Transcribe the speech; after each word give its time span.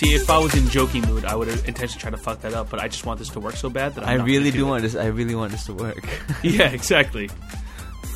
See, 0.00 0.14
if 0.14 0.30
I 0.30 0.38
was 0.38 0.54
in 0.54 0.66
joking 0.70 1.02
mood, 1.02 1.26
I 1.26 1.36
would 1.36 1.48
have 1.48 1.68
intentionally 1.68 2.00
tried 2.00 2.12
to 2.12 2.16
fuck 2.16 2.40
that 2.40 2.54
up. 2.54 2.70
But 2.70 2.80
I 2.80 2.88
just 2.88 3.04
want 3.04 3.18
this 3.18 3.28
to 3.30 3.40
work 3.40 3.54
so 3.54 3.68
bad 3.68 3.94
that 3.96 4.08
I'm 4.08 4.22
I 4.22 4.24
really 4.24 4.50
do 4.50 4.64
want 4.64 4.80
this. 4.80 4.96
I 4.96 5.08
really 5.08 5.34
want 5.34 5.52
this 5.52 5.66
to 5.66 5.74
work. 5.74 6.08
Yeah, 6.42 6.70
exactly. 6.70 7.28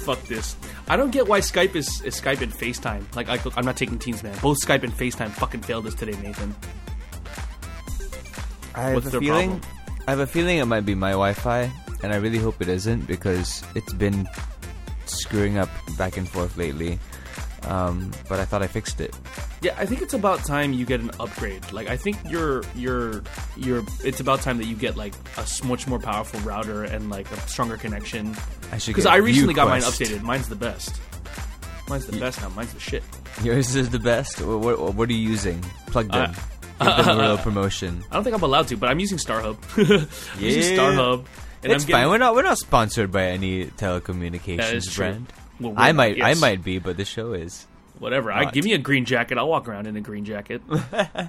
Fuck 0.07 0.23
this. 0.23 0.57
I 0.89 0.97
don't 0.97 1.11
get 1.11 1.29
why 1.29 1.41
Skype 1.41 1.77
is, 1.77 2.01
is 2.01 2.19
Skype 2.19 2.41
and 2.41 2.51
FaceTime. 2.51 3.15
Like, 3.15 3.29
I, 3.29 3.39
I'm 3.55 3.67
not 3.67 3.77
taking 3.77 3.99
teams, 3.99 4.23
man. 4.23 4.35
Both 4.41 4.65
Skype 4.65 4.83
and 4.83 4.95
FaceTime 4.95 5.33
fucking 5.33 5.61
failed 5.61 5.87
us 5.87 5.95
today, 5.95 6.19
Nathan. 6.23 6.55
I 8.75 8.81
have 8.81 8.95
What's 8.95 9.13
a 9.13 9.21
feeling. 9.21 9.61
problem? 9.61 9.71
I 10.09 10.11
have 10.13 10.21
a 10.21 10.27
feeling 10.27 10.57
it 10.57 10.65
might 10.65 10.87
be 10.87 10.95
my 10.95 11.11
Wi-Fi, 11.11 11.71
and 12.03 12.15
I 12.15 12.17
really 12.17 12.39
hope 12.39 12.63
it 12.63 12.69
isn't 12.69 13.07
because 13.07 13.63
it's 13.75 13.93
been 13.93 14.27
screwing 15.05 15.59
up 15.59 15.69
back 15.99 16.17
and 16.17 16.27
forth 16.27 16.57
lately. 16.57 16.99
Um, 17.65 18.11
but 18.27 18.41
I 18.41 18.47
thought 18.47 18.63
I 18.63 18.69
fixed 18.69 19.03
it. 19.03 19.15
Yeah, 19.65 19.75
I 19.79 19.87
think 19.87 20.03
it's 20.03 20.13
about 20.13 20.45
time 20.45 20.75
you 20.75 20.85
get 20.85 21.01
an 21.01 21.11
upgrade. 21.19 21.73
Like, 21.73 21.89
I 21.89 21.97
think 21.97 22.19
you're 22.29 22.63
you're 22.75 23.23
you're. 23.57 23.83
It's 24.05 24.21
about 24.21 24.43
time 24.43 24.59
that 24.59 24.67
you 24.67 24.77
get 24.77 24.95
like 24.95 25.15
a 25.39 25.47
much 25.65 25.87
more 25.87 25.99
powerful 25.99 26.39
router 26.41 26.85
and 26.85 27.09
like 27.09 27.31
a 27.33 27.41
stronger 27.49 27.79
connection. 27.79 28.37
I 28.73 28.77
should 28.77 28.91
Because 28.91 29.07
I 29.07 29.17
recently 29.17 29.55
got 29.55 29.69
mine 29.69 29.81
updated. 29.81 30.21
Mine's 30.21 30.51
the 30.51 30.55
best. 30.55 31.01
Mine's 31.89 32.05
the 32.05 32.21
best 32.21 32.43
now. 32.43 32.51
Mine's 32.51 32.75
the 32.75 32.81
shit. 32.81 33.03
Yours 33.43 33.75
is 33.75 33.89
the 33.89 33.99
best. 33.99 34.43
What, 34.43 34.79
what, 34.79 34.95
what 34.95 35.09
are 35.09 35.13
you 35.15 35.31
using? 35.31 35.63
Plugged 35.87 36.15
in. 36.15 36.21
Uh, 36.81 37.03
them 37.03 37.19
a 37.19 37.23
real 37.23 37.39
promotion. 37.49 38.05
I 38.11 38.17
don't 38.17 38.25
think 38.25 38.37
I'm 38.37 38.43
allowed 38.43 38.69
to, 38.69 38.77
but 38.77 38.91
I'm 38.91 39.01
using 39.01 39.17
StarHub. 39.17 39.57
I'm 40.37 40.43
using 40.43 40.77
StarHub. 40.77 41.25
And 41.63 41.73
it's 41.73 41.85
I'm 41.85 41.89
getting, 41.89 42.03
fine. 42.03 42.09
We're 42.11 42.19
not. 42.19 42.35
We're 42.35 42.43
not 42.43 42.59
sponsored 42.59 43.11
by 43.11 43.29
any 43.29 43.65
telecommunications 43.65 44.57
That 44.59 44.75
is 44.75 44.93
true. 44.93 45.07
brand. 45.07 45.33
Well, 45.59 45.73
I 45.79 45.93
might. 45.93 46.23
I 46.23 46.35
might 46.35 46.63
be, 46.63 46.79
but 46.81 46.99
the 46.99 47.07
show 47.07 47.33
is. 47.33 47.67
Whatever. 47.99 48.33
I 48.33 48.51
give 48.51 48.65
me 48.65 48.73
a 48.73 48.79
green 48.79 49.05
jacket. 49.05 49.39
I'll 49.39 49.49
walk 49.49 49.69
around 49.69 49.87
in 49.87 49.97
a 49.97 50.01
green 50.01 50.25
jacket. 50.25 50.63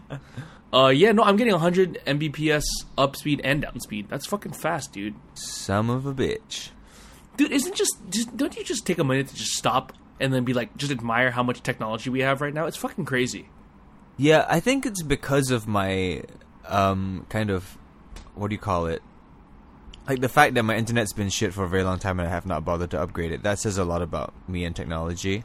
uh, 0.73 0.87
yeah, 0.87 1.11
no, 1.11 1.23
I'm 1.23 1.35
getting 1.35 1.53
100 1.53 2.01
Mbps 2.05 2.63
up 2.97 3.15
speed 3.15 3.41
and 3.43 3.61
down 3.61 3.79
speed. 3.79 4.09
That's 4.09 4.25
fucking 4.25 4.53
fast, 4.53 4.91
dude. 4.91 5.15
Some 5.35 5.89
of 5.89 6.05
a 6.05 6.13
bitch. 6.13 6.69
Dude, 7.37 7.51
isn't 7.51 7.75
just, 7.75 7.97
just 8.09 8.35
don't 8.35 8.55
you 8.55 8.63
just 8.63 8.85
take 8.85 8.97
a 8.97 9.03
minute 9.03 9.27
to 9.27 9.35
just 9.35 9.51
stop 9.51 9.93
and 10.19 10.33
then 10.33 10.43
be 10.43 10.53
like, 10.53 10.75
just 10.77 10.91
admire 10.91 11.31
how 11.31 11.43
much 11.43 11.61
technology 11.61 12.09
we 12.09 12.21
have 12.21 12.41
right 12.41 12.53
now? 12.53 12.65
It's 12.65 12.77
fucking 12.77 13.05
crazy. 13.05 13.49
Yeah, 14.17 14.45
I 14.47 14.59
think 14.59 14.85
it's 14.85 15.03
because 15.03 15.51
of 15.51 15.67
my 15.67 16.23
um 16.67 17.25
kind 17.29 17.51
of 17.51 17.77
what 18.33 18.49
do 18.49 18.55
you 18.55 18.59
call 18.59 18.87
it? 18.87 19.01
Like 20.07 20.21
the 20.21 20.29
fact 20.29 20.53
that 20.53 20.63
my 20.63 20.75
internet's 20.75 21.13
been 21.13 21.29
shit 21.29 21.53
for 21.53 21.63
a 21.63 21.69
very 21.69 21.83
long 21.83 21.99
time 21.99 22.19
and 22.19 22.27
I 22.27 22.31
have 22.31 22.45
not 22.45 22.63
bothered 22.63 22.91
to 22.91 23.01
upgrade 23.01 23.31
it. 23.31 23.43
That 23.43 23.59
says 23.59 23.77
a 23.77 23.85
lot 23.85 24.01
about 24.01 24.33
me 24.47 24.63
and 24.63 24.75
technology. 24.75 25.43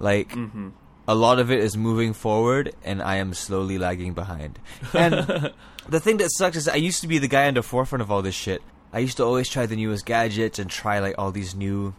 Like 0.00 0.30
mm-hmm. 0.30 0.70
a 1.06 1.14
lot 1.14 1.38
of 1.38 1.52
it 1.52 1.60
is 1.60 1.76
moving 1.76 2.12
forward 2.12 2.74
and 2.82 3.00
I 3.00 3.16
am 3.16 3.32
slowly 3.34 3.78
lagging 3.78 4.14
behind. 4.14 4.58
And 4.92 5.14
the 5.88 6.00
thing 6.00 6.16
that 6.16 6.32
sucks 6.32 6.56
is 6.56 6.66
I 6.66 6.76
used 6.76 7.02
to 7.02 7.06
be 7.08 7.18
the 7.18 7.28
guy 7.28 7.46
on 7.46 7.54
the 7.54 7.62
forefront 7.62 8.02
of 8.02 8.10
all 8.10 8.22
this 8.22 8.34
shit. 8.34 8.62
I 8.92 8.98
used 8.98 9.18
to 9.18 9.24
always 9.24 9.48
try 9.48 9.66
the 9.66 9.76
newest 9.76 10.04
gadgets 10.04 10.58
and 10.58 10.68
try 10.68 10.98
like 10.98 11.14
all 11.16 11.30
these 11.30 11.54
new 11.54 11.94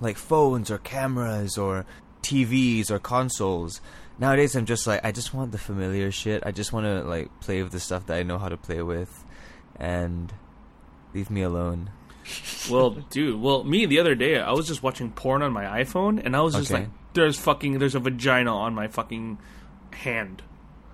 like 0.00 0.16
phones 0.16 0.70
or 0.70 0.78
cameras 0.78 1.58
or 1.58 1.84
TVs 2.22 2.90
or 2.90 2.98
consoles. 2.98 3.80
Nowadays, 4.18 4.56
I'm 4.56 4.64
just 4.64 4.86
like 4.86 5.04
I 5.04 5.12
just 5.12 5.34
want 5.34 5.52
the 5.52 5.58
familiar 5.58 6.10
shit. 6.10 6.42
I 6.46 6.52
just 6.52 6.72
want 6.72 6.86
to 6.86 7.02
like 7.02 7.28
play 7.40 7.62
with 7.62 7.72
the 7.72 7.80
stuff 7.80 8.06
that 8.06 8.16
I 8.16 8.22
know 8.22 8.38
how 8.38 8.48
to 8.48 8.56
play 8.56 8.80
with, 8.80 9.24
and 9.76 10.32
leave 11.12 11.28
me 11.30 11.42
alone. 11.42 11.90
Well, 12.70 12.90
dude, 13.10 13.40
well, 13.40 13.62
me 13.62 13.86
the 13.86 14.00
other 14.00 14.14
day, 14.14 14.40
I 14.40 14.52
was 14.52 14.66
just 14.66 14.82
watching 14.82 15.10
porn 15.12 15.42
on 15.42 15.52
my 15.52 15.64
iPhone 15.82 16.24
and 16.24 16.34
I 16.34 16.40
was 16.40 16.54
just 16.54 16.72
Okay. 16.72 16.82
like, 16.84 16.90
there's 17.16 17.38
fucking, 17.38 17.78
there's 17.80 17.94
a 17.96 18.00
vagina 18.00 18.54
on 18.54 18.74
my 18.74 18.86
fucking 18.88 19.38
hand. 19.92 20.42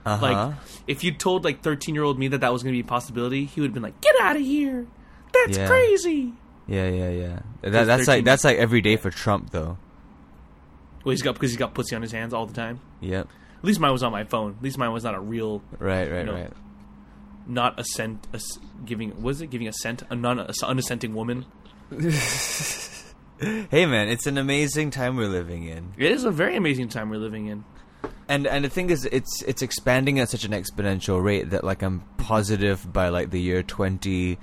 Uh 0.06 0.16
huh. 0.16 0.26
Like, 0.26 0.54
if 0.88 1.04
you 1.04 1.12
told 1.12 1.44
like 1.44 1.62
13 1.62 1.94
year 1.94 2.02
old 2.04 2.18
me 2.18 2.28
that 2.28 2.40
that 2.40 2.52
was 2.52 2.62
going 2.62 2.72
to 2.72 2.76
be 2.76 2.84
a 2.86 2.88
possibility, 2.88 3.44
he 3.44 3.60
would 3.60 3.68
have 3.68 3.74
been 3.74 3.82
like, 3.84 4.00
"Get 4.00 4.14
out 4.20 4.34
of 4.36 4.42
here! 4.42 4.86
That's 5.32 5.58
Yeah. 5.58 5.66
crazy." 5.68 6.32
yeah, 6.66 6.88
yeah, 6.88 7.10
yeah. 7.10 7.38
That, 7.60 7.84
that's 7.86 8.08
like 8.08 8.24
that's 8.24 8.42
like 8.44 8.56
every 8.56 8.80
day 8.80 8.96
for 8.96 9.10
Trump, 9.10 9.50
though. 9.50 9.76
Well, 11.04 11.10
he's 11.12 11.22
got 11.22 11.34
because 11.34 11.50
he's 11.50 11.58
got 11.58 11.74
pussy 11.74 11.94
on 11.96 12.02
his 12.02 12.12
hands 12.12 12.32
all 12.34 12.46
the 12.46 12.54
time. 12.54 12.80
Yep. 13.00 13.28
At 13.58 13.64
least 13.64 13.78
mine 13.80 13.92
was 13.92 14.02
on 14.02 14.10
my 14.12 14.24
phone. 14.24 14.56
At 14.58 14.62
least 14.62 14.76
mine 14.78 14.92
was 14.92 15.04
not 15.04 15.14
a 15.14 15.20
real, 15.20 15.62
Right, 15.78 16.10
right, 16.10 16.26
No. 16.26 16.32
right. 16.34 16.52
not 17.46 17.78
a 17.78 17.84
scent, 17.84 18.26
a 18.32 18.36
s 18.36 18.58
giving. 18.84 19.22
Was 19.22 19.40
it 19.40 19.48
giving 19.50 19.68
a 19.68 19.72
scent? 19.72 20.02
A 20.10 20.16
non, 20.16 20.38
a 20.40 20.46
unassenting 20.48 21.12
woman. 21.12 21.44
Hey, 23.42 23.86
man, 23.86 24.08
it's 24.08 24.28
an 24.28 24.38
amazing 24.38 24.92
time 24.92 25.16
we're 25.16 25.26
living 25.26 25.64
in. 25.64 25.94
It 25.96 26.12
is 26.12 26.24
a 26.24 26.30
very 26.30 26.56
amazing 26.56 26.88
time 26.88 27.10
we're 27.10 27.16
living 27.18 27.46
in. 27.46 27.64
And 28.28 28.46
and 28.46 28.64
the 28.64 28.68
thing 28.68 28.90
is, 28.90 29.04
it's 29.04 29.42
it's 29.42 29.62
expanding 29.62 30.20
at 30.20 30.28
such 30.28 30.44
an 30.44 30.52
exponential 30.52 31.22
rate 31.22 31.50
that 31.50 31.64
like 31.64 31.82
I'm 31.82 32.04
positive 32.18 32.92
by 32.92 33.08
like 33.08 33.30
the 33.30 33.40
year 33.40 33.64
twenty, 33.64 34.38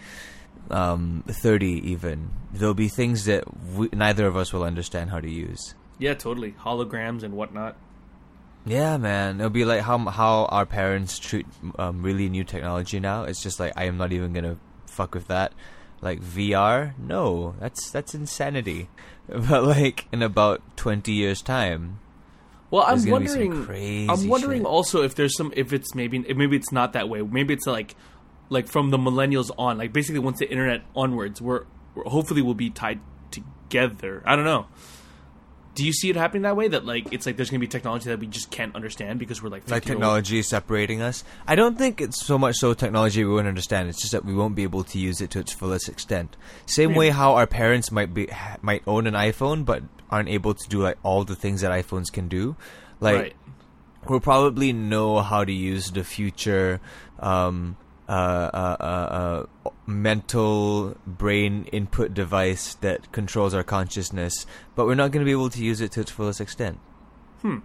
um, 0.69 1.23
thirty 1.27 1.91
even 1.91 2.31
there'll 2.53 2.73
be 2.73 2.89
things 2.89 3.25
that 3.25 3.45
we, 3.73 3.89
neither 3.93 4.27
of 4.27 4.35
us 4.35 4.51
will 4.51 4.63
understand 4.63 5.11
how 5.11 5.21
to 5.21 5.29
use. 5.29 5.75
Yeah, 5.97 6.13
totally. 6.13 6.51
Holograms 6.51 7.23
and 7.23 7.35
whatnot. 7.35 7.77
Yeah, 8.65 8.97
man, 8.97 9.39
it'll 9.39 9.49
be 9.49 9.65
like 9.65 9.81
how 9.81 9.97
how 9.97 10.45
our 10.45 10.65
parents 10.65 11.19
treat 11.19 11.47
um, 11.77 12.01
really 12.01 12.27
new 12.27 12.43
technology 12.43 12.99
now. 12.99 13.23
It's 13.23 13.41
just 13.41 13.59
like 13.59 13.73
I 13.77 13.85
am 13.85 13.97
not 13.97 14.11
even 14.11 14.33
gonna 14.33 14.57
fuck 14.87 15.15
with 15.15 15.27
that. 15.27 15.53
Like 16.01 16.21
VR, 16.21 16.93
no, 16.97 17.55
that's 17.59 17.89
that's 17.91 18.13
insanity. 18.15 18.89
But 19.29 19.63
like 19.63 20.07
in 20.11 20.23
about 20.23 20.61
twenty 20.75 21.11
years 21.13 21.41
time, 21.43 21.99
Well, 22.71 22.83
I'm 22.83 23.03
gonna 23.05 23.19
be 23.19 23.27
some 23.27 23.39
wondering. 23.39 23.65
crazy 23.65 24.09
I'm 24.09 24.27
wondering 24.27 24.61
shit. 24.61 24.65
also 24.65 25.03
if 25.03 25.13
there's 25.13 25.35
some 25.37 25.53
if 25.55 25.71
it's 25.71 25.93
maybe 25.93 26.17
maybe 26.33 26.55
it's 26.55 26.71
not 26.71 26.93
that 26.93 27.09
way. 27.09 27.21
Maybe 27.21 27.53
it's 27.53 27.67
like 27.67 27.95
like 28.49 28.67
from 28.67 28.89
the 28.89 28.97
millennials 28.97 29.51
on, 29.59 29.77
like 29.77 29.93
basically 29.93 30.19
once 30.19 30.39
the 30.39 30.49
internet 30.49 30.81
onwards, 30.95 31.39
we're, 31.41 31.65
we're 31.93 32.05
hopefully 32.05 32.41
we'll 32.41 32.55
be 32.55 32.71
tied 32.71 32.99
together. 33.29 34.23
I 34.25 34.35
don't 34.35 34.45
know. 34.45 34.65
Do 35.75 35.85
you 35.85 35.93
see 35.93 36.09
it 36.09 36.15
happening 36.15 36.43
that 36.43 36.55
way? 36.55 36.67
That 36.67 36.85
like 36.85 37.11
it's 37.13 37.25
like 37.25 37.37
there's 37.37 37.49
gonna 37.49 37.59
be 37.59 37.67
technology 37.67 38.09
that 38.09 38.19
we 38.19 38.27
just 38.27 38.51
can't 38.51 38.75
understand 38.75 39.19
because 39.19 39.41
we're 39.41 39.49
like 39.49 39.69
like 39.69 39.83
old- 39.83 39.83
technology 39.83 40.39
is 40.39 40.49
separating 40.49 41.01
us. 41.01 41.23
I 41.47 41.55
don't 41.55 41.77
think 41.77 42.01
it's 42.01 42.25
so 42.25 42.37
much 42.37 42.55
so 42.57 42.73
technology 42.73 43.23
we 43.23 43.33
won't 43.33 43.47
understand. 43.47 43.89
It's 43.89 43.99
just 43.99 44.11
that 44.11 44.25
we 44.25 44.33
won't 44.33 44.55
be 44.55 44.63
able 44.63 44.83
to 44.83 44.99
use 44.99 45.21
it 45.21 45.29
to 45.31 45.39
its 45.39 45.53
fullest 45.53 45.87
extent. 45.87 46.35
Same 46.65 46.95
way 46.95 47.09
how 47.09 47.35
our 47.35 47.47
parents 47.47 47.91
might 47.91 48.13
be 48.13 48.27
ha- 48.27 48.57
might 48.61 48.83
own 48.87 49.07
an 49.07 49.13
iPhone 49.13 49.63
but 49.63 49.83
aren't 50.09 50.29
able 50.29 50.53
to 50.53 50.69
do 50.69 50.81
like 50.81 50.97
all 51.03 51.23
the 51.23 51.35
things 51.35 51.61
that 51.61 51.71
iPhones 51.71 52.11
can 52.11 52.27
do. 52.27 52.55
Like 52.99 53.15
right. 53.15 53.35
we'll 54.07 54.19
probably 54.19 54.73
know 54.73 55.21
how 55.21 55.45
to 55.45 55.51
use 55.51 55.91
the 55.91 56.03
future 56.03 56.81
um, 57.19 57.77
uh, 58.09 58.49
uh, 58.53 58.75
uh, 58.79 59.65
uh, 59.65 59.69
mental 59.85 60.97
brain 61.05 61.65
input 61.71 62.13
device 62.13 62.73
that 62.75 63.11
controls 63.11 63.53
our 63.53 63.63
consciousness, 63.63 64.47
but 64.75 64.87
we're 64.87 64.95
not 64.95 65.11
going 65.11 65.21
to 65.21 65.25
be 65.25 65.31
able 65.31 65.51
to 65.51 65.63
use 65.63 65.79
it 65.79 65.91
to 65.91 66.01
its 66.01 66.09
fullest 66.09 66.41
extent. 66.41 66.79
Hmm. 67.43 67.59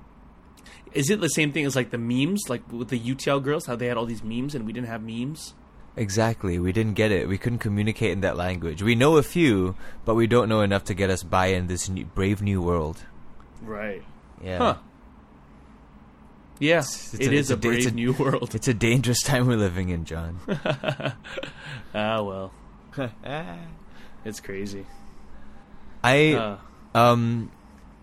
Is 0.93 1.09
it 1.09 1.21
the 1.23 1.29
same 1.29 1.53
thing 1.53 1.65
as 1.65 1.75
like 1.75 1.91
the 1.91 1.99
memes, 1.99 2.43
like 2.49 2.71
with 2.71 2.89
the 2.89 3.01
UTL 3.01 3.43
girls, 3.43 3.67
how 3.67 3.75
they 3.75 3.87
had 3.87 3.97
all 3.97 4.05
these 4.05 4.23
memes 4.23 4.55
and 4.55 4.67
we 4.67 4.73
didn't 4.73 4.89
have 4.89 5.03
memes? 5.03 5.55
Exactly. 5.97 6.59
We 6.59 6.73
didn't 6.73 6.95
get 6.95 7.11
it. 7.11 7.27
We 7.27 7.39
couldn't 7.39 7.61
communicate 7.61 8.11
in 8.11 8.21
that 8.21 8.37
language. 8.37 8.83
We 8.83 8.95
know 8.95 9.17
a 9.17 9.23
few, 9.23 9.77
but 10.05 10.15
we 10.15 10.27
don't 10.27 10.49
know 10.49 10.61
enough 10.61 10.85
to 10.85 10.95
get 10.95 11.09
us 11.09 11.23
by 11.23 11.47
in 11.47 11.69
this 11.69 11.89
new, 11.89 12.05
brave 12.05 12.43
new 12.43 12.61
world. 12.61 13.05
Right. 13.63 14.03
Yeah. 14.43 14.59
Huh. 14.59 14.77
Yeah, 16.61 16.79
It's 16.79 17.15
it 17.15 17.29
a- 17.29 17.33
is 17.35 17.51
it's 17.51 17.51
a, 17.51 17.55
a- 17.55 17.57
it's 17.73 17.85
brave 17.85 17.87
a- 17.93 17.95
new 17.97 18.13
world. 18.13 18.55
It's 18.55 18.69
a 18.69 18.75
dangerous 18.75 19.21
time 19.23 19.47
we're 19.47 19.57
living 19.57 19.89
in, 19.91 20.05
John. 20.05 20.39
ah 21.95 22.23
well, 22.23 22.53
it's 24.25 24.41
crazy. 24.41 24.87
I 26.03 26.33
Uh, 26.35 26.59
um 26.95 27.51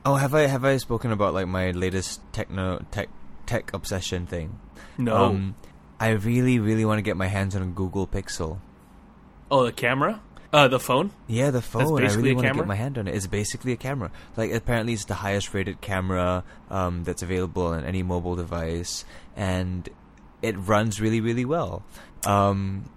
oh 0.06 0.16
have 0.16 0.34
I 0.34 0.48
have 0.48 0.66
I 0.66 0.78
spoken 0.78 1.12
about 1.12 1.34
like 1.34 1.48
my 1.48 1.72
latest 1.72 2.22
techno 2.34 2.84
tech 2.92 3.10
tech 3.46 3.74
obsession 3.74 4.26
thing? 4.26 4.60
no. 4.98 5.16
Um 5.16 5.56
I 6.00 6.10
really 6.10 6.60
really 6.60 6.84
want 6.86 6.98
to 6.98 7.04
get 7.04 7.16
my 7.16 7.28
hands 7.28 7.56
on 7.56 7.62
a 7.62 7.68
Google 7.68 8.08
Pixel. 8.08 8.60
oh, 9.52 9.66
the 9.66 9.72
camera, 9.72 10.22
uh, 10.54 10.68
the 10.68 10.80
phone. 10.80 11.12
Yeah, 11.28 11.52
the 11.52 11.62
phone. 11.62 12.00
I 12.00 12.02
basically 12.02 12.08
I 12.08 12.16
really 12.16 12.36
want 12.36 12.48
to 12.48 12.54
get 12.60 12.68
my 12.68 12.76
hand 12.76 12.98
on 12.98 13.08
it. 13.08 13.16
It's 13.16 13.28
basically 13.28 13.72
a 13.72 13.78
camera. 13.78 14.12
Like 14.36 14.52
apparently, 14.52 14.94
it's 14.94 15.06
the 15.06 15.16
highest 15.16 15.54
rated 15.54 15.80
camera 15.82 16.44
um, 16.70 17.04
that's 17.04 17.24
available 17.24 17.68
on 17.68 17.86
any 17.86 18.04
mobile 18.04 18.36
device, 18.36 19.06
and 19.36 19.88
it 20.42 20.56
runs 20.58 21.00
really, 21.00 21.22
really 21.22 21.46
well. 21.46 21.84
Um, 22.26 22.90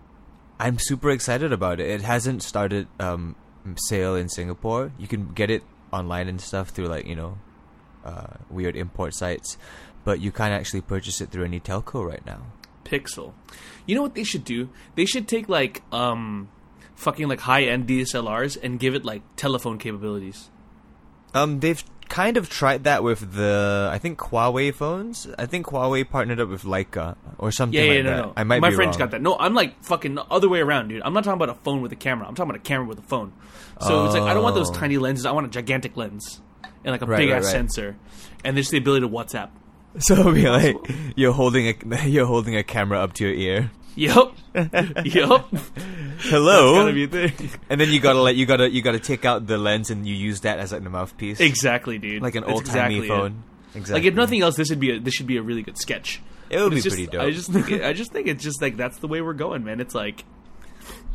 I'm 0.58 0.78
super 0.78 1.10
excited 1.10 1.52
about 1.52 1.80
it. 1.80 1.88
It 1.88 2.02
hasn't 2.02 2.42
started 2.42 2.88
um, 2.98 3.36
sale 3.76 4.16
in 4.16 4.28
Singapore. 4.28 4.92
You 4.98 5.06
can 5.06 5.32
get 5.32 5.50
it 5.50 5.62
online 5.92 6.28
and 6.28 6.40
stuff 6.40 6.70
through 6.70 6.86
like 6.86 7.06
you 7.06 7.14
know 7.14 7.38
uh, 8.04 8.34
weird 8.50 8.74
import 8.74 9.14
sites, 9.14 9.56
but 10.02 10.20
you 10.20 10.32
can't 10.32 10.52
actually 10.52 10.80
purchase 10.80 11.20
it 11.20 11.30
through 11.30 11.44
any 11.44 11.60
telco 11.60 12.04
right 12.04 12.24
now. 12.26 12.42
Pixel. 12.84 13.32
You 13.86 13.94
know 13.94 14.02
what 14.02 14.14
they 14.14 14.24
should 14.24 14.44
do? 14.44 14.68
They 14.96 15.06
should 15.06 15.28
take 15.28 15.48
like 15.48 15.82
um 15.92 16.48
fucking 16.94 17.28
like 17.28 17.40
high 17.40 17.62
end 17.64 17.86
DSLRs 17.88 18.56
and 18.62 18.78
give 18.78 18.94
it 18.94 19.04
like 19.04 19.22
telephone 19.36 19.78
capabilities. 19.78 20.50
Um, 21.34 21.60
they've 21.60 21.82
kind 22.08 22.36
of 22.36 22.48
tried 22.48 22.84
that 22.84 23.02
with 23.02 23.32
the 23.34 23.88
I 23.92 23.98
think 23.98 24.18
Huawei 24.18 24.72
phones. 24.72 25.26
I 25.38 25.46
think 25.46 25.66
Huawei 25.66 26.08
partnered 26.08 26.38
up 26.40 26.48
with 26.48 26.62
Leica 26.62 27.16
or 27.38 27.50
something 27.50 27.78
Yeah, 27.78 27.86
yeah, 27.86 27.94
like 27.96 28.04
no, 28.04 28.10
that. 28.10 28.22
no. 28.26 28.32
I 28.36 28.44
might 28.44 28.60
My 28.60 28.70
be 28.70 28.76
friend's 28.76 28.96
wrong. 28.96 29.06
got 29.06 29.10
that. 29.12 29.22
No, 29.22 29.36
I'm 29.38 29.54
like 29.54 29.82
fucking 29.82 30.14
the 30.14 30.24
other 30.24 30.48
way 30.48 30.60
around, 30.60 30.88
dude. 30.88 31.02
I'm 31.04 31.12
not 31.12 31.24
talking 31.24 31.42
about 31.42 31.48
a 31.56 31.58
phone 31.62 31.80
with 31.82 31.90
a 31.92 31.96
camera. 31.96 32.28
I'm 32.28 32.34
talking 32.34 32.50
about 32.50 32.60
a 32.60 32.68
camera 32.68 32.86
with 32.86 32.98
a 32.98 33.02
phone. 33.02 33.32
So 33.80 34.04
it's 34.04 34.14
like 34.14 34.22
I 34.22 34.34
don't 34.34 34.42
want 34.44 34.54
those 34.54 34.70
Oh. 34.70 34.74
tiny 34.74 34.98
lenses. 34.98 35.26
I 35.26 35.32
want 35.32 35.46
a 35.46 35.50
gigantic 35.50 35.96
lens 35.96 36.40
and 36.84 36.92
like 36.92 37.02
a 37.02 37.06
Right, 37.06 37.16
big 37.18 37.30
right, 37.30 37.38
ass 37.38 37.44
right. 37.46 37.50
sensor, 37.52 37.96
and 38.44 38.56
there's 38.56 38.68
the 38.70 38.78
ability 38.78 39.06
to 39.06 39.12
WhatsApp. 39.12 39.50
So 39.98 40.14
it'll 40.14 40.32
be 40.32 40.48
like 40.48 40.76
you're 41.16 41.32
holding 41.32 41.68
a 41.68 42.06
you're 42.06 42.26
holding 42.26 42.56
a 42.56 42.62
camera 42.64 42.98
up 43.00 43.12
to 43.14 43.24
your 43.24 43.32
ear. 43.34 43.70
Yup, 43.96 44.34
yup. 45.04 45.48
Hello. 46.18 46.74
That's 46.74 46.84
gotta 46.84 46.92
be 46.92 47.04
a 47.04 47.08
thing. 47.28 47.50
and 47.70 47.80
then 47.80 47.90
you 47.90 48.00
gotta 48.00 48.20
like 48.20 48.36
you 48.36 48.44
gotta 48.46 48.70
you 48.70 48.82
gotta 48.82 48.98
take 48.98 49.24
out 49.24 49.46
the 49.46 49.56
lens 49.58 49.90
and 49.90 50.06
you 50.06 50.14
use 50.14 50.40
that 50.40 50.58
as 50.58 50.72
like 50.72 50.82
the 50.82 50.90
mouthpiece, 50.90 51.40
Exactly, 51.40 51.98
dude. 51.98 52.22
like 52.22 52.34
an 52.34 52.44
old 52.44 52.64
timey 52.64 52.96
exactly 52.98 53.06
it. 53.06 53.08
phone. 53.08 53.42
Exactly. 53.74 53.94
Like 54.02 54.04
if 54.08 54.14
nothing 54.14 54.42
else, 54.42 54.56
this 54.56 54.70
would 54.70 54.80
be 54.80 54.92
a, 54.96 55.00
this 55.00 55.14
should 55.14 55.26
be 55.26 55.36
a 55.36 55.42
really 55.42 55.62
good 55.62 55.78
sketch. 55.78 56.20
it 56.50 56.60
would 56.60 56.70
be 56.70 56.80
just- 56.80 56.96
pretty 56.96 57.06
dope. 57.10 57.22
I 57.22 57.30
just 57.30 57.50
think 57.52 57.70
it, 57.70 57.82
I 57.84 57.92
just 58.00 58.12
think 58.12 58.26
it's 58.26 58.42
just 58.42 58.60
like 58.62 58.76
that's 58.76 58.98
the 58.98 59.08
way 59.08 59.20
we're 59.20 59.32
going, 59.32 59.64
man. 59.64 59.80
It's 59.80 59.94
like 59.94 60.24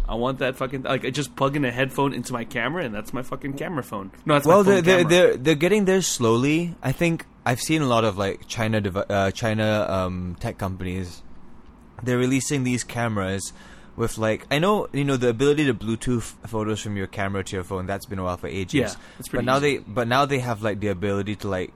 I 0.07 0.15
want 0.15 0.39
that 0.39 0.55
fucking 0.55 0.83
like 0.83 1.05
I 1.05 1.09
just 1.09 1.35
plug 1.35 1.55
in 1.55 1.65
a 1.65 1.71
headphone 1.71 2.13
into 2.13 2.33
my 2.33 2.43
camera 2.45 2.83
and 2.83 2.93
that's 2.95 3.13
my 3.13 3.21
fucking 3.23 3.53
camera 3.53 3.83
phone. 3.83 4.11
No, 4.25 4.35
that's 4.35 4.47
well, 4.47 4.63
they're 4.63 4.81
they're, 4.81 5.03
they're 5.03 5.37
they're 5.37 5.55
getting 5.55 5.85
there 5.85 6.01
slowly. 6.01 6.75
I 6.81 6.91
think 6.93 7.25
I've 7.45 7.59
seen 7.61 7.81
a 7.81 7.87
lot 7.87 8.03
of 8.05 8.17
like 8.17 8.47
China 8.47 8.79
dev- 8.81 9.05
uh, 9.09 9.31
China 9.31 9.85
um, 9.89 10.35
tech 10.39 10.57
companies. 10.57 11.23
They're 12.03 12.17
releasing 12.17 12.63
these 12.63 12.83
cameras 12.83 13.53
with 13.95 14.17
like 14.17 14.47
I 14.49 14.59
know 14.59 14.87
you 14.93 15.03
know 15.03 15.17
the 15.17 15.29
ability 15.29 15.65
to 15.65 15.73
Bluetooth 15.73 16.33
photos 16.47 16.79
from 16.79 16.95
your 16.95 17.07
camera 17.07 17.43
to 17.43 17.55
your 17.55 17.65
phone. 17.65 17.85
That's 17.85 18.05
been 18.05 18.19
a 18.19 18.23
while 18.23 18.37
for 18.37 18.47
ages. 18.47 18.73
Yeah, 18.73 18.93
it's 19.19 19.29
but 19.29 19.43
now 19.43 19.57
easy. 19.57 19.77
they 19.77 19.83
but 19.85 20.07
now 20.07 20.25
they 20.25 20.39
have 20.39 20.61
like 20.63 20.79
the 20.79 20.87
ability 20.87 21.35
to 21.37 21.49
like 21.49 21.73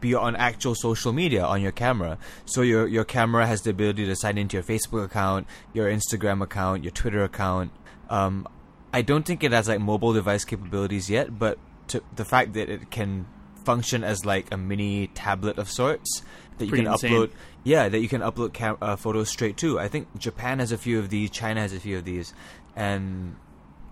be 0.00 0.14
on 0.14 0.36
actual 0.36 0.74
social 0.74 1.12
media 1.12 1.44
on 1.44 1.62
your 1.62 1.72
camera. 1.72 2.18
So 2.44 2.60
your 2.60 2.86
your 2.86 3.04
camera 3.04 3.46
has 3.46 3.62
the 3.62 3.70
ability 3.70 4.04
to 4.04 4.14
sign 4.14 4.36
into 4.36 4.56
your 4.56 4.64
Facebook 4.64 5.04
account, 5.04 5.46
your 5.72 5.90
Instagram 5.90 6.42
account, 6.42 6.84
your 6.84 6.92
Twitter 6.92 7.24
account. 7.24 7.72
Um, 8.10 8.46
I 8.92 9.00
don't 9.00 9.24
think 9.24 9.42
it 9.42 9.52
has 9.52 9.68
like 9.68 9.80
mobile 9.80 10.12
device 10.12 10.44
capabilities 10.44 11.08
yet, 11.08 11.38
but 11.38 11.58
to, 11.88 12.02
the 12.14 12.26
fact 12.26 12.52
that 12.52 12.68
it 12.68 12.90
can 12.90 13.26
function 13.64 14.04
as 14.04 14.26
like 14.26 14.52
a 14.52 14.56
mini 14.56 15.06
tablet 15.08 15.56
of 15.56 15.70
sorts 15.70 16.22
that 16.58 16.66
you 16.66 16.72
can 16.72 16.86
insane. 16.86 17.12
upload. 17.12 17.30
Yeah, 17.64 17.88
that 17.88 17.98
you 18.00 18.08
can 18.08 18.20
upload 18.20 18.52
cam- 18.52 18.76
uh, 18.82 18.96
photos 18.96 19.28
straight 19.28 19.56
to. 19.58 19.78
I 19.78 19.88
think 19.88 20.08
Japan 20.18 20.58
has 20.58 20.72
a 20.72 20.78
few 20.78 20.98
of 20.98 21.10
these, 21.10 21.30
China 21.30 21.60
has 21.60 21.72
a 21.72 21.80
few 21.80 21.96
of 21.98 22.04
these, 22.04 22.34
and 22.76 23.36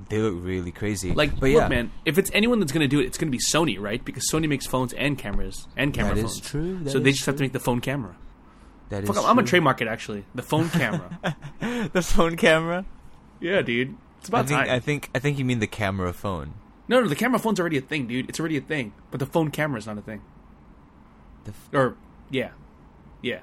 they 0.09 0.19
look 0.19 0.35
really 0.37 0.73
crazy. 0.73 1.13
Like, 1.13 1.33
but 1.39 1.51
look, 1.51 1.61
yeah, 1.63 1.69
man, 1.69 1.91
if 2.05 2.19
it's 2.19 2.31
anyone 2.35 2.59
that's 2.61 2.73
going 2.73 2.81
to 2.83 2.89
do 2.89 3.01
it, 3.01 3.05
it's 3.07 3.19
going 3.19 3.31
to 3.31 3.37
be 3.37 3.43
Sony, 3.43 3.79
right? 3.81 4.05
Because 4.05 4.25
Sony 4.31 4.49
makes 4.49 4.67
phones 4.67 4.93
and 4.95 5.17
cameras 5.19 5.69
and 5.77 5.93
camera 5.95 6.15
That 6.15 6.21
phones. 6.23 6.35
is 6.35 6.41
true, 6.41 6.79
that 6.85 6.91
so 6.91 6.99
they 6.99 7.11
is 7.11 7.17
just 7.17 7.27
have 7.27 7.37
to 7.37 7.43
make 7.43 7.53
the 7.53 7.61
phone 7.61 7.81
camera. 7.81 8.17
that 8.89 9.07
Fuck, 9.07 9.17
is 9.17 9.23
I'm, 9.25 9.31
I'm 9.31 9.37
gonna 9.37 9.47
trademark 9.47 9.81
it 9.81 9.89
actually. 9.89 10.25
The 10.35 10.43
phone 10.43 10.69
camera. 10.71 11.19
the 11.93 12.03
phone 12.03 12.37
camera. 12.37 12.85
yeah, 13.41 13.63
dude. 13.63 13.97
It's 14.21 14.29
I 14.29 14.33
about 14.41 14.49
think 14.49 14.61
time. 14.61 14.71
I 14.71 14.81
think 14.81 15.11
I 15.15 15.19
think 15.19 15.39
you 15.39 15.45
mean 15.45 15.61
the 15.61 15.67
camera 15.67 16.13
phone. 16.13 16.55
no, 16.89 17.01
no, 17.01 17.09
the 17.09 17.15
camera 17.17 17.39
phone's 17.39 17.61
already 17.61 17.79
a 17.79 17.81
thing, 17.83 18.07
dude. 18.07 18.29
It's 18.29 18.41
already 18.41 18.57
a 18.57 18.61
thing. 18.61 18.93
But 19.11 19.21
the 19.21 19.27
phone 19.27 19.51
camera's 19.51 19.87
not 19.87 19.97
a 19.97 20.03
thing. 20.03 20.21
The 21.45 21.53
f- 21.53 21.69
Or 21.73 21.97
yeah, 22.31 22.51
yeah. 23.23 23.41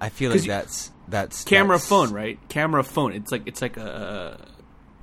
I 0.00 0.08
feel 0.10 0.30
like 0.30 0.42
that's 0.42 0.90
that's 1.08 1.44
Camera 1.44 1.76
that's- 1.76 1.88
phone, 1.88 2.12
right? 2.12 2.38
Camera 2.48 2.82
phone. 2.84 3.12
It's 3.12 3.30
like 3.32 3.46
it's 3.46 3.62
like 3.62 3.76
a, 3.76 4.38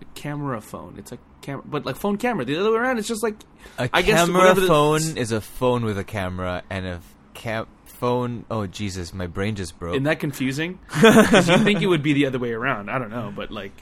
a 0.02 0.06
camera 0.16 0.62
phone. 0.62 0.96
It's 0.98 1.12
like 1.12 1.20
camera, 1.42 1.64
but 1.66 1.86
like 1.86 1.96
phone 1.96 2.18
camera. 2.18 2.46
The 2.46 2.58
other 2.58 2.72
way 2.72 2.78
around, 2.78 3.00
it's 3.00 3.08
just 3.08 3.24
like 3.24 3.36
A 3.80 3.90
I 3.94 4.02
guess 4.02 4.26
camera 4.28 4.54
the- 4.54 4.68
phone 4.68 5.18
is 5.18 5.32
a 5.32 5.42
phone 5.42 5.84
with 5.86 5.98
a 5.98 6.04
camera, 6.04 6.64
and 6.70 6.86
a 6.86 7.02
cam 7.34 7.66
phone. 7.86 8.46
Oh 8.52 8.68
Jesus, 8.68 9.14
my 9.14 9.28
brain 9.28 9.56
just 9.56 9.80
broke. 9.80 9.96
Isn't 9.96 10.04
that 10.04 10.20
confusing? 10.20 10.80
Because 11.02 11.50
you 11.50 11.58
think 11.60 11.82
it 11.82 11.88
would 11.88 12.04
be 12.04 12.14
the 12.14 12.26
other 12.28 12.40
way 12.40 12.52
around. 12.52 12.90
I 12.90 13.00
don't 13.00 13.10
know, 13.12 13.34
but 13.36 13.50
like, 13.50 13.74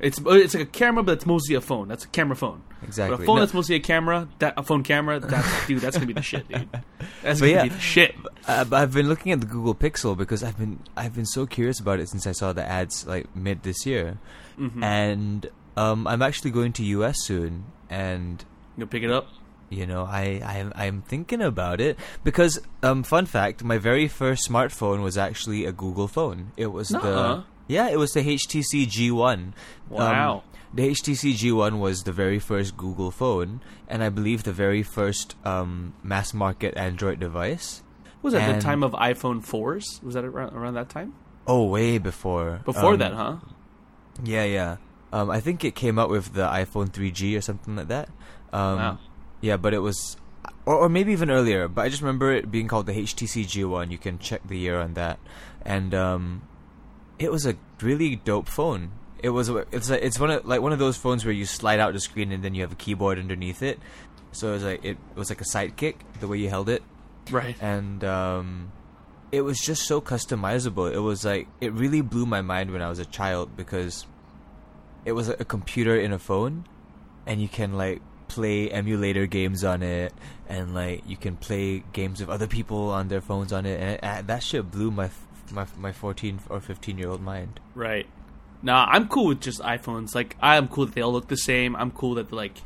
it's 0.00 0.18
it's 0.24 0.54
like 0.54 0.62
a 0.62 0.66
camera, 0.66 1.02
but 1.02 1.12
it's 1.12 1.26
mostly 1.26 1.54
a 1.54 1.60
phone. 1.60 1.88
That's 1.88 2.04
a 2.04 2.08
camera 2.08 2.36
phone. 2.36 2.62
exactly. 2.82 3.16
But 3.16 3.22
a 3.22 3.26
phone 3.26 3.36
No, 3.36 3.40
that's 3.40 3.54
mostly 3.54 3.76
a 3.76 3.80
camera, 3.80 4.28
that 4.38 4.54
a 4.56 4.62
phone 4.62 4.82
camera, 4.82 5.20
that's 5.20 5.66
dude, 5.66 5.80
that's 5.80 5.96
gonna 5.96 6.06
be 6.06 6.12
the 6.14 6.22
shit, 6.22 6.48
dude. 6.48 6.68
That's 7.22 7.40
But 7.40 7.46
gonna 7.46 7.52
yeah. 7.52 7.62
be 7.64 7.68
the 7.68 7.78
shit. 7.80 8.14
uh, 8.48 8.64
but 8.64 8.76
I've 8.80 8.92
been 8.94 9.08
looking 9.08 9.32
at 9.32 9.40
the 9.40 9.46
Google 9.46 9.74
Pixel 9.74 10.16
because 10.16 10.42
I've 10.42 10.56
been 10.58 10.78
I've 10.96 11.14
been 11.14 11.26
so 11.26 11.44
curious 11.46 11.78
about 11.80 12.00
it 12.00 12.08
since 12.08 12.26
I 12.26 12.32
saw 12.32 12.52
the 12.52 12.64
ads 12.66 13.06
like 13.06 13.34
mid 13.36 13.62
this 13.62 13.84
year, 13.86 14.18
Mm-hmm. 14.58 14.82
and 14.82 15.50
um, 15.76 16.06
I'm 16.06 16.20
actually 16.22 16.50
going 16.50 16.72
to 16.74 16.84
US 16.84 17.22
soon, 17.24 17.64
and 17.88 18.44
You 18.76 18.86
pick 18.86 19.02
it 19.02 19.10
up. 19.10 19.26
you 19.68 19.86
know 19.86 20.04
I 20.04 20.42
I'm, 20.44 20.72
I'm 20.74 21.02
thinking 21.02 21.40
about 21.42 21.80
it 21.80 21.98
because 22.24 22.58
um, 22.82 23.02
fun 23.02 23.26
fact, 23.26 23.62
my 23.64 23.78
very 23.78 24.08
first 24.08 24.48
smartphone 24.48 25.02
was 25.02 25.16
actually 25.18 25.64
a 25.66 25.72
Google 25.72 26.08
phone. 26.08 26.52
It 26.56 26.68
was 26.68 26.90
Nuh-uh. 26.90 27.02
the 27.36 27.44
yeah, 27.70 27.88
it 27.88 27.98
was 27.98 28.10
the 28.12 28.20
HTC 28.22 28.86
G1. 28.86 29.52
Wow. 29.88 30.34
Um, 30.34 30.42
the 30.74 30.88
HTC 30.90 31.34
G1 31.34 31.78
was 31.80 32.02
the 32.04 32.12
very 32.12 32.38
first 32.38 32.76
Google 32.76 33.10
phone, 33.10 33.60
and 33.88 34.02
I 34.02 34.08
believe 34.08 34.42
the 34.44 34.52
very 34.52 34.82
first 34.82 35.34
um, 35.44 35.94
mass 36.02 36.32
market 36.34 36.76
Android 36.76 37.18
device. 37.18 37.82
Was 38.22 38.34
that 38.34 38.54
the 38.54 38.60
time 38.60 38.82
of 38.82 38.92
iPhone 38.92 39.42
fours? 39.42 39.98
Was 40.02 40.14
that 40.14 40.24
around, 40.24 40.52
around 40.54 40.74
that 40.74 40.88
time? 40.88 41.14
Oh, 41.46 41.64
way 41.66 41.98
before. 41.98 42.60
Before 42.64 42.92
Um, 42.92 42.98
that, 42.98 43.12
huh? 43.14 43.36
Yeah, 44.22 44.44
yeah. 44.44 44.76
Um, 45.12 45.30
I 45.30 45.40
think 45.40 45.64
it 45.64 45.74
came 45.74 45.98
out 45.98 46.10
with 46.10 46.34
the 46.34 46.46
iPhone 46.46 46.90
3G 46.92 47.36
or 47.36 47.40
something 47.40 47.74
like 47.76 47.88
that. 47.88 48.08
Um, 48.52 48.76
Wow. 48.78 48.98
Yeah, 49.40 49.56
but 49.56 49.72
it 49.72 49.78
was, 49.80 50.18
or, 50.66 50.76
or 50.76 50.88
maybe 50.88 51.10
even 51.12 51.30
earlier. 51.30 51.66
But 51.66 51.82
I 51.82 51.88
just 51.88 52.02
remember 52.02 52.30
it 52.30 52.50
being 52.50 52.68
called 52.68 52.86
the 52.86 52.92
HTC 52.92 53.46
G1. 53.46 53.90
You 53.90 53.98
can 53.98 54.18
check 54.18 54.42
the 54.46 54.58
year 54.58 54.78
on 54.78 54.94
that, 54.94 55.18
and 55.64 55.94
um, 55.94 56.42
it 57.20 57.30
was 57.30 57.46
a 57.46 57.54
really 57.80 58.16
dope 58.16 58.48
phone. 58.48 58.90
It 59.22 59.28
was. 59.28 59.48
It's 59.70 59.90
a, 59.90 60.04
it's 60.04 60.18
one 60.18 60.30
of 60.30 60.44
like 60.46 60.60
one 60.62 60.72
of 60.72 60.78
those 60.78 60.96
phones 60.96 61.24
where 61.24 61.34
you 61.34 61.44
slide 61.44 61.78
out 61.78 61.92
the 61.92 62.00
screen 62.00 62.32
and 62.32 62.42
then 62.42 62.54
you 62.54 62.62
have 62.62 62.72
a 62.72 62.76
keyboard 62.76 63.18
underneath 63.18 63.62
it. 63.62 63.78
So 64.32 64.48
it 64.48 64.52
was 64.52 64.64
like 64.64 64.84
it 64.84 64.96
was 65.14 65.28
like 65.30 65.40
a 65.40 65.44
sidekick 65.44 65.96
the 66.20 66.26
way 66.28 66.38
you 66.38 66.48
held 66.48 66.68
it 66.68 66.82
Right. 67.30 67.56
and 67.60 68.02
um, 68.04 68.72
it 69.32 69.42
was 69.42 69.58
just 69.58 69.82
so 69.86 70.00
customizable. 70.00 70.90
It 70.92 71.00
was 71.00 71.24
like 71.24 71.48
it 71.60 71.72
really 71.72 72.00
blew 72.00 72.24
my 72.26 72.40
mind 72.40 72.70
when 72.72 72.80
I 72.80 72.88
was 72.88 72.98
a 72.98 73.04
child 73.04 73.56
because 73.56 74.06
it 75.04 75.12
was 75.12 75.28
a, 75.28 75.32
a 75.34 75.44
computer 75.44 75.96
in 75.98 76.12
a 76.12 76.18
phone, 76.18 76.64
and 77.26 77.42
you 77.42 77.48
can 77.48 77.74
like 77.76 78.00
play 78.28 78.70
emulator 78.70 79.26
games 79.26 79.64
on 79.64 79.82
it, 79.82 80.14
and 80.48 80.74
like 80.74 81.02
you 81.06 81.16
can 81.16 81.36
play 81.36 81.82
games 81.92 82.20
with 82.20 82.30
other 82.30 82.46
people 82.46 82.90
on 82.90 83.08
their 83.08 83.20
phones 83.20 83.52
on 83.52 83.66
it, 83.66 83.80
and 83.80 83.98
uh, 84.02 84.22
that 84.22 84.42
shit 84.42 84.70
blew 84.70 84.90
my 84.90 85.08
my 85.52 85.66
my 85.76 85.92
fourteen 85.92 86.40
or 86.48 86.60
fifteen 86.60 86.98
year 86.98 87.08
old 87.08 87.20
mind. 87.22 87.60
Right. 87.74 88.06
Nah, 88.62 88.84
I'm 88.90 89.08
cool 89.08 89.28
with 89.28 89.40
just 89.40 89.60
iPhones. 89.60 90.14
Like, 90.14 90.36
I'm 90.42 90.68
cool 90.68 90.84
that 90.86 90.94
they 90.94 91.00
all 91.00 91.12
look 91.12 91.28
the 91.28 91.36
same. 91.36 91.74
I'm 91.76 91.90
cool 91.90 92.16
that 92.16 92.30
like, 92.30 92.58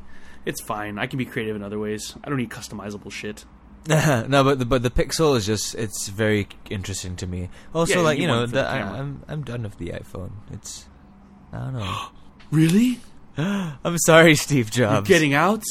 it's 0.44 0.60
fine. 0.60 0.98
I 0.98 1.06
can 1.06 1.18
be 1.18 1.24
creative 1.24 1.54
in 1.54 1.62
other 1.62 1.78
ways. 1.78 2.16
I 2.24 2.28
don't 2.28 2.38
need 2.38 2.50
customizable 2.50 3.12
shit. 3.12 3.44
no, 3.86 4.42
but 4.42 4.58
the, 4.58 4.64
but 4.64 4.82
the 4.82 4.90
Pixel 4.90 5.36
is 5.36 5.44
just 5.46 5.74
it's 5.74 6.08
very 6.08 6.48
interesting 6.70 7.16
to 7.16 7.26
me. 7.26 7.50
Also, 7.74 7.96
Yeah, 7.96 8.00
like 8.00 8.16
you 8.18 8.22
you 8.22 8.28
know, 8.28 8.46
the, 8.46 8.52
the 8.52 8.66
I, 8.66 8.78
I'm 8.80 9.22
I'm 9.28 9.42
done 9.42 9.62
with 9.62 9.76
the 9.78 9.88
iPhone. 9.90 10.32
It's 10.52 10.86
I 11.52 11.58
don't 11.58 11.74
know. 11.74 11.96
Really? 12.50 13.00
I'm 13.36 13.98
sorry, 13.98 14.34
Steve 14.36 14.74
You're 14.76 14.86
Jobs. 14.88 15.08
getting 15.08 15.34
out? 15.34 15.64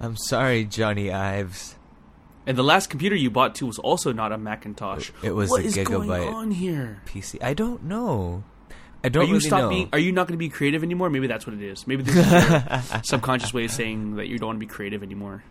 I'm 0.00 0.16
sorry, 0.16 0.64
Johnny 0.64 1.10
Ives. 1.12 1.76
And 2.50 2.58
the 2.58 2.64
last 2.64 2.90
computer 2.90 3.14
you 3.14 3.30
bought 3.30 3.54
too 3.54 3.66
was 3.66 3.78
also 3.78 4.12
not 4.12 4.32
a 4.32 4.36
Macintosh. 4.38 5.10
It 5.22 5.30
was 5.36 5.50
What 5.50 5.62
the 5.62 5.68
is 5.68 5.76
going 5.76 6.08
Gigabyte. 6.08 6.32
on 6.34 6.50
here? 6.50 7.00
PC. 7.06 7.40
I 7.40 7.54
don't 7.54 7.84
know. 7.84 8.42
I 9.04 9.08
don't 9.08 9.22
are 9.22 9.26
you 9.26 9.32
really 9.34 9.46
stop 9.46 9.60
know. 9.60 9.68
being? 9.68 9.88
Are 9.92 10.00
you 10.00 10.10
not 10.10 10.26
going 10.26 10.34
to 10.34 10.38
be 10.38 10.48
creative 10.48 10.82
anymore? 10.82 11.10
Maybe 11.10 11.28
that's 11.28 11.46
what 11.46 11.54
it 11.54 11.62
is. 11.62 11.86
Maybe 11.86 12.02
this 12.02 12.16
is 12.16 12.26
your 12.50 13.02
subconscious 13.04 13.54
way 13.54 13.66
of 13.66 13.70
saying 13.70 14.16
that 14.16 14.26
you 14.26 14.36
don't 14.38 14.48
want 14.48 14.56
to 14.56 14.66
be 14.66 14.66
creative 14.66 15.04
anymore. 15.04 15.44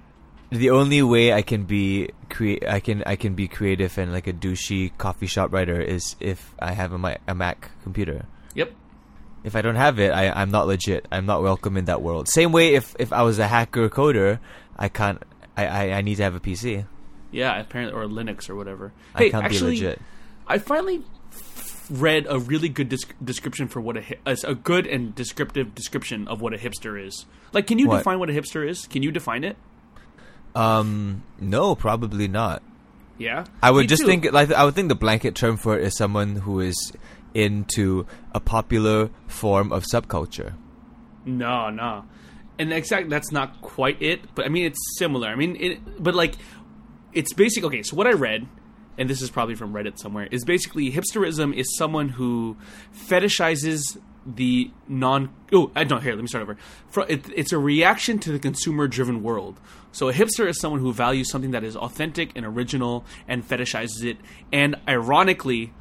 the 0.51 0.71
only 0.71 1.01
way 1.01 1.31
I 1.31 1.41
can 1.41 1.63
be 1.63 2.09
create, 2.29 2.67
I 2.67 2.81
can 2.81 3.01
I 3.05 3.15
can 3.15 3.33
be 3.33 3.47
creative 3.47 3.97
and 3.97 4.11
like 4.11 4.27
a 4.27 4.33
douchey 4.33 4.91
coffee 4.97 5.25
shop 5.27 5.53
writer 5.53 5.79
is 5.79 6.17
if 6.19 6.53
I 6.59 6.73
have 6.73 6.91
a, 6.91 6.97
Mi- 6.97 7.17
a 7.29 7.33
Mac 7.33 7.71
computer. 7.81 8.25
Yep. 8.55 8.73
If 9.45 9.55
I 9.55 9.61
don't 9.61 9.77
have 9.77 9.99
it, 9.99 10.11
I, 10.11 10.29
I'm 10.31 10.51
not 10.51 10.67
legit. 10.67 11.07
I'm 11.13 11.25
not 11.25 11.41
welcome 11.41 11.77
in 11.77 11.85
that 11.85 12.01
world. 12.01 12.27
Same 12.27 12.51
way, 12.51 12.75
if 12.75 12.93
if 12.99 13.13
I 13.13 13.21
was 13.21 13.39
a 13.39 13.47
hacker 13.47 13.87
coder, 13.89 14.39
I 14.77 14.89
can't. 14.89 15.23
I, 15.65 15.85
I, 15.89 15.97
I 15.97 16.01
need 16.01 16.15
to 16.15 16.23
have 16.23 16.35
a 16.35 16.39
PC. 16.39 16.85
Yeah, 17.31 17.59
apparently, 17.59 17.95
or 17.99 18.05
Linux 18.07 18.49
or 18.49 18.55
whatever. 18.55 18.91
I 19.13 19.19
hey, 19.23 19.29
can't 19.31 19.45
actually, 19.45 19.79
be 19.79 19.85
legit. 19.85 20.01
I 20.47 20.57
finally 20.57 21.03
read 21.89 22.25
a 22.29 22.39
really 22.39 22.69
good 22.69 22.89
disc- 22.89 23.13
description 23.23 23.67
for 23.67 23.81
what 23.81 23.97
a 23.97 24.01
hi- 24.01 24.35
a 24.43 24.55
good 24.55 24.87
and 24.87 25.13
descriptive 25.15 25.73
description 25.75 26.27
of 26.27 26.41
what 26.41 26.53
a 26.53 26.57
hipster 26.57 27.03
is. 27.03 27.25
Like, 27.53 27.67
can 27.67 27.79
you 27.79 27.87
What? 27.87 27.97
define 27.99 28.19
what 28.19 28.29
a 28.29 28.33
hipster 28.33 28.67
is? 28.67 28.85
Can 28.87 29.03
you 29.03 29.11
define 29.11 29.43
it? 29.43 29.57
Um, 30.55 31.23
no, 31.39 31.75
probably 31.75 32.27
not. 32.27 32.63
Yeah, 33.17 33.45
I 33.61 33.69
would 33.69 33.89
just 33.89 34.01
too. 34.03 34.07
think 34.07 34.31
like 34.31 34.51
I 34.51 34.63
would 34.63 34.75
think 34.75 34.87
the 34.87 34.95
blanket 34.95 35.35
term 35.35 35.57
for 35.57 35.77
it 35.77 35.83
is 35.83 35.97
someone 35.97 36.37
who 36.37 36.61
is 36.61 36.93
into 37.33 38.07
a 38.33 38.39
popular 38.39 39.09
form 39.27 39.71
of 39.73 39.83
subculture. 39.83 40.53
No, 41.25 41.69
no. 41.69 42.05
And 42.59 42.73
exactly 42.73 43.09
that's 43.09 43.31
not 43.31 43.61
quite 43.61 44.01
it, 44.01 44.35
but 44.35 44.45
I 44.45 44.49
mean 44.49 44.65
it's 44.65 44.79
similar. 44.97 45.29
I 45.29 45.35
mean, 45.35 45.55
it, 45.55 46.03
but 46.03 46.13
like 46.13 46.35
it's 47.13 47.33
basic. 47.33 47.63
Okay, 47.63 47.81
so 47.81 47.95
what 47.95 48.05
I 48.05 48.11
read, 48.11 48.47
and 48.97 49.09
this 49.09 49.21
is 49.21 49.31
probably 49.31 49.55
from 49.55 49.73
Reddit 49.73 49.97
somewhere, 49.97 50.27
is 50.29 50.43
basically 50.43 50.91
hipsterism 50.91 51.55
is 51.55 51.75
someone 51.77 52.09
who 52.09 52.57
fetishizes 52.93 53.97
the 54.25 54.71
non. 54.87 55.29
Oh, 55.53 55.71
I 55.75 55.85
don't 55.85 56.03
here. 56.03 56.13
Let 56.13 56.21
me 56.21 56.27
start 56.27 56.43
over. 56.43 56.57
Fro- 56.89 57.05
it, 57.05 57.25
it's 57.35 57.53
a 57.53 57.57
reaction 57.57 58.19
to 58.19 58.31
the 58.31 58.39
consumer-driven 58.39 59.23
world. 59.23 59.59
So 59.91 60.09
a 60.09 60.13
hipster 60.13 60.47
is 60.47 60.59
someone 60.59 60.81
who 60.81 60.93
values 60.93 61.31
something 61.31 61.51
that 61.51 61.63
is 61.63 61.75
authentic 61.75 62.33
and 62.35 62.45
original 62.45 63.05
and 63.27 63.47
fetishizes 63.47 64.03
it, 64.03 64.17
and 64.51 64.75
ironically 64.87 65.73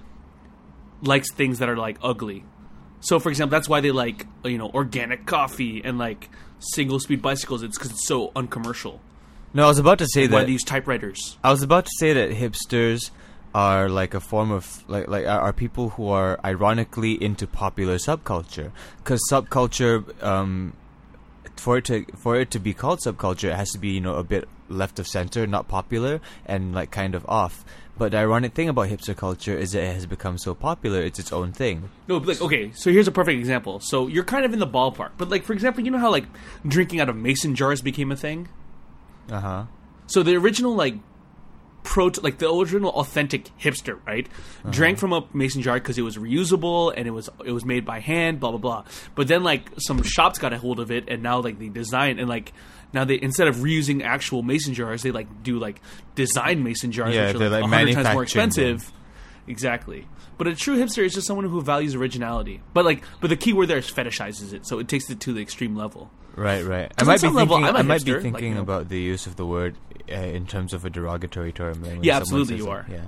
likes 1.02 1.32
things 1.32 1.58
that 1.58 1.68
are 1.68 1.76
like 1.76 1.98
ugly. 2.02 2.44
So, 3.00 3.20
for 3.20 3.28
example, 3.28 3.56
that's 3.56 3.68
why 3.68 3.80
they 3.80 3.90
like 3.90 4.26
you 4.44 4.58
know 4.58 4.70
organic 4.70 5.26
coffee 5.26 5.82
and 5.84 5.98
like 5.98 6.30
single 6.60 7.00
speed 7.00 7.22
bicycles. 7.22 7.62
It's 7.62 7.78
because 7.78 7.92
it's 7.92 8.06
so 8.06 8.32
uncommercial. 8.34 9.00
No, 9.54 9.64
I 9.64 9.68
was 9.68 9.78
about 9.78 9.98
to 9.98 10.06
say 10.06 10.26
that. 10.26 10.34
Why 10.34 10.44
they 10.44 10.52
use 10.52 10.64
typewriters? 10.64 11.38
I 11.42 11.50
was 11.50 11.62
about 11.62 11.86
to 11.86 11.90
say 11.98 12.12
that 12.12 12.30
hipsters 12.30 13.10
are 13.54 13.88
like 13.88 14.14
a 14.14 14.20
form 14.20 14.50
of 14.50 14.84
like 14.88 15.08
like 15.08 15.24
are 15.24 15.40
are 15.40 15.52
people 15.52 15.90
who 15.90 16.08
are 16.08 16.38
ironically 16.44 17.12
into 17.22 17.46
popular 17.46 17.96
subculture 17.96 18.70
because 18.98 19.20
subculture 19.30 20.22
um 20.22 20.74
for 21.56 21.78
it 21.78 21.84
to 21.86 22.04
for 22.14 22.38
it 22.38 22.50
to 22.50 22.58
be 22.58 22.74
called 22.74 23.00
subculture 23.00 23.48
it 23.48 23.56
has 23.56 23.70
to 23.70 23.78
be 23.78 23.88
you 23.88 24.00
know 24.00 24.16
a 24.16 24.22
bit 24.22 24.46
left 24.68 24.98
of 24.98 25.06
center 25.06 25.46
not 25.46 25.68
popular 25.68 26.20
and 26.46 26.74
like 26.74 26.90
kind 26.90 27.14
of 27.14 27.24
off 27.28 27.64
but 27.96 28.12
the 28.12 28.18
ironic 28.18 28.54
thing 28.54 28.68
about 28.68 28.88
hipster 28.88 29.16
culture 29.16 29.56
is 29.56 29.72
that 29.72 29.82
it 29.82 29.94
has 29.94 30.06
become 30.06 30.38
so 30.38 30.54
popular 30.54 31.00
it's 31.02 31.18
its 31.18 31.32
own 31.32 31.52
thing 31.52 31.88
No, 32.06 32.20
but 32.20 32.28
like 32.28 32.40
okay. 32.40 32.70
So 32.74 32.92
here's 32.92 33.08
a 33.08 33.12
perfect 33.12 33.38
example. 33.38 33.80
So 33.80 34.06
you're 34.06 34.24
kind 34.24 34.44
of 34.44 34.52
in 34.52 34.60
the 34.60 34.66
ballpark, 34.66 35.10
but 35.18 35.28
like 35.30 35.42
for 35.44 35.52
example, 35.52 35.82
you 35.84 35.90
know 35.90 35.98
how 35.98 36.10
like 36.10 36.26
drinking 36.66 37.00
out 37.00 37.08
of 37.08 37.16
mason 37.16 37.54
jars 37.54 37.82
became 37.82 38.12
a 38.12 38.16
thing. 38.16 38.48
uh-huh 39.30 39.64
So 40.06 40.22
the 40.22 40.36
original 40.36 40.74
like 40.74 40.94
pro 41.82 42.10
like 42.22 42.38
the 42.38 42.50
original 42.52 42.90
authentic 42.90 43.50
hipster, 43.58 43.98
right? 44.06 44.28
Drank 44.70 44.98
from 44.98 45.12
a 45.12 45.24
mason 45.32 45.62
jar 45.62 45.74
because 45.74 45.96
it 45.98 46.02
was 46.02 46.16
reusable 46.16 46.92
and 46.96 47.06
it 47.06 47.12
was 47.12 47.28
it 47.44 47.52
was 47.52 47.64
made 47.64 47.84
by 47.84 48.00
hand, 48.00 48.40
blah 48.40 48.50
blah 48.50 48.58
blah. 48.58 48.84
But 49.14 49.28
then 49.28 49.42
like 49.42 49.70
some 49.78 50.02
shops 50.02 50.38
got 50.38 50.52
a 50.52 50.58
hold 50.58 50.80
of 50.80 50.90
it 50.90 51.08
and 51.08 51.22
now 51.22 51.40
like 51.40 51.58
they 51.58 51.68
design 51.68 52.18
and 52.18 52.28
like 52.28 52.52
now 52.92 53.04
they 53.04 53.20
instead 53.20 53.48
of 53.48 53.56
reusing 53.56 54.02
actual 54.02 54.42
mason 54.42 54.74
jars, 54.74 55.02
they 55.02 55.10
like 55.10 55.42
do 55.42 55.58
like 55.58 55.80
design 56.14 56.62
mason 56.62 56.92
jars, 56.92 57.14
Yeah, 57.14 57.26
which 57.26 57.36
are 57.36 57.38
they're, 57.38 57.50
like 57.50 57.62
like, 57.62 57.70
hundred 57.72 57.94
times 57.94 58.04
more 58.06 58.14
manufacturing 58.14 58.50
them. 58.50 58.74
expensive. 58.76 58.92
Exactly. 59.46 60.06
But 60.36 60.46
a 60.46 60.54
true 60.54 60.76
hipster 60.78 61.04
is 61.04 61.14
just 61.14 61.26
someone 61.26 61.46
who 61.48 61.60
values 61.62 61.94
originality. 61.94 62.60
But 62.74 62.84
like, 62.84 63.02
but 63.20 63.28
the 63.30 63.36
key 63.36 63.52
word 63.52 63.66
there 63.68 63.78
is 63.78 63.90
fetishizes 63.90 64.52
it, 64.52 64.66
so 64.66 64.78
it 64.78 64.86
takes 64.88 65.10
it 65.10 65.20
to 65.20 65.32
the 65.32 65.40
extreme 65.40 65.74
level. 65.74 66.10
Right, 66.36 66.64
right. 66.64 66.92
I 66.96 67.00
'Cause 67.00 67.06
might 67.08 67.12
on 67.14 67.16
be 67.16 67.18
some 67.20 67.34
level, 67.34 67.56
thinking. 67.56 67.68
I'm 67.70 67.74
a 67.74 67.78
I 67.78 67.82
might 67.82 68.04
be 68.04 68.10
hipster, 68.12 68.14
like, 68.14 68.22
thinking 68.22 68.48
you 68.50 68.54
know. 68.54 68.60
about 68.60 68.88
the 68.88 69.00
use 69.00 69.26
of 69.26 69.34
the 69.36 69.44
word 69.46 69.74
uh, 70.10 70.14
in 70.14 70.46
terms 70.46 70.72
of 70.72 70.84
a 70.84 70.90
derogatory 70.90 71.50
term. 71.52 71.82
Yeah, 71.84 71.88
someone 71.90 72.10
absolutely 72.10 72.56
says 72.58 72.64
you 72.66 72.70
it. 72.70 72.74
are. 72.74 72.86
Yeah, 72.88 73.00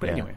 But 0.00 0.06
Yeah. 0.08 0.12
anyway, 0.12 0.34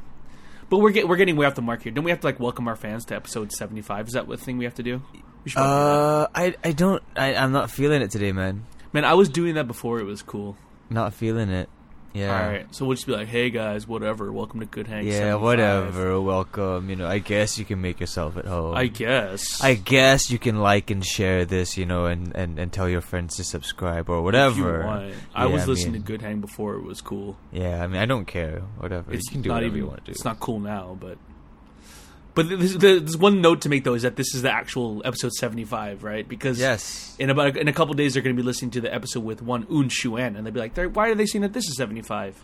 but 0.70 0.78
we're 0.78 0.92
get, 0.92 1.10
we're 1.10 1.18
getting 1.18 1.36
way 1.36 1.46
off 1.46 1.56
the 1.56 1.62
mark 1.62 1.84
here. 1.84 1.92
Don't 1.92 2.06
we 2.06 2.12
have 2.12 2.22
to 2.22 2.28
like 2.28 2.40
welcome 2.40 2.68
our 2.70 2.78
fans 2.78 3.04
to 3.06 3.16
episode 3.16 3.52
seventy 3.52 3.82
five? 3.82 4.08
Is 4.08 4.14
that 4.14 4.28
what 4.28 4.40
thing 4.40 4.58
we 4.58 4.64
have 4.66 4.76
to 4.76 4.84
do? 4.84 5.02
We 5.44 5.50
should 5.50 5.56
probably 5.58 5.74
do 5.74 5.82
Uh, 5.82 6.28
I 6.36 6.56
I 6.64 6.72
don't. 6.72 7.04
I 7.18 7.36
I'm 7.36 7.52
not 7.52 7.70
feeling 7.72 8.02
it 8.02 8.12
today, 8.12 8.32
man. 8.32 8.66
Man, 8.94 9.06
I 9.06 9.14
was 9.14 9.30
doing 9.30 9.56
that 9.56 9.68
before 9.68 10.00
it 10.00 10.04
was 10.06 10.22
cool. 10.22 10.58
Not 10.90 11.14
feeling 11.14 11.50
it. 11.50 11.70
Yeah. 12.14 12.42
All 12.42 12.50
right, 12.50 12.66
so 12.74 12.86
we'll 12.86 12.96
just 12.96 13.06
be 13.06 13.14
like, 13.14 13.28
hey 13.28 13.52
guys, 13.52 13.88
whatever, 13.88 14.32
welcome 14.32 14.60
to 14.62 14.66
Good 14.66 14.88
Hang. 14.88 15.06
Yeah, 15.06 15.14
75. 15.20 15.42
whatever. 15.42 16.20
Welcome. 16.22 16.90
You 16.90 16.96
know, 16.96 17.08
I 17.08 17.20
guess 17.20 17.60
you 17.60 17.66
can 17.66 17.80
make 17.80 18.00
yourself 18.00 18.38
at 18.38 18.46
home. 18.46 18.76
I 18.76 18.88
guess. 18.88 19.62
I 19.62 19.76
guess 19.76 20.32
you 20.32 20.40
can 20.40 20.56
like 20.60 20.90
and 20.90 21.06
share 21.06 21.46
this, 21.46 21.78
you 21.78 21.86
know, 21.86 22.06
and, 22.06 22.36
and, 22.36 22.58
and 22.58 22.74
tell 22.74 22.90
your 22.90 23.02
friends 23.02 23.36
to 23.36 23.44
subscribe 23.44 24.10
or 24.10 24.24
whatever. 24.24 24.84
want. 24.84 25.14
I 25.36 25.46
was 25.46 25.64
I 25.64 25.66
listening 25.68 25.94
mean- 25.94 26.02
to 26.02 26.08
Good 26.08 26.22
Hang 26.24 26.42
before 26.42 26.76
it 26.76 26.82
was 26.84 27.02
cool. 27.02 27.38
Yeah, 27.52 27.84
I 27.84 27.88
mean, 27.88 28.02
I 28.02 28.06
don't 28.06 28.26
care. 28.26 28.62
Whatever. 28.78 29.14
It's 29.14 29.26
you 29.28 29.34
can 29.34 29.42
do 29.44 29.50
not 29.50 29.56
whatever 29.56 29.68
even. 29.76 29.80
you 29.84 29.88
want 29.88 30.00
to 30.00 30.06
do. 30.06 30.12
It's 30.14 30.26
not 30.26 30.40
cool 30.40 30.60
now, 30.60 30.98
but. 31.00 31.20
But 32.38 32.48
there's, 32.50 32.76
there's 32.78 33.18
one 33.18 33.42
note 33.42 33.62
to 33.62 33.70
make 33.70 33.84
though 33.84 33.96
is 33.96 34.04
that 34.04 34.16
this 34.16 34.34
is 34.34 34.44
the 34.44 34.52
actual 34.52 35.02
episode 35.04 35.34
75, 35.34 36.04
right? 36.04 36.26
Because 36.28 36.60
Yes. 36.60 37.16
in 37.20 37.30
about 37.30 37.58
in 37.58 37.68
a 37.68 37.74
couple 37.74 37.94
days 37.96 38.14
they're 38.14 38.24
going 38.24 38.36
to 38.36 38.42
be 38.42 38.46
listening 38.46 38.72
to 38.72 38.82
the 38.82 38.94
episode 38.94 39.24
with 39.26 39.42
one 39.42 39.66
Un 39.70 39.90
Xuan, 39.90 40.38
and 40.38 40.46
they'll 40.46 40.54
be 40.54 40.60
like, 40.60 40.78
"Why 40.96 41.10
are 41.10 41.16
they 41.16 41.26
saying 41.26 41.42
that 41.42 41.52
this 41.54 41.68
is 41.68 41.76
75?" 41.76 42.42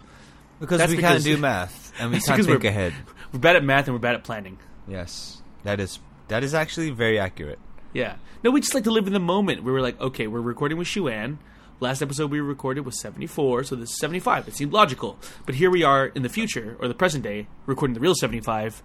Because 0.60 0.80
That's 0.80 0.90
we 0.92 0.98
because- 0.98 1.24
can't 1.24 1.36
do 1.36 1.38
math 1.42 1.94
and 2.00 2.12
we 2.12 2.20
can't 2.20 2.44
think 2.46 2.64
we're, 2.64 2.70
ahead. 2.70 2.94
We're 3.32 3.40
bad 3.40 3.56
at 3.56 3.64
math 3.64 3.88
and 3.88 3.96
we're 3.96 4.00
bad 4.00 4.16
at 4.16 4.24
planning. 4.24 4.58
Yes. 4.88 5.42
That 5.64 5.80
is 5.80 6.00
that 6.28 6.44
is 6.44 6.54
actually 6.54 6.90
very 6.90 7.20
accurate. 7.20 7.60
Yeah. 7.94 8.16
No, 8.44 8.52
we 8.52 8.60
just 8.62 8.74
like 8.74 8.84
to 8.86 8.92
live 8.92 9.08
in 9.08 9.14
the 9.14 9.20
moment. 9.20 9.64
We 9.64 9.72
were 9.72 9.82
like, 9.82 10.00
okay, 10.02 10.28
we're 10.28 10.42
recording 10.42 10.78
with 10.78 10.88
Xuan. 10.88 11.38
Last 11.84 12.02
episode 12.02 12.32
we 12.32 12.40
recorded 12.40 12.86
was 12.86 12.98
74, 13.02 13.66
so 13.66 13.76
this 13.76 13.90
is 13.90 14.00
75. 14.00 14.48
It 14.48 14.56
seemed 14.56 14.72
logical. 14.72 15.20
But 15.46 15.56
here 15.56 15.70
we 15.70 15.84
are 15.84 16.06
in 16.06 16.24
the 16.24 16.30
future, 16.30 16.78
or 16.80 16.88
the 16.88 16.94
present 16.94 17.26
day, 17.26 17.48
recording 17.66 17.94
the 17.94 18.00
real 18.00 18.16
75. 18.16 18.82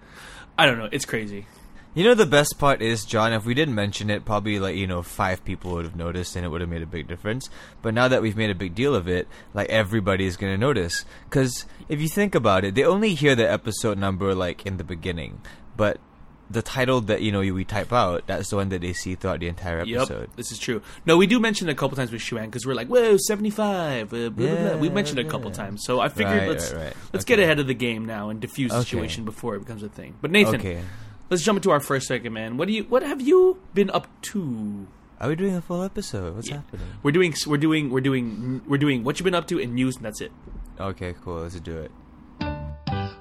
I 0.59 0.67
don't 0.67 0.79
know. 0.79 0.89
It's 0.91 1.05
crazy. 1.05 1.47
You 1.95 2.03
know 2.03 2.15
the 2.15 2.27
best 2.27 2.59
part 2.59 2.83
is, 2.83 3.05
John, 3.05 3.33
if 3.33 3.45
we 3.45 3.55
didn't 3.55 3.77
mention 3.77 4.11
it, 4.11 4.25
probably 4.25 4.59
like, 4.59 4.75
you 4.75 4.89
know, 4.89 5.05
five 5.05 5.45
people 5.45 5.75
would 5.75 5.85
have 5.85 5.95
noticed 5.95 6.35
and 6.35 6.45
it 6.45 6.49
would 6.49 6.61
have 6.61 6.69
made 6.69 6.83
a 6.83 6.87
big 6.87 7.07
difference. 7.07 7.49
But 7.83 7.95
now 7.95 8.09
that 8.09 8.21
we've 8.21 8.37
made 8.37 8.51
a 8.51 8.55
big 8.57 8.75
deal 8.75 8.97
of 8.97 9.07
it, 9.07 9.29
like 9.55 9.69
everybody 9.69 10.27
is 10.27 10.37
going 10.37 10.53
to 10.53 10.59
notice. 10.59 11.05
Cuz 11.31 11.67
if 11.89 12.01
you 12.01 12.09
think 12.09 12.35
about 12.35 12.65
it, 12.65 12.75
they 12.75 12.83
only 12.83 13.15
hear 13.15 13.37
the 13.37 13.49
episode 13.49 13.97
number 13.97 14.35
like 14.35 14.67
in 14.67 14.77
the 14.77 14.83
beginning. 14.83 15.41
But 15.77 16.01
the 16.51 16.63
title 16.63 17.01
that, 17.03 17.21
you 17.21 17.31
know, 17.31 17.41
we 17.41 17.65
type 17.65 17.93
out, 17.93 18.27
that's 18.27 18.49
the 18.51 18.57
one 18.57 18.71
that 18.71 18.81
they 18.81 18.93
see 18.95 19.15
throughout 19.15 19.41
the 19.41 19.49
entire 19.49 19.81
episode. 19.81 20.21
Yep, 20.21 20.37
this 20.37 20.51
is 20.51 20.59
true. 20.59 20.81
No, 21.05 21.17
we 21.17 21.27
do 21.27 21.39
mention 21.39 21.69
it 21.69 21.73
a 21.73 21.75
couple 21.75 21.97
times 21.97 22.11
with 22.11 22.23
Xuan 22.23 22.47
because 22.47 22.65
we're 22.67 22.75
like, 22.75 22.89
whoa, 22.89 23.17
75. 23.19 24.13
Uh, 24.13 24.31
blah, 24.31 24.47
blah, 24.47 24.55
blah. 24.57 24.77
We 24.77 24.89
mentioned 24.89 25.19
it 25.19 25.27
a 25.27 25.29
couple 25.29 25.51
times. 25.51 25.83
So 25.85 26.01
I 26.01 26.09
figured 26.09 26.39
Right, 26.39 26.49
let's 26.49 26.73
right, 26.73 26.85
right. 26.85 26.97
let's 27.13 27.25
Okay. 27.25 27.37
get 27.37 27.43
ahead 27.43 27.59
of 27.59 27.67
the 27.67 27.75
game 27.75 28.07
now 28.07 28.31
and 28.31 28.41
diffuse 28.41 28.71
the 28.71 28.79
Okay. 28.79 28.85
situation 28.85 29.25
before 29.25 29.57
it 29.57 29.61
becomes 29.61 29.83
a 29.83 29.89
thing. 29.89 30.15
But 30.23 30.31
Nathan, 30.31 30.57
Okay. 30.57 30.81
let's 31.31 31.43
jump 31.43 31.59
into 31.59 31.71
our 31.71 31.81
first 31.81 32.07
segment, 32.07 32.35
man. 32.35 32.57
What 32.57 32.69
do 32.69 32.75
you 32.75 32.85
what 32.85 33.03
have 33.03 33.21
you 33.21 33.59
been 33.75 33.91
up 33.91 34.09
to? 34.33 34.87
Are 35.21 35.29
we 35.29 35.35
doing 35.37 35.55
a 35.57 35.61
full 35.61 35.83
episode? 35.83 36.35
What's 36.37 36.49
Yeah. 36.49 36.57
happening? 36.57 36.87
We're 37.03 37.11
doing 37.13 37.35
we're 37.47 37.59
doing 37.59 37.91
we're 37.91 38.01
doing 38.01 38.63
we're 38.67 38.79
doing 38.79 39.05
what 39.05 39.19
you've 39.19 39.25
been 39.25 39.35
up 39.35 39.49
to 39.49 39.61
and 39.61 39.75
news 39.75 39.97
and 39.97 40.05
that's 40.05 40.21
it. 40.21 40.33
Okay, 40.81 41.15
cool. 41.25 41.43
Let's 41.43 41.59
do 41.61 41.77
it. 41.77 41.91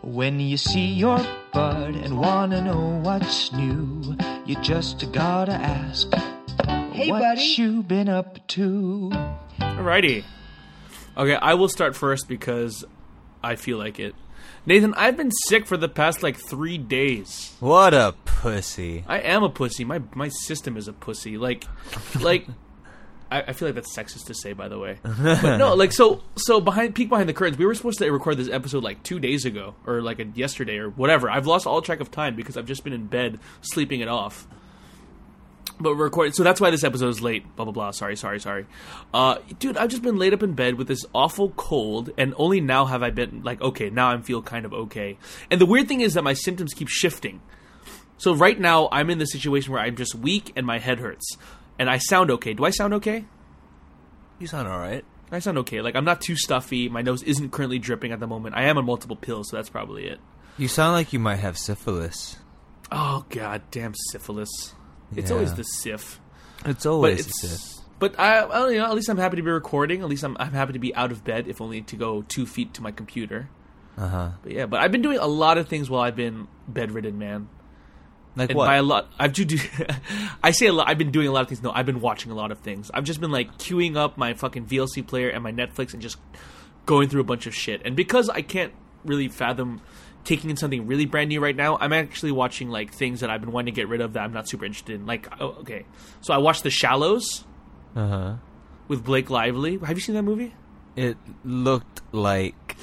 When 0.07 0.39
you 0.39 0.55
see 0.55 0.85
your 0.85 1.19
bud 1.51 1.95
and 1.95 2.17
wanna 2.17 2.61
know 2.61 3.01
what's 3.03 3.51
new, 3.51 4.15
you 4.45 4.55
just 4.61 5.11
gotta 5.11 5.51
ask. 5.51 6.09
Hey, 6.93 7.11
what 7.11 7.19
buddy. 7.19 7.55
you 7.57 7.83
been 7.83 8.07
up 8.07 8.39
to? 8.47 9.11
Alrighty. 9.59 10.23
Okay, 11.17 11.35
I 11.35 11.55
will 11.55 11.67
start 11.67 11.93
first 11.93 12.29
because 12.29 12.85
I 13.43 13.57
feel 13.57 13.77
like 13.77 13.99
it. 13.99 14.15
Nathan, 14.65 14.93
I've 14.93 15.17
been 15.17 15.31
sick 15.31 15.67
for 15.67 15.75
the 15.75 15.89
past 15.89 16.23
like 16.23 16.37
three 16.37 16.77
days. 16.77 17.53
What 17.59 17.93
a 17.93 18.15
pussy. 18.23 19.03
I 19.09 19.19
am 19.19 19.43
a 19.43 19.49
pussy. 19.49 19.83
My 19.83 20.01
my 20.15 20.29
system 20.29 20.77
is 20.77 20.87
a 20.87 20.93
pussy. 20.93 21.37
Like, 21.37 21.65
like, 22.21 22.47
I, 23.29 23.41
I 23.41 23.53
feel 23.53 23.67
like 23.67 23.75
that's 23.75 23.95
sexist 23.95 24.25
to 24.27 24.33
say, 24.33 24.53
by 24.53 24.67
the 24.67 24.79
way. 24.79 24.99
But 25.03 25.57
no, 25.57 25.73
like, 25.75 25.91
so 25.91 26.23
so 26.35 26.61
behind 26.61 26.95
peek 26.95 27.09
behind 27.09 27.27
the 27.27 27.33
curtains, 27.33 27.57
we 27.57 27.65
were 27.65 27.75
supposed 27.75 27.99
to 27.99 28.09
record 28.11 28.37
this 28.37 28.49
episode 28.49 28.83
like 28.83 29.03
two 29.03 29.19
days 29.19 29.45
ago, 29.45 29.75
or 29.85 30.01
like 30.01 30.19
a, 30.19 30.25
yesterday, 30.25 30.77
or 30.77 30.89
whatever. 30.89 31.29
I've 31.29 31.47
lost 31.47 31.67
all 31.67 31.81
track 31.81 31.99
of 31.99 32.11
time 32.11 32.35
because 32.35 32.57
I've 32.57 32.65
just 32.65 32.83
been 32.83 32.93
in 32.93 33.07
bed 33.07 33.39
sleeping 33.61 34.01
it 34.01 34.07
off. 34.07 34.47
But 35.79 35.95
we're 35.95 36.05
recording, 36.05 36.33
so 36.33 36.43
that's 36.43 36.59
why 36.59 36.71
this 36.71 36.83
episode 36.83 37.09
is 37.09 37.21
late. 37.21 37.55
Blah 37.55 37.65
blah 37.65 37.71
blah. 37.71 37.91
Sorry, 37.91 38.15
sorry, 38.15 38.39
sorry. 38.39 38.65
Uh, 39.13 39.37
dude, 39.59 39.77
I've 39.77 39.89
just 39.89 40.01
been 40.01 40.17
laid 40.17 40.33
up 40.33 40.41
in 40.41 40.53
bed 40.53 40.75
with 40.75 40.87
this 40.87 41.05
awful 41.13 41.49
cold, 41.51 42.09
and 42.17 42.33
only 42.37 42.61
now 42.61 42.85
have 42.85 43.03
I 43.03 43.11
been 43.11 43.43
like, 43.43 43.61
okay, 43.61 43.89
now 43.89 44.11
I 44.11 44.17
feel 44.21 44.41
kind 44.41 44.65
of 44.65 44.73
okay. 44.73 45.17
And 45.51 45.61
the 45.61 45.65
weird 45.67 45.87
thing 45.87 46.01
is 46.01 46.15
that 46.15 46.23
my 46.23 46.33
symptoms 46.33 46.73
keep 46.73 46.87
shifting. 46.87 47.41
So 48.17 48.33
right 48.33 48.59
now 48.59 48.89
I'm 48.91 49.11
in 49.11 49.19
the 49.19 49.27
situation 49.27 49.71
where 49.71 49.81
I'm 49.81 49.95
just 49.95 50.15
weak 50.15 50.51
and 50.55 50.65
my 50.65 50.79
head 50.79 50.99
hurts, 50.99 51.37
and 51.79 51.89
I 51.89 51.97
sound 51.97 52.31
okay. 52.31 52.53
Do 52.53 52.65
I 52.65 52.69
sound 52.69 52.93
okay? 52.95 53.25
You 54.39 54.47
sound 54.47 54.67
alright. 54.67 55.05
I 55.31 55.39
sound 55.39 55.57
okay. 55.59 55.81
Like 55.81 55.95
I'm 55.95 56.05
not 56.05 56.21
too 56.21 56.35
stuffy. 56.35 56.89
My 56.89 57.01
nose 57.01 57.23
isn't 57.23 57.51
currently 57.51 57.79
dripping 57.79 58.11
at 58.11 58.19
the 58.19 58.27
moment. 58.27 58.55
I 58.55 58.63
am 58.63 58.77
on 58.77 58.85
multiple 58.85 59.15
pills, 59.15 59.49
so 59.49 59.57
that's 59.57 59.69
probably 59.69 60.07
it. 60.07 60.19
You 60.57 60.67
sound 60.67 60.93
like 60.93 61.13
you 61.13 61.19
might 61.19 61.37
have 61.37 61.57
syphilis. 61.57 62.37
Oh 62.91 63.25
god, 63.29 63.63
damn 63.71 63.93
syphilis. 64.11 64.73
It's 65.15 65.31
always 65.31 65.53
the 65.53 65.63
sif. 65.63 66.19
It's 66.65 66.83
But 66.83 66.89
always 66.89 67.27
it's 67.27 67.81
but 67.99 68.19
I 68.19 68.45
well, 68.45 68.71
you 68.71 68.77
know, 68.79 68.85
at 68.85 68.95
least 68.95 69.09
I'm 69.09 69.17
happy 69.17 69.37
to 69.37 69.41
be 69.41 69.49
recording. 69.51 70.01
At 70.01 70.07
least 70.09 70.23
I'm 70.23 70.37
I'm 70.39 70.53
happy 70.53 70.73
to 70.73 70.79
be 70.79 70.93
out 70.95 71.11
of 71.11 71.23
bed, 71.23 71.47
if 71.47 71.61
only 71.61 71.81
to 71.81 71.95
go 71.95 72.21
two 72.21 72.45
feet 72.45 72.73
to 72.75 72.81
my 72.83 72.91
computer. 72.91 73.49
Uh 73.97 74.07
huh. 74.07 74.29
But 74.43 74.51
yeah, 74.51 74.65
but 74.67 74.79
I've 74.79 74.91
been 74.91 75.01
doing 75.01 75.17
a 75.17 75.27
lot 75.27 75.57
of 75.57 75.67
things 75.67 75.89
while 75.89 76.01
I've 76.01 76.15
been 76.15 76.47
bedridden, 76.67 77.17
man. 77.17 77.49
Like 78.37 78.51
and 78.51 78.57
what? 78.57 78.67
by 78.67 78.75
a 78.75 78.83
lot, 78.83 79.11
I've 79.19 79.33
do, 79.33 79.43
do 79.45 79.57
I 80.43 80.51
say 80.51 80.67
a 80.67 80.73
lot. 80.73 80.87
I've 80.87 80.97
been 80.97 81.11
doing 81.11 81.27
a 81.27 81.31
lot 81.31 81.41
of 81.41 81.47
things. 81.49 81.61
No, 81.61 81.71
I've 81.71 81.85
been 81.85 81.99
watching 82.01 82.31
a 82.31 82.35
lot 82.35 82.51
of 82.51 82.59
things. 82.59 82.89
I've 82.93 83.03
just 83.03 83.19
been 83.19 83.31
like 83.31 83.57
queuing 83.57 83.97
up 83.97 84.17
my 84.17 84.33
fucking 84.35 84.67
VLC 84.67 85.05
player 85.05 85.29
and 85.29 85.43
my 85.43 85.51
Netflix 85.51 85.93
and 85.93 86.01
just 86.01 86.17
going 86.85 87.09
through 87.09 87.21
a 87.21 87.25
bunch 87.25 87.47
of 87.47 87.55
shit. 87.55 87.81
And 87.83 87.95
because 87.95 88.29
I 88.29 88.41
can't 88.41 88.71
really 89.03 89.27
fathom 89.27 89.81
taking 90.23 90.49
in 90.49 90.57
something 90.57 90.85
really 90.87 91.05
brand 91.05 91.29
new 91.29 91.39
right 91.41 91.55
now, 91.55 91.77
I'm 91.79 91.93
actually 91.93 92.31
watching 92.31 92.69
like 92.69 92.93
things 92.93 93.21
that 93.21 93.29
I've 93.29 93.41
been 93.41 93.51
wanting 93.51 93.73
to 93.73 93.81
get 93.81 93.87
rid 93.87 94.01
of 94.01 94.13
that 94.13 94.23
I'm 94.23 94.33
not 94.33 94.47
super 94.47 94.65
interested 94.65 94.95
in. 94.95 95.05
Like, 95.05 95.27
oh, 95.41 95.57
okay, 95.61 95.85
so 96.21 96.33
I 96.33 96.37
watched 96.37 96.63
The 96.63 96.69
Shallows. 96.69 97.43
Uh 97.95 98.07
huh. 98.07 98.35
with 98.87 99.03
Blake 99.03 99.29
Lively. 99.31 99.77
Have 99.79 99.97
you 99.97 100.01
seen 100.01 100.13
that 100.15 100.21
movie? 100.23 100.53
It 100.95 101.17
looked 101.43 102.01
like 102.11 102.77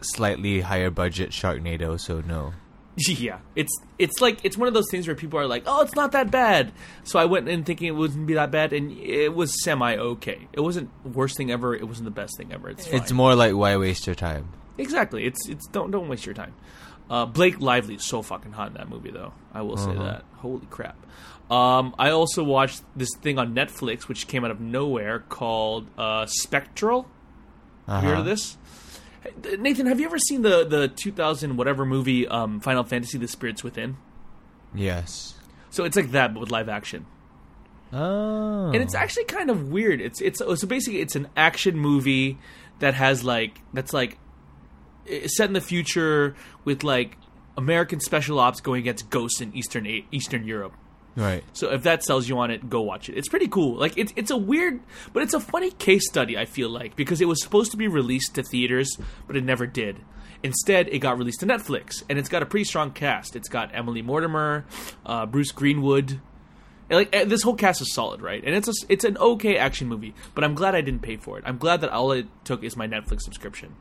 slightly 0.00 0.60
higher 0.60 0.90
budget 0.90 1.30
Sharknado, 1.30 2.00
so 2.00 2.20
no. 2.20 2.52
Yeah, 3.08 3.40
it's 3.54 3.72
it's 3.98 4.20
like 4.22 4.38
it's 4.42 4.56
one 4.56 4.68
of 4.68 4.74
those 4.74 4.90
things 4.90 5.06
where 5.06 5.14
people 5.16 5.38
are 5.38 5.46
like, 5.46 5.64
"Oh, 5.66 5.82
it's 5.82 5.94
not 5.94 6.12
that 6.12 6.30
bad." 6.30 6.72
So 7.04 7.18
I 7.18 7.26
went 7.26 7.46
in 7.48 7.62
thinking 7.64 7.88
it 7.88 7.90
wouldn't 7.94 8.26
be 8.26 8.34
that 8.34 8.50
bad, 8.50 8.72
and 8.72 8.90
it 8.98 9.34
was 9.34 9.52
semi 9.64 9.96
okay. 9.96 10.48
It 10.54 10.60
wasn't 10.60 10.88
worst 11.04 11.36
thing 11.36 11.50
ever. 11.50 11.74
It 11.74 11.86
wasn't 11.86 12.06
the 12.06 12.10
best 12.22 12.38
thing 12.38 12.52
ever. 12.54 12.70
It's 12.70 12.86
fine. 12.86 12.96
It's 13.00 13.12
more 13.12 13.34
like 13.34 13.54
why 13.54 13.76
waste 13.76 14.06
your 14.06 14.14
time? 14.16 14.48
exactly. 14.78 15.24
It's 15.26 15.46
it's 15.48 15.66
don't 15.68 15.90
don't 15.90 16.08
waste 16.08 16.24
your 16.24 16.34
time. 16.34 16.54
Uh, 17.10 17.24
Blake 17.26 17.60
Lively 17.60 17.94
is 17.96 18.04
so 18.04 18.20
fucking 18.22 18.52
hot 18.52 18.68
in 18.68 18.74
that 18.74 18.88
movie, 18.88 19.10
though. 19.10 19.32
I 19.54 19.60
will 19.62 19.76
say 19.76 19.90
Uh-huh. 19.90 20.02
that. 20.02 20.24
Holy 20.38 20.66
crap! 20.70 20.96
Um, 21.50 21.94
I 21.98 22.10
also 22.10 22.42
watched 22.42 22.82
this 22.96 23.10
thing 23.20 23.38
on 23.38 23.54
Netflix, 23.54 24.08
which 24.08 24.26
came 24.26 24.44
out 24.44 24.50
of 24.50 24.60
nowhere, 24.60 25.20
called 25.20 25.86
uh, 25.98 26.26
Spectral. 26.26 27.06
Have 27.86 28.02
you 28.02 28.08
heard 28.08 28.18
of 28.18 28.26
Uh-huh. 28.26 28.30
this? 28.34 28.56
Nathan, 29.58 29.86
have 29.86 30.00
you 30.00 30.06
ever 30.06 30.18
seen 30.18 30.42
the 30.42 30.64
the 30.64 30.88
2000 30.88 31.56
whatever 31.56 31.84
movie 31.84 32.26
um, 32.28 32.60
Final 32.60 32.84
Fantasy: 32.84 33.18
The 33.18 33.28
Spirits 33.28 33.62
Within? 33.64 33.96
Yes. 34.74 35.34
So 35.70 35.84
it's 35.84 35.96
like 35.96 36.12
that, 36.12 36.34
but 36.34 36.40
with 36.40 36.50
live 36.50 36.68
action. 36.68 37.06
Oh. 37.92 38.72
and 38.72 38.82
it's 38.82 38.94
actually 38.94 39.24
kind 39.24 39.48
of 39.48 39.68
weird. 39.68 40.00
It's 40.00 40.20
it's 40.20 40.38
so 40.38 40.66
basically 40.66 41.00
it's 41.00 41.14
an 41.14 41.28
action 41.36 41.78
movie 41.78 42.38
that 42.80 42.94
has 42.94 43.22
like 43.22 43.60
that's 43.72 43.92
like 43.92 44.18
set 45.26 45.46
in 45.46 45.52
the 45.52 45.60
future 45.60 46.34
with 46.64 46.82
like 46.82 47.16
American 47.56 48.00
special 48.00 48.38
ops 48.40 48.60
going 48.60 48.80
against 48.80 49.08
ghosts 49.08 49.40
in 49.40 49.54
Eastern 49.54 49.86
Eastern 50.10 50.44
Europe. 50.44 50.74
Right. 51.16 51.42
So 51.52 51.72
if 51.72 51.82
that 51.84 52.04
sells 52.04 52.28
you 52.28 52.38
on 52.38 52.50
it, 52.50 52.68
go 52.68 52.82
watch 52.82 53.08
it. 53.08 53.16
It's 53.16 53.28
pretty 53.28 53.48
cool. 53.48 53.76
Like 53.76 53.96
it's 53.96 54.12
it's 54.16 54.30
a 54.30 54.36
weird, 54.36 54.80
but 55.12 55.22
it's 55.22 55.34
a 55.34 55.40
funny 55.40 55.70
case 55.70 56.08
study. 56.08 56.36
I 56.36 56.44
feel 56.44 56.68
like 56.68 56.96
because 56.96 57.20
it 57.20 57.28
was 57.28 57.42
supposed 57.42 57.70
to 57.72 57.76
be 57.76 57.88
released 57.88 58.34
to 58.34 58.42
theaters, 58.42 58.96
but 59.26 59.36
it 59.36 59.44
never 59.44 59.66
did. 59.66 60.00
Instead, 60.42 60.88
it 60.88 60.98
got 60.98 61.18
released 61.18 61.40
to 61.40 61.46
Netflix, 61.46 62.02
and 62.08 62.18
it's 62.18 62.28
got 62.28 62.42
a 62.42 62.46
pretty 62.46 62.64
strong 62.64 62.92
cast. 62.92 63.34
It's 63.34 63.48
got 63.48 63.74
Emily 63.74 64.02
Mortimer, 64.02 64.66
uh, 65.04 65.26
Bruce 65.26 65.50
Greenwood. 65.50 66.20
And, 66.88 66.98
like 66.98 67.08
eh, 67.14 67.24
this 67.24 67.42
whole 67.42 67.56
cast 67.56 67.80
is 67.80 67.92
solid, 67.92 68.20
right? 68.20 68.44
And 68.44 68.54
it's 68.54 68.68
a, 68.68 68.72
it's 68.88 69.04
an 69.04 69.16
okay 69.16 69.56
action 69.56 69.88
movie. 69.88 70.14
But 70.34 70.44
I'm 70.44 70.54
glad 70.54 70.74
I 70.74 70.82
didn't 70.82 71.02
pay 71.02 71.16
for 71.16 71.38
it. 71.38 71.44
I'm 71.46 71.58
glad 71.58 71.80
that 71.80 71.90
all 71.90 72.12
it 72.12 72.26
took 72.44 72.62
is 72.62 72.76
my 72.76 72.86
Netflix 72.86 73.22
subscription. 73.22 73.74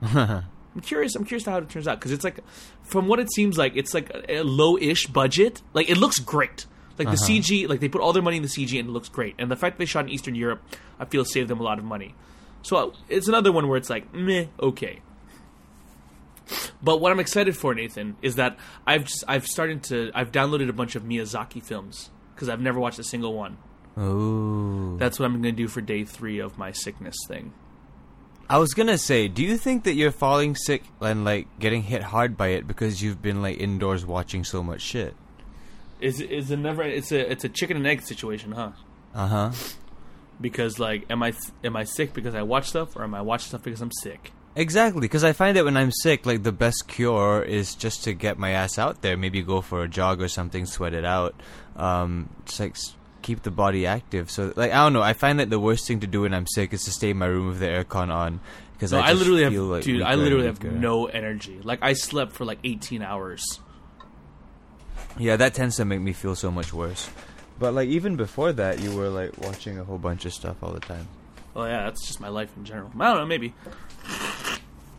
I'm 0.78 0.84
curious. 0.84 1.16
I'm 1.16 1.24
curious 1.24 1.42
to 1.42 1.50
how 1.50 1.58
it 1.58 1.68
turns 1.68 1.88
out 1.88 1.98
because 1.98 2.12
it's 2.12 2.22
like, 2.22 2.38
from 2.84 3.08
what 3.08 3.18
it 3.18 3.32
seems 3.32 3.58
like, 3.58 3.72
it's 3.74 3.94
like 3.94 4.10
a, 4.10 4.36
a 4.36 4.44
low-ish 4.44 5.08
budget. 5.08 5.60
Like 5.74 5.90
it 5.90 5.96
looks 5.96 6.20
great. 6.20 6.66
Like 6.96 7.10
the 7.10 7.16
CG, 7.16 7.68
like 7.68 7.80
they 7.80 7.88
put 7.88 8.00
all 8.00 8.12
their 8.12 8.22
money 8.22 8.36
in 8.36 8.44
the 8.44 8.48
CG 8.48 8.78
and 8.78 8.88
it 8.88 8.92
looks 8.92 9.08
great. 9.08 9.34
And 9.40 9.50
the 9.50 9.56
fact 9.56 9.76
they 9.78 9.86
shot 9.86 10.04
in 10.04 10.10
Eastern 10.10 10.36
Europe, 10.36 10.62
I 11.00 11.04
feel 11.04 11.24
saved 11.24 11.48
them 11.48 11.58
a 11.58 11.64
lot 11.64 11.80
of 11.80 11.84
money. 11.84 12.14
So 12.62 12.76
uh, 12.76 12.90
it's 13.08 13.26
another 13.26 13.50
one 13.50 13.66
where 13.66 13.76
it's 13.76 13.90
like 13.90 14.14
meh, 14.14 14.46
okay. 14.60 15.00
But 16.80 17.00
what 17.00 17.10
I'm 17.10 17.18
excited 17.18 17.56
for, 17.56 17.74
Nathan, 17.74 18.16
is 18.22 18.36
that 18.36 18.56
I've 18.86 19.04
just 19.04 19.24
I've 19.26 19.48
started 19.48 19.82
to 19.84 20.12
I've 20.14 20.30
downloaded 20.30 20.68
a 20.68 20.72
bunch 20.72 20.94
of 20.94 21.02
Miyazaki 21.02 21.60
films 21.60 22.10
because 22.34 22.48
I've 22.48 22.60
never 22.60 22.78
watched 22.78 23.00
a 23.00 23.04
single 23.04 23.34
one. 23.34 23.58
Ooh. 23.98 24.96
That's 24.96 25.18
what 25.18 25.26
I'm 25.26 25.32
going 25.32 25.42
to 25.42 25.52
do 25.52 25.66
for 25.66 25.80
day 25.80 26.04
three 26.04 26.38
of 26.38 26.56
my 26.56 26.70
sickness 26.70 27.16
thing. 27.26 27.52
I 28.50 28.58
was 28.58 28.72
gonna 28.74 28.98
say, 28.98 29.28
do 29.28 29.42
you 29.42 29.56
think 29.58 29.84
that 29.84 29.94
you're 29.94 30.10
falling 30.10 30.54
sick 30.56 30.84
and 31.00 31.24
like 31.24 31.46
getting 31.58 31.82
hit 31.82 32.02
hard 32.02 32.36
by 32.36 32.48
it 32.48 32.66
because 32.66 33.02
you've 33.02 33.20
been 33.20 33.42
like 33.42 33.58
indoors 33.60 34.06
watching 34.06 34.44
so 34.44 34.62
much 34.62 34.80
shit? 34.80 35.14
Is 36.00 36.20
is 36.20 36.50
a 36.50 36.56
never? 36.56 36.82
It's 36.82 37.12
a 37.12 37.30
it's 37.30 37.44
a 37.44 37.48
chicken 37.48 37.76
and 37.76 37.86
egg 37.86 38.02
situation, 38.02 38.52
huh? 38.52 38.70
Uh 39.14 39.26
huh. 39.26 39.52
because 40.40 40.78
like 40.78 41.04
am 41.10 41.22
i 41.22 41.32
am 41.64 41.74
i 41.76 41.82
sick 41.82 42.12
because 42.12 42.34
i 42.34 42.42
watch 42.42 42.68
stuff 42.68 42.94
or 42.94 43.02
am 43.02 43.14
i 43.14 43.20
watching 43.22 43.48
stuff 43.48 43.62
because 43.62 43.80
i'm 43.80 43.90
sick 43.90 44.32
Exactly, 44.56 45.02
because 45.02 45.22
I 45.22 45.34
find 45.34 45.56
that 45.56 45.64
when 45.64 45.76
I'm 45.76 45.92
sick, 45.92 46.26
like 46.26 46.42
the 46.42 46.50
best 46.50 46.88
cure 46.88 47.42
is 47.42 47.76
just 47.76 48.02
to 48.04 48.12
get 48.12 48.38
my 48.38 48.50
ass 48.50 48.76
out 48.76 49.02
there. 49.02 49.16
Maybe 49.16 49.40
go 49.40 49.60
for 49.60 49.84
a 49.84 49.88
jog 49.88 50.20
or 50.20 50.26
something, 50.26 50.66
sweat 50.66 50.94
it 50.94 51.04
out. 51.04 51.40
Um, 51.76 52.28
just 52.44 52.58
like 52.58 52.76
keep 53.28 53.42
the 53.42 53.50
body 53.64 53.86
active. 53.86 54.30
So, 54.30 54.52
like 54.56 54.72
I 54.72 54.78
don't 54.84 54.92
know. 54.96 55.02
I 55.02 55.12
find 55.12 55.38
that 55.40 55.50
the 55.50 55.60
worst 55.60 55.86
thing 55.86 56.00
to 56.00 56.06
do 56.06 56.22
when 56.22 56.32
I'm 56.34 56.46
sick 56.46 56.72
is 56.72 56.82
to 56.84 56.90
stay 56.90 57.10
in 57.10 57.18
my 57.18 57.26
room 57.26 57.48
with 57.48 57.60
the 57.60 57.66
aircon 57.66 58.08
on. 58.10 58.40
Because 58.72 58.92
no, 58.92 58.98
I, 59.00 59.10
I, 59.10 59.12
literally 59.12 59.42
feel, 59.50 59.62
have 59.64 59.70
like, 59.72 59.82
dude 59.84 60.02
i 60.02 60.14
literally 60.14 60.46
have 60.46 60.62
no 60.62 61.06
energy 61.06 61.58
like 61.64 61.80
i 61.82 61.94
slept 61.94 62.30
for 62.32 62.44
like 62.44 62.60
18 62.62 63.02
hours 63.02 63.42
Yeah, 65.18 65.34
that 65.34 65.52
tends 65.54 65.74
to 65.76 65.84
make 65.84 66.00
me 66.00 66.12
feel 66.12 66.36
so 66.36 66.52
much 66.52 66.72
worse. 66.72 67.10
But 67.58 67.74
like 67.74 67.88
even 67.88 68.14
before 68.14 68.52
that, 68.52 68.78
you 68.78 68.94
were 68.94 69.08
like 69.10 69.36
watching 69.38 69.80
a 69.80 69.84
whole 69.84 69.98
bunch 69.98 70.24
of 70.26 70.32
stuff 70.32 70.62
all 70.62 70.70
the 70.70 70.78
time. 70.92 71.08
oh 71.56 71.64
yeah 71.66 71.84
that's 71.90 72.06
just 72.06 72.20
my 72.20 72.28
life 72.28 72.50
in 72.56 72.64
general 72.64 72.88
i 73.00 73.06
don't 73.08 73.16
know 73.18 73.26
maybe 73.26 73.52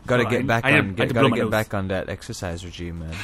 Got 0.06 0.18
to 0.18 0.26
Oh, 0.26 0.30
get 0.30 0.40
I- 0.40 0.52
back 0.52 0.64
I 0.66 0.76
on. 0.78 0.92
Get, 0.94 1.08
had 1.08 1.14
got 1.14 1.22
to 1.22 1.30
get 1.30 1.38
nose. 1.48 1.50
back 1.50 1.72
on 1.72 1.88
that 1.88 2.08
exercise 2.10 2.60
regime, 2.68 2.98
man. 3.00 3.16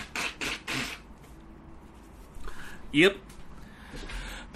yep 2.93 3.17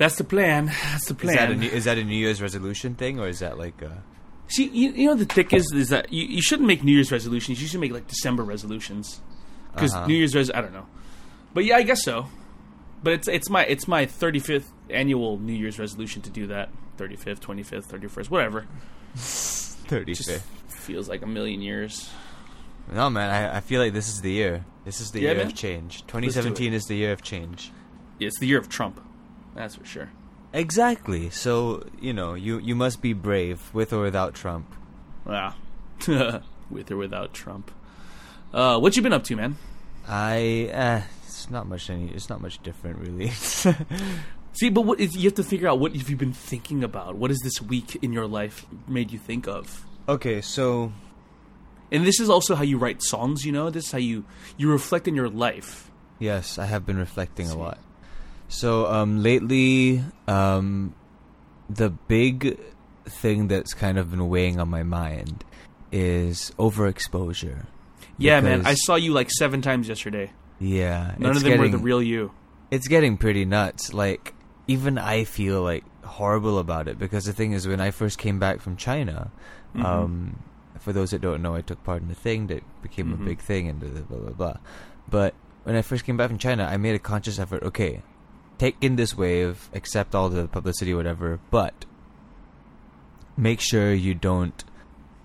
that's 0.00 0.16
the 0.16 0.24
plan 0.24 0.66
that's 0.66 1.06
the 1.06 1.14
Is 1.14 1.20
plan 1.20 1.36
that 1.36 1.50
a 1.52 1.54
new, 1.56 1.68
is 1.68 1.84
that 1.84 1.96
a 1.98 2.02
New 2.04 2.16
Year's 2.16 2.40
resolution 2.42 2.94
thing 2.96 3.20
or 3.20 3.28
is 3.28 3.38
that 3.38 3.56
like 3.58 3.80
a? 3.82 4.02
see 4.48 4.64
you, 4.68 4.90
you 4.90 5.06
know 5.06 5.14
the 5.14 5.24
thick 5.26 5.52
is 5.52 5.70
is 5.72 5.90
that 5.90 6.12
you, 6.12 6.24
you 6.26 6.42
shouldn't 6.42 6.66
make 6.66 6.82
new 6.82 6.90
year's 6.92 7.12
resolutions 7.12 7.62
you 7.62 7.68
should 7.68 7.78
make 7.80 7.92
like 7.92 8.08
december 8.08 8.42
resolutions 8.42 9.20
because 9.72 9.94
Uh-huh. 9.94 10.06
new 10.08 10.14
year's 10.16 10.34
res 10.34 10.50
i 10.52 10.60
don't 10.60 10.72
know 10.72 10.86
but 11.54 11.64
yeah 11.64 11.76
i 11.76 11.82
guess 11.84 12.02
so 12.02 12.26
but 13.04 13.12
it's 13.12 13.28
it's 13.28 13.48
my 13.48 13.64
it's 13.66 13.86
my 13.86 14.06
35th 14.06 14.64
annual 14.90 15.38
new 15.38 15.52
year's 15.54 15.78
resolution 15.78 16.20
to 16.22 16.30
do 16.30 16.48
that 16.48 16.68
35th 16.98 17.38
25th 17.38 17.86
31st 17.86 18.28
whatever 18.30 18.66
Thirty 19.14 20.14
just 20.14 20.28
fifth. 20.30 20.48
feels 20.68 21.08
like 21.08 21.22
a 21.22 21.26
million 21.26 21.60
years. 21.60 22.08
No, 22.92 23.10
man. 23.10 23.28
I, 23.30 23.56
I 23.56 23.60
feel 23.60 23.80
like 23.80 23.92
this 23.92 24.08
is 24.08 24.20
the 24.20 24.30
year. 24.30 24.64
This 24.84 25.00
is 25.00 25.10
the 25.10 25.20
Yeah, 25.20 25.30
year 25.30 25.38
man. 25.38 25.46
of 25.48 25.54
change. 25.54 26.02
2017 26.06 26.72
is 26.72 26.84
the 26.86 26.94
year 26.96 27.12
of 27.12 27.20
change. 27.22 27.72
It's 28.20 28.38
the 28.38 28.46
year 28.46 28.58
of 28.58 28.68
Trump. 28.68 29.00
That's 29.54 29.74
for 29.76 29.84
sure. 29.84 30.10
Exactly. 30.52 31.30
So 31.30 31.84
you 32.00 32.12
know, 32.12 32.34
you 32.34 32.58
you 32.58 32.74
must 32.74 33.00
be 33.02 33.12
brave 33.12 33.70
with 33.72 33.92
or 33.92 34.02
without 34.02 34.34
Trump. 34.34 34.72
Wow. 35.24 35.54
With 36.70 36.90
or 36.90 36.96
without 36.96 37.34
Trump. 37.34 37.70
Uh, 38.54 38.78
what 38.78 38.96
you 38.96 39.02
been 39.02 39.12
up 39.12 39.24
to, 39.24 39.34
man? 39.36 39.56
I 40.08 40.70
eh, 40.72 41.02
it's 41.26 41.50
not 41.50 41.66
much 41.66 41.90
any. 41.90 42.08
It's 42.10 42.28
not 42.30 42.40
much 42.40 42.62
different, 42.62 42.98
really. 42.98 43.28
See, 44.52 44.70
but 44.70 44.82
what 44.82 44.98
is, 45.00 45.16
you 45.16 45.24
have 45.24 45.34
to 45.34 45.44
figure 45.44 45.68
out 45.68 45.78
what 45.78 45.94
have 45.94 46.08
you 46.08 46.16
been 46.16 46.32
thinking 46.32 46.82
about? 46.82 47.16
What 47.16 47.30
has 47.30 47.38
this 47.40 47.60
week 47.60 47.96
in 48.02 48.12
your 48.12 48.26
life 48.26 48.66
made 48.88 49.10
you 49.12 49.18
think 49.18 49.46
of? 49.46 49.84
okay, 50.08 50.40
so 50.40 50.92
And 51.92 52.06
this 52.06 52.20
is 52.20 52.28
also 52.30 52.54
how 52.54 52.62
you 52.62 52.78
write 52.78 53.02
songs. 53.02 53.44
You 53.44 53.52
know, 53.52 53.70
this 53.70 53.86
is 53.86 53.92
how 53.92 53.98
you 53.98 54.24
you 54.56 54.70
reflect 54.70 55.06
in 55.08 55.14
your 55.14 55.28
life. 55.28 55.90
Yes, 56.18 56.58
I 56.58 56.66
have 56.66 56.86
been 56.86 56.98
reflecting 56.98 57.48
a 57.50 57.56
lot. 57.56 57.78
So 58.52 58.86
um, 58.86 59.22
lately, 59.22 60.02
um, 60.26 60.94
the 61.68 61.88
big 61.90 62.58
thing 63.06 63.46
that's 63.48 63.72
kind 63.74 63.96
of 63.96 64.10
been 64.10 64.28
weighing 64.28 64.58
on 64.60 64.68
my 64.68 64.82
mind 64.82 65.44
is 65.92 66.52
overexposure. 66.58 67.66
Yeah, 68.18 68.40
man. 68.40 68.66
I 68.66 68.74
saw 68.74 68.96
you 68.96 69.12
like 69.12 69.30
seven 69.30 69.62
times 69.62 69.88
yesterday. 69.88 70.32
Yeah, 70.58 71.14
None 71.18 71.30
it's 71.30 71.38
of 71.38 71.44
them 71.44 71.58
were 71.58 71.64
the 71.66 71.70
getting- 71.70 71.84
real 71.84 72.02
you. 72.02 72.32
It's 72.70 72.86
getting 72.86 73.16
pretty 73.16 73.44
nuts. 73.44 73.94
Like 73.94 74.34
even 74.68 74.98
I 74.98 75.24
feel 75.24 75.62
like 75.62 75.84
horrible 76.04 76.58
about 76.58 76.86
it 76.88 76.98
because 76.98 77.24
the 77.24 77.32
thing 77.32 77.52
is, 77.52 77.66
when 77.66 77.80
I 77.80 77.90
first 77.92 78.18
came 78.18 78.38
back 78.38 78.60
from 78.60 78.76
China, 78.76 79.30
Mhm. 79.76 79.84
um, 79.84 80.42
for 80.80 80.92
those 80.92 81.10
that 81.12 81.20
don't 81.20 81.40
know, 81.40 81.54
I 81.54 81.62
took 81.62 81.82
part 81.84 82.02
in 82.02 82.10
a 82.10 82.14
thing 82.14 82.48
that 82.48 82.62
became 82.82 83.08
Mhm. 83.10 83.14
a 83.14 83.24
big 83.24 83.38
thing 83.38 83.68
and 83.68 83.80
blah 83.80 84.18
blah 84.18 84.30
blah. 84.30 84.54
But 85.08 85.34
when 85.64 85.76
I 85.76 85.82
first 85.82 86.04
came 86.04 86.16
back 86.16 86.28
from 86.28 86.38
China, 86.38 86.64
I 86.64 86.76
made 86.76 86.94
a 86.94 86.98
conscious 86.98 87.38
effort. 87.38 87.62
Okay, 87.62 88.02
take 88.61 88.77
in 88.83 88.96
this 88.96 89.16
wave, 89.16 89.70
accept 89.73 90.14
all 90.14 90.29
the 90.29 90.46
publicity, 90.46 90.92
whatever, 90.92 91.40
but 91.51 91.87
make 93.35 93.59
sure 93.59 93.94
you 93.94 94.14
don't 94.14 94.62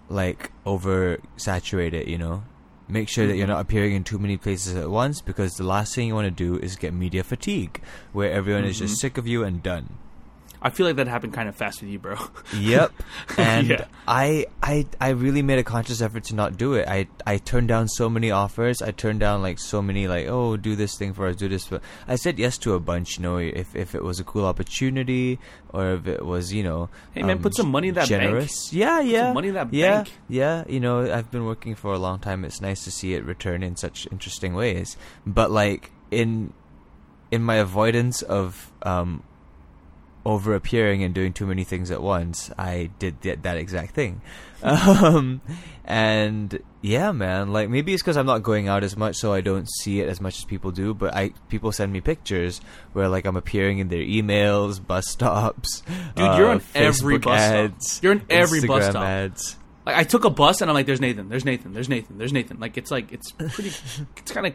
like 0.08 0.52
oversaturate 0.66 1.92
it. 1.92 2.08
You 2.08 2.18
know, 2.18 2.44
make 2.88 3.10
sure 3.10 3.28
that 3.28 3.36
you're 3.36 3.46
Mhm. 3.46 3.50
not 3.50 3.60
appearing 3.60 3.94
in 3.94 4.06
too 4.06 4.20
many 4.20 4.38
places 4.38 4.74
at 4.76 4.90
once 4.90 5.20
because 5.20 5.56
the 5.56 5.66
last 5.66 5.94
thing 5.94 6.08
you 6.08 6.16
want 6.16 6.26
to 6.28 6.32
do 6.32 6.58
is 6.60 6.78
get 6.78 6.94
media 6.94 7.26
fatigue, 7.26 7.82
where 8.14 8.32
everyone 8.32 8.64
is 8.64 8.80
just 8.80 8.96
Mhm. 8.96 9.00
sick 9.00 9.18
of 9.18 9.28
you 9.28 9.44
and 9.44 9.62
done. 9.62 9.98
I 10.66 10.72
feel 10.72 10.88
like 10.88 10.96
that 10.96 11.08
happened 11.08 11.32
kind 11.34 11.48
of 11.48 11.56
fast 11.56 11.80
with 11.82 11.92
you, 11.92 12.00
bro. 12.00 12.16
Yep. 12.58 12.92
And 13.38 13.68
Yeah. 13.68 13.86
I 14.08 14.48
I 14.64 14.88
I 15.00 15.10
really 15.10 15.44
made 15.44 15.60
a 15.60 15.64
conscious 15.64 16.02
effort 16.02 16.24
to 16.26 16.36
not 16.36 16.58
do 16.58 16.74
it. 16.74 16.88
I 16.90 17.08
I 17.28 17.38
turned 17.38 17.68
down 17.68 17.88
so 17.88 18.10
many 18.10 18.32
offers. 18.32 18.82
I 18.82 18.90
turned 18.90 19.20
down 19.20 19.44
like 19.44 19.60
so 19.60 19.82
many 19.82 20.08
like, 20.08 20.26
oh, 20.28 20.58
do 20.58 20.76
this 20.76 20.98
thing 20.98 21.14
for 21.14 21.28
us, 21.28 21.36
do 21.36 21.48
this 21.48 21.66
for 21.68 21.80
I 22.08 22.16
said 22.16 22.40
yes 22.40 22.58
to 22.66 22.74
a 22.74 22.80
bunch, 22.80 23.18
you 23.18 23.24
know, 23.24 23.38
if 23.38 23.76
if 23.76 23.94
it 23.94 24.04
was 24.04 24.20
a 24.20 24.24
cool 24.24 24.46
opportunity 24.46 25.38
or 25.70 25.94
if 25.94 26.08
it 26.08 26.26
was, 26.26 26.52
you 26.52 26.64
know, 26.64 26.90
Hey, 27.14 27.22
man, 27.22 27.38
um, 27.38 27.44
put 27.44 27.56
some 27.56 27.70
money 27.70 27.90
in 27.90 27.94
that 27.94 28.10
bank. 28.10 28.24
generous. 28.24 28.74
Yeah, 28.74 29.02
yeah. 29.02 29.34
money 29.34 29.50
in 29.50 29.54
that 29.54 29.72
yeah, 29.72 29.98
bank. 30.04 30.12
Yeah, 30.30 30.64
you 30.68 30.80
know, 30.80 31.06
I've 31.14 31.30
been 31.30 31.46
working 31.46 31.76
for 31.76 31.94
a 31.94 32.00
long 32.00 32.18
time. 32.20 32.44
It's 32.44 32.60
nice 32.60 32.84
to 32.86 32.92
see 32.92 33.14
it 33.14 33.24
return 33.24 33.62
in 33.62 33.76
such 33.76 34.08
interesting 34.12 34.56
ways. 34.56 34.98
But 35.28 35.52
like 35.52 35.92
in 36.10 36.54
in 37.30 37.44
my 37.44 37.56
avoidance 37.62 38.24
of 38.24 38.72
um 38.82 39.22
over 40.26 40.56
appearing 40.56 41.04
and 41.04 41.14
doing 41.14 41.34
too 41.34 41.46
many 41.46 41.64
things 41.64 41.92
at 41.92 42.02
once, 42.02 42.52
I 42.58 42.90
did 43.00 43.22
that, 43.22 43.44
that 43.44 43.58
exact 43.58 43.94
thing. 43.94 44.22
Um, 44.66 45.42
and 45.84 46.60
yeah, 46.82 47.12
man, 47.12 47.54
like 47.54 47.70
maybe 47.70 47.94
it's 47.94 48.02
because 48.02 48.18
I'm 48.18 48.26
not 48.26 48.42
going 48.42 48.68
out 48.68 48.84
as 48.84 48.98
much, 48.98 49.16
so 49.18 49.32
I 49.32 49.42
don't 49.42 49.70
see 49.70 50.02
it 50.02 50.10
as 50.10 50.20
much 50.20 50.40
as 50.40 50.46
people 50.46 50.72
do. 50.72 50.96
But 50.96 51.14
I 51.14 51.34
people 51.50 51.72
send 51.72 51.94
me 51.94 52.02
pictures 52.02 52.62
where 52.94 53.08
like 53.08 53.26
I'm 53.26 53.38
appearing 53.38 53.78
in 53.78 53.90
their 53.90 54.02
emails, 54.02 54.84
bus 54.84 55.08
stops. 55.08 55.84
Dude, 56.16 56.26
uh, 56.26 56.38
you're 56.38 56.50
on 56.50 56.64
every 56.74 57.20
Facebook 57.20 57.24
bus 57.26 57.84
stop. 57.84 58.04
You're 58.04 58.14
in 58.14 58.22
every 58.28 58.66
bus 58.66 58.90
stop. 58.90 59.04
Ads. 59.04 59.58
Like 59.86 59.98
I 59.98 60.04
took 60.04 60.26
a 60.26 60.32
bus 60.32 60.62
and 60.62 60.72
I'm 60.72 60.74
like, 60.74 60.88
"There's 60.88 61.02
Nathan. 61.02 61.30
There's 61.30 61.46
Nathan. 61.46 61.74
There's 61.74 61.90
Nathan. 61.90 62.18
There's 62.18 62.34
Nathan." 62.34 62.60
Like 62.60 62.78
it's 62.78 62.90
like 62.90 63.12
it's 63.12 63.32
pretty. 63.34 63.70
it's 64.18 64.32
kind 64.32 64.48
of, 64.48 64.54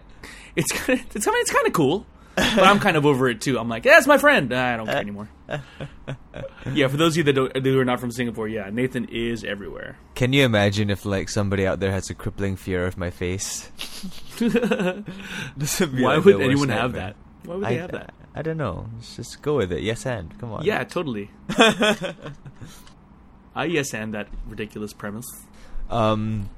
it's 0.56 0.72
kind 0.72 0.98
of, 0.98 1.06
it's 1.14 1.24
kind 1.24 1.36
of, 1.36 1.40
it's 1.40 1.52
kind 1.52 1.66
of 1.68 1.72
cool. 1.72 2.06
But 2.40 2.64
I'm 2.64 2.80
kind 2.80 2.96
of 2.96 3.04
over 3.06 3.28
it 3.28 3.40
too. 3.40 3.58
I'm 3.58 3.68
like, 3.68 3.84
"Yeah, 3.84 3.94
that's 3.94 4.06
my 4.06 4.18
friend." 4.18 4.52
I 4.52 4.76
don't 4.76 4.86
care 4.86 4.96
anymore. 4.96 5.28
yeah, 6.72 6.88
for 6.88 6.96
those 6.96 7.16
of 7.16 7.26
you 7.26 7.32
that 7.32 7.62
who 7.62 7.78
are 7.78 7.84
not 7.84 8.00
from 8.00 8.10
Singapore, 8.10 8.48
yeah, 8.48 8.70
Nathan 8.70 9.06
is 9.10 9.44
everywhere. 9.44 9.98
Can 10.14 10.32
you 10.32 10.44
imagine 10.44 10.90
if 10.90 11.04
like 11.04 11.28
somebody 11.28 11.66
out 11.66 11.80
there 11.80 11.90
has 11.92 12.08
a 12.10 12.14
crippling 12.14 12.56
fear 12.56 12.86
of 12.86 12.96
my 12.96 13.10
face? 13.10 13.70
This 14.40 15.80
would 15.80 15.94
be, 15.94 16.02
Why 16.02 16.16
like, 16.16 16.24
would 16.24 16.40
anyone 16.40 16.70
have 16.70 16.92
that? 16.94 17.14
Why 17.44 17.56
would 17.56 17.64
I, 17.64 17.68
they 17.70 17.76
have 17.76 17.92
that? 17.92 18.14
I 18.34 18.40
don't 18.42 18.56
know. 18.56 18.88
Let's 18.94 19.16
just 19.16 19.42
go 19.42 19.56
with 19.56 19.70
it. 19.72 19.82
Yes, 19.82 20.06
and 20.06 20.38
come 20.38 20.52
on. 20.52 20.64
Yeah, 20.64 20.82
totally. 20.84 21.30
I 23.54 23.64
yes 23.64 23.92
and 23.92 24.14
that 24.14 24.28
ridiculous 24.46 24.92
premise. 24.92 25.26
Um. 25.90 26.48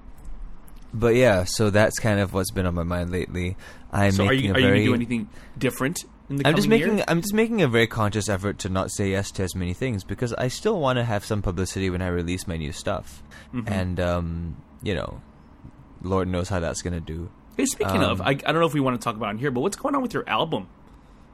But 0.95 1.15
yeah, 1.15 1.45
so 1.45 1.71
that's 1.71 1.99
kind 1.99 2.21
of 2.21 2.35
what's 2.35 2.51
been 2.51 2.67
on 2.67 2.75
my 2.75 2.83
mind 2.83 3.11
lately. 3.11 3.57
I'm 3.93 4.13
so 4.13 4.25
are 4.25 4.29
making 4.31 4.45
you 4.47 4.53
a 4.53 4.55
are 4.55 4.59
you 4.61 4.67
very. 4.67 4.77
gonna 4.79 4.85
do 4.87 4.95
anything 4.95 5.29
different 5.59 6.05
in 6.31 6.37
the 6.37 6.47
I'm 6.49 6.57
just 6.57 6.69
making. 6.69 6.97
year? 6.99 7.05
I'm 7.09 7.21
just 7.21 7.35
making 7.35 7.61
a 7.63 7.69
very 7.69 7.87
conscious 7.87 8.29
effort 8.29 8.59
to 8.61 8.69
not 8.69 8.91
say 8.91 9.11
yes 9.11 9.31
to 9.33 9.43
as 9.43 9.55
many 9.55 9.75
things 9.75 10.03
because 10.05 10.33
I 10.35 10.49
still 10.49 10.81
want 10.81 10.97
to 10.99 11.05
have 11.05 11.25
some 11.25 11.43
publicity 11.43 11.91
when 11.91 12.01
I 12.03 12.09
release 12.09 12.47
my 12.47 12.57
new 12.57 12.73
stuff, 12.73 13.23
Mhm. 13.55 13.71
and 13.71 14.01
um, 14.01 14.57
you 14.83 14.95
know, 14.95 15.21
Lord 16.03 16.29
knows 16.29 16.49
how 16.49 16.61
that's 16.61 16.83
gonna 16.83 17.01
do. 17.01 17.31
Hey, 17.57 17.67
speaking 17.67 18.03
of, 18.03 18.21
um, 18.21 18.27
I, 18.27 18.31
I 18.31 18.35
don't 18.35 18.61
know 18.61 18.67
if 18.67 18.73
we 18.75 18.81
want 18.81 18.99
to 19.01 19.05
talk 19.05 19.15
about 19.15 19.27
it 19.27 19.31
on 19.31 19.39
here, 19.39 19.51
but 19.51 19.61
what's 19.61 19.77
going 19.77 19.95
on 19.95 20.01
with 20.03 20.15
your 20.15 20.27
album? 20.29 20.69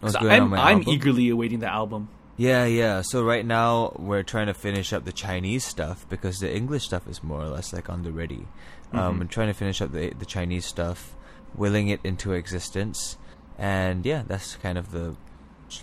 What's 0.01 0.17
going 0.17 0.27
on 0.31 0.33
I'm, 0.37 0.43
with 0.51 0.59
my 0.59 0.71
I'm 0.71 0.79
album? 0.79 0.93
eagerly 0.95 1.29
awaiting 1.29 1.61
the 1.61 1.69
album. 1.73 2.09
Yeah, 2.37 2.65
yeah. 2.67 3.03
So 3.03 3.23
right 3.25 3.45
now 3.47 3.95
we're 3.99 4.23
trying 4.23 4.47
to 4.47 4.55
finish 4.55 4.93
up 4.93 5.05
the 5.05 5.13
Chinese 5.13 5.65
stuff 5.65 6.07
because 6.09 6.39
the 6.39 6.55
English 6.55 6.85
stuff 6.85 7.09
is 7.09 7.23
more 7.23 7.41
or 7.43 7.49
less 7.49 7.73
like 7.73 7.89
on 7.91 8.03
the 8.03 8.13
ready. 8.13 8.47
Um, 8.93 9.17
Mhm. 9.17 9.19
we're 9.21 9.25
trying 9.27 9.49
to 9.49 9.55
finish 9.55 9.81
up 9.83 9.93
the 9.93 10.11
the 10.19 10.27
Chinese 10.27 10.65
stuff, 10.65 11.15
willing 11.55 11.89
it 11.89 12.01
into 12.05 12.33
existence, 12.33 13.17
and 13.59 14.05
yeah, 14.07 14.23
that's 14.27 14.57
kind 14.57 14.79
of 14.79 14.91
the 14.91 15.17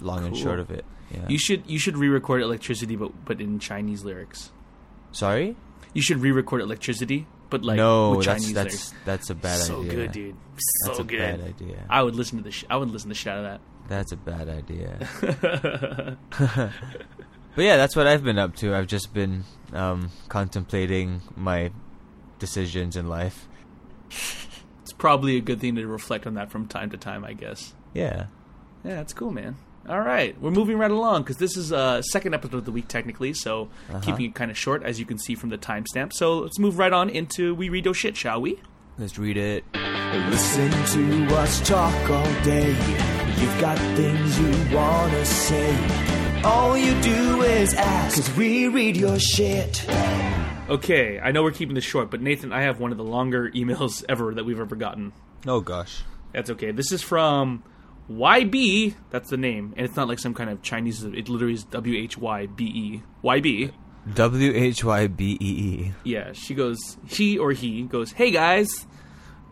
long 0.02 0.26
and 0.26 0.36
short 0.38 0.60
of 0.60 0.72
it. 0.72 0.86
Yeah. 1.12 1.26
You 1.28 1.38
should 1.38 1.64
you 1.70 1.78
should 1.80 1.98
re-record 1.98 2.42
electricity, 2.42 2.96
but 2.96 3.12
but 3.26 3.40
in 3.42 3.60
Chinese 3.60 4.04
lyrics. 4.04 4.52
Sorry? 5.12 5.56
You 5.94 6.02
should 6.02 6.18
re-record 6.18 6.62
electricity, 6.62 7.26
but 7.50 7.64
like 7.64 7.78
no, 7.78 8.12
with 8.18 8.26
that's 8.26 8.42
Chinese 8.44 8.54
that's 8.54 8.92
lyrics. 8.92 8.94
that's 9.06 9.30
a 9.30 9.36
bad 9.36 9.60
so 9.60 9.80
idea. 9.82 9.92
good, 9.92 10.12
dude. 10.12 10.36
So 10.58 10.88
That's 10.88 11.00
a 11.00 11.04
good. 11.04 11.20
bad 11.20 11.42
idea. 11.42 11.86
I 11.90 12.02
would 12.02 12.16
listen 12.16 12.38
to 12.38 12.44
the 12.44 12.52
sh- 12.52 12.66
I 12.70 12.76
would 12.78 12.90
listen 12.90 13.10
to 13.10 13.14
the 13.14 13.16
shit 13.16 13.32
out 13.34 13.40
of 13.40 13.44
that. 13.46 13.62
That's 13.88 14.12
a 14.12 14.18
bad 14.18 14.50
idea. 14.50 16.18
But 17.56 17.64
yeah, 17.64 17.78
that's 17.78 17.96
what 17.96 18.06
I've 18.06 18.22
been 18.22 18.38
up 18.38 18.58
to. 18.58 18.76
I've 18.76 18.88
just 18.88 19.14
been 19.14 19.46
um, 19.72 20.12
contemplating 20.28 21.22
my 21.38 21.72
decisions 22.38 22.98
in 22.98 23.08
life. 23.08 23.48
It's 25.06 25.12
probably 25.12 25.38
a 25.38 25.42
good 25.42 25.60
thing 25.62 25.76
to 25.76 25.86
reflect 25.86 26.26
on 26.26 26.34
that 26.34 26.50
from 26.52 26.68
time 26.68 26.90
to 26.90 26.98
time, 26.98 27.24
I 27.24 27.34
guess. 27.34 27.74
Yeah. 27.94 28.26
Yeah, 28.84 28.96
that's 28.96 29.14
cool, 29.14 29.32
man. 29.32 29.56
All 29.88 30.00
right, 30.00 30.36
we're 30.42 30.50
moving 30.52 30.80
right 30.80 30.90
along 30.90 31.22
because 31.22 31.38
this 31.38 31.56
is 31.56 31.72
uh, 31.72 32.02
second 32.02 32.34
episode 32.34 32.58
of 32.58 32.66
the 32.66 32.72
week 32.72 32.88
technically, 32.88 33.34
so 33.34 33.70
Uh-huh. 33.90 34.00
keeping 34.00 34.26
it 34.26 34.34
kind 34.36 34.50
of 34.50 34.58
short 34.58 34.82
as 34.84 35.00
you 35.00 35.06
can 35.06 35.20
see 35.20 35.36
from 35.36 35.50
the 35.50 35.60
timestamp. 35.60 36.12
So 36.12 36.40
let's 36.40 36.58
move 36.58 36.80
right 36.80 36.92
on 36.92 37.10
into 37.10 37.54
we 37.54 37.70
read 37.70 37.84
those 37.84 37.98
shit, 37.98 38.18
shall 38.18 38.42
we? 38.42 38.60
Let's 38.98 39.20
read 39.20 39.38
it. 39.38 39.64
Listen 39.76 40.72
to 40.72 41.36
us 41.36 41.68
talk 41.68 42.10
all 42.10 42.44
day. 42.44 42.70
You've 43.40 43.62
got 43.62 43.78
things 43.96 44.40
you 44.40 44.76
wanna 44.76 45.24
say. 45.26 46.42
All 46.44 46.76
you 46.76 47.00
do 47.02 47.44
is 47.44 47.74
ask, 47.76 48.16
cause 48.16 48.36
we 48.36 48.68
read 48.70 48.98
your 48.98 49.20
shit. 49.20 49.86
Okay, 50.68 51.20
I 51.20 51.32
know 51.32 51.44
we're 51.44 51.52
keeping 51.52 51.76
this 51.76 51.84
short, 51.84 52.10
but 52.10 52.22
Nathan, 52.22 52.52
I 52.52 52.64
have 52.64 52.80
one 52.80 52.92
of 52.92 52.98
the 52.98 53.04
longer 53.04 53.52
emails 53.56 54.04
ever 54.10 54.34
that 54.34 54.46
we've 54.46 54.60
ever 54.60 54.76
gotten. 54.76 55.14
Oh 55.46 55.62
gosh. 55.62 56.04
That's 56.34 56.50
okay. 56.52 56.72
This 56.72 56.92
is 56.92 57.02
from 57.04 57.64
YB. 58.10 58.96
That's 59.12 59.30
the 59.30 59.38
name, 59.38 59.74
and 59.78 59.86
it's 59.86 59.96
not 59.96 60.08
like 60.08 60.20
some 60.20 60.34
kind 60.34 60.50
of 60.50 60.62
Chinese. 60.64 61.04
It 61.04 61.30
literally 61.30 61.54
is 61.54 61.64
W 61.66 62.02
H 62.02 62.18
Y 62.18 62.48
B 62.48 62.66
E. 62.66 63.04
YB. 63.24 63.72
W 64.14 64.54
H 64.54 64.84
Y 64.84 65.08
B 65.08 65.38
E 65.40 65.46
E. 65.46 65.94
Yeah, 66.04 66.34
she 66.34 66.56
goes. 66.56 66.98
She 67.08 67.38
or 67.38 67.52
he 67.52 67.84
goes. 67.84 68.12
Hey 68.12 68.32
guys. 68.32 68.88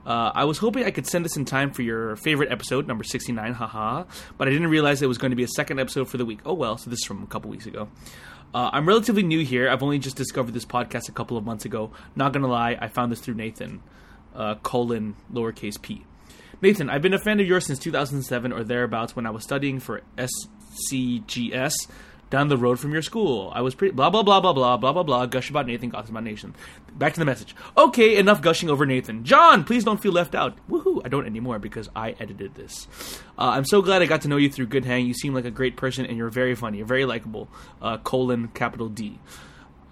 Uh, 0.05 0.31
I 0.35 0.43
was 0.43 0.57
hoping 0.57 0.83
I 0.83 0.91
could 0.91 1.07
send 1.07 1.23
this 1.23 1.37
in 1.37 1.45
time 1.45 1.71
for 1.71 1.81
your 1.81 2.17
favorite 2.17 2.51
episode, 2.51 2.87
number 2.87 3.05
69, 3.05 3.53
haha, 3.53 4.03
but 4.37 4.49
I 4.49 4.51
didn't 4.51 4.67
realize 4.67 5.01
it 5.01 5.07
was 5.07 5.17
going 5.17 5.29
to 5.29 5.37
be 5.37 5.43
a 5.43 5.47
second 5.47 5.79
episode 5.79 6.09
for 6.09 6.17
the 6.17 6.25
week. 6.25 6.39
Oh 6.45 6.53
well, 6.53 6.77
so 6.77 6.89
this 6.89 6.99
is 6.99 7.05
from 7.05 7.23
a 7.23 7.27
couple 7.27 7.49
weeks 7.49 7.67
ago. 7.67 7.87
Uh, 8.53 8.69
I'm 8.71 8.87
relatively 8.87 9.23
new 9.23 9.43
here. 9.43 9.69
I've 9.69 9.81
only 9.81 9.99
just 9.99 10.15
discovered 10.15 10.53
this 10.53 10.65
podcast 10.65 11.09
a 11.09 11.11
couple 11.11 11.37
of 11.37 11.43
months 11.43 11.65
ago. 11.65 11.91
Not 12.15 12.33
gonna 12.33 12.47
lie, 12.47 12.77
I 12.79 12.87
found 12.87 13.11
this 13.11 13.19
through 13.19 13.33
Nathan, 13.35 13.81
uh, 14.35 14.55
colon, 14.55 15.15
lowercase 15.31 15.81
p. 15.81 16.05
Nathan, 16.61 16.89
I've 16.89 17.01
been 17.01 17.13
a 17.13 17.19
fan 17.19 17.39
of 17.39 17.47
yours 17.47 17.65
since 17.65 17.79
2007 17.79 18.53
or 18.53 18.63
thereabouts 18.63 19.15
when 19.15 19.25
I 19.25 19.31
was 19.31 19.43
studying 19.43 19.79
for 19.79 20.01
SCGS 20.17 21.73
down 22.33 22.47
the 22.47 22.57
road 22.57 22.79
from 22.79 22.91
your 22.91 23.03
school. 23.03 23.51
I 23.53 23.61
was 23.61 23.75
pretty 23.75 23.93
blah 23.93 24.09
blah 24.09 24.23
blah 24.23 24.41
blah 24.41 24.53
blah 24.53 24.75
blah 24.75 24.91
blah 24.91 25.03
blah. 25.03 25.27
Gush 25.27 25.51
about 25.51 25.67
Nathan, 25.67 25.89
gossip 25.89 26.09
about 26.09 26.23
Nathan. 26.23 26.55
Back 26.95 27.13
to 27.13 27.19
the 27.19 27.25
message. 27.25 27.55
Okay, 27.77 28.17
enough 28.17 28.41
gushing 28.41 28.71
over 28.71 28.87
Nathan. 28.87 29.23
John, 29.23 29.63
please 29.63 29.83
don't 29.83 30.01
feel 30.01 30.13
left 30.13 30.33
out. 30.33 30.57
Woohoo! 30.67 30.99
I 31.05 31.09
don't 31.09 31.27
anymore 31.27 31.59
because 31.59 31.89
I 31.95 32.15
edited 32.19 32.55
this. 32.55 32.87
Uh, 33.37 33.51
I'm 33.53 33.65
so 33.65 33.83
glad 33.83 34.01
I 34.01 34.07
got 34.07 34.21
to 34.21 34.27
know 34.27 34.37
you 34.37 34.49
through 34.49 34.65
Good 34.65 34.83
Hang. 34.83 35.05
You 35.05 35.13
seem 35.13 35.35
like 35.35 35.45
a 35.45 35.51
great 35.51 35.77
person 35.77 36.07
and 36.07 36.17
you're 36.17 36.31
very 36.31 36.55
funny. 36.55 36.79
You're 36.79 36.87
very 36.87 37.05
likable. 37.05 37.49
Uh, 37.79 37.99
colon 37.99 38.47
capital 38.47 38.89
D. 38.89 39.19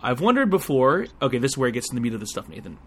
I've 0.01 0.19
wondered 0.19 0.49
before. 0.49 1.05
Okay, 1.21 1.37
this 1.37 1.51
is 1.51 1.57
where 1.59 1.69
it 1.69 1.73
gets 1.73 1.89
to 1.89 1.95
the 1.95 2.01
meat 2.01 2.15
of 2.15 2.19
the 2.19 2.25
stuff, 2.25 2.49
Nathan. 2.49 2.79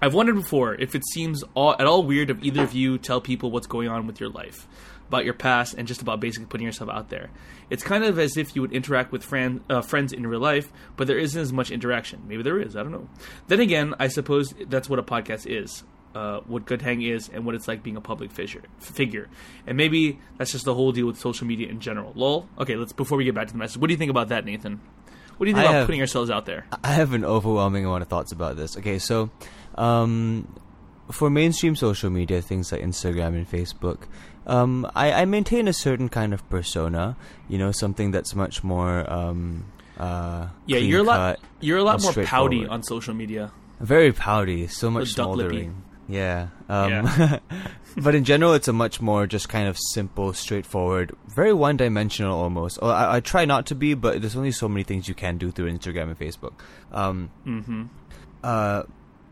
I've 0.00 0.14
wondered 0.14 0.34
before 0.34 0.74
if 0.74 0.96
it 0.96 1.06
seems 1.06 1.44
all, 1.54 1.74
at 1.74 1.86
all 1.86 2.02
weird 2.02 2.30
if 2.30 2.42
either 2.42 2.64
of 2.64 2.72
you 2.72 2.98
tell 2.98 3.20
people 3.20 3.52
what's 3.52 3.68
going 3.68 3.86
on 3.86 4.08
with 4.08 4.18
your 4.18 4.30
life, 4.30 4.66
about 5.12 5.24
your 5.26 5.34
past, 5.34 5.74
and 5.76 5.86
just 5.86 6.00
about 6.00 6.20
basically 6.20 6.46
putting 6.46 6.66
yourself 6.66 6.88
out 6.88 7.10
there. 7.10 7.28
It's 7.68 7.82
kind 7.82 8.02
of 8.02 8.18
as 8.18 8.36
if 8.38 8.56
you 8.56 8.62
would 8.62 8.72
interact 8.72 9.12
with 9.12 9.22
friend, 9.22 9.60
uh, 9.68 9.82
friends 9.82 10.12
in 10.12 10.26
real 10.26 10.40
life, 10.40 10.72
but 10.96 11.06
there 11.06 11.18
isn't 11.18 11.40
as 11.40 11.52
much 11.52 11.70
interaction. 11.70 12.22
Maybe 12.26 12.42
there 12.42 12.58
is. 12.58 12.76
I 12.76 12.82
don't 12.82 12.92
know. 12.92 13.08
Then 13.48 13.60
again, 13.60 13.94
I 13.98 14.08
suppose 14.08 14.54
that's 14.68 14.88
what 14.88 14.98
a 14.98 15.02
podcast 15.02 15.46
is. 15.46 15.84
Uh, 16.14 16.40
what 16.46 16.66
Good 16.66 16.82
Hang 16.82 17.00
is, 17.00 17.28
and 17.28 17.46
what 17.46 17.54
it's 17.54 17.66
like 17.66 17.82
being 17.82 17.96
a 17.96 18.00
public 18.02 18.30
figure. 18.32 18.62
Figure, 18.80 19.28
and 19.66 19.76
maybe 19.78 20.18
that's 20.36 20.52
just 20.52 20.64
the 20.66 20.74
whole 20.74 20.92
deal 20.92 21.06
with 21.06 21.18
social 21.18 21.46
media 21.46 21.68
in 21.68 21.80
general. 21.80 22.12
Lol. 22.14 22.48
Okay, 22.58 22.76
let's 22.76 22.92
before 22.92 23.16
we 23.16 23.24
get 23.24 23.34
back 23.34 23.46
to 23.46 23.52
the 23.54 23.58
message. 23.58 23.78
What 23.80 23.86
do 23.88 23.92
you 23.94 23.98
think 23.98 24.10
about 24.10 24.28
that, 24.28 24.44
Nathan? 24.44 24.80
What 25.38 25.46
do 25.46 25.50
you 25.50 25.54
think 25.56 25.66
I 25.66 25.70
about 25.70 25.74
have- 25.78 25.86
putting 25.86 26.02
ourselves 26.02 26.30
out 26.30 26.44
there? 26.44 26.66
I 26.84 26.92
have 26.92 27.14
an 27.14 27.24
overwhelming 27.24 27.86
amount 27.86 28.02
of 28.02 28.08
thoughts 28.08 28.30
about 28.30 28.56
this. 28.56 28.76
Okay, 28.76 28.98
so 28.98 29.30
um, 29.76 30.54
for 31.10 31.30
mainstream 31.30 31.74
social 31.76 32.10
media, 32.10 32.42
things 32.42 32.72
like 32.72 32.82
Instagram 32.82 33.28
and 33.28 33.50
Facebook, 33.50 34.02
um, 34.46 34.90
I, 34.94 35.12
I 35.12 35.24
maintain 35.24 35.68
a 35.68 35.72
certain 35.72 36.08
kind 36.08 36.32
of 36.34 36.48
persona. 36.50 37.16
You 37.48 37.58
know, 37.58 37.72
something 37.72 38.10
that's 38.10 38.34
much 38.34 38.62
more 38.64 39.10
um, 39.12 39.64
uh, 39.98 40.48
Yeah, 40.66 40.78
you're 40.78 41.00
a 41.00 41.04
lot. 41.04 41.38
You're 41.60 41.78
a 41.78 41.84
lot 41.84 42.02
more 42.02 42.12
pouty 42.24 42.66
on 42.66 42.82
social 42.82 43.14
media. 43.14 43.52
very 43.80 44.12
pouty, 44.12 44.66
so 44.66 44.90
much 44.90 45.08
smoldering. 45.12 45.82
Yeah. 46.08 46.48
Um, 46.68 46.90
Yeah. 46.90 47.38
but 47.96 48.14
in 48.14 48.24
general, 48.24 48.54
it's 48.54 48.68
a 48.68 48.72
much 48.72 49.00
more 49.00 49.26
just 49.26 49.48
kind 49.48 49.68
of 49.68 49.76
simple, 49.92 50.32
straightforward, 50.32 51.14
very 51.34 51.52
one-dimensional 51.52 52.36
almost. 52.38 52.78
I, 52.82 53.16
I 53.16 53.20
try 53.20 53.44
not 53.44 53.66
to 53.66 53.74
be, 53.74 53.94
but 53.94 54.20
there's 54.20 54.36
only 54.36 54.52
so 54.52 54.68
many 54.68 54.82
things 54.82 55.08
you 55.08 55.14
can 55.14 55.38
do 55.38 55.50
through 55.50 55.70
Instagram 55.70 56.08
and 56.10 56.18
Facebook. 56.18 56.52
Um, 56.90 57.30
Mm-hmm. 57.46 57.84
uh, 58.42 58.82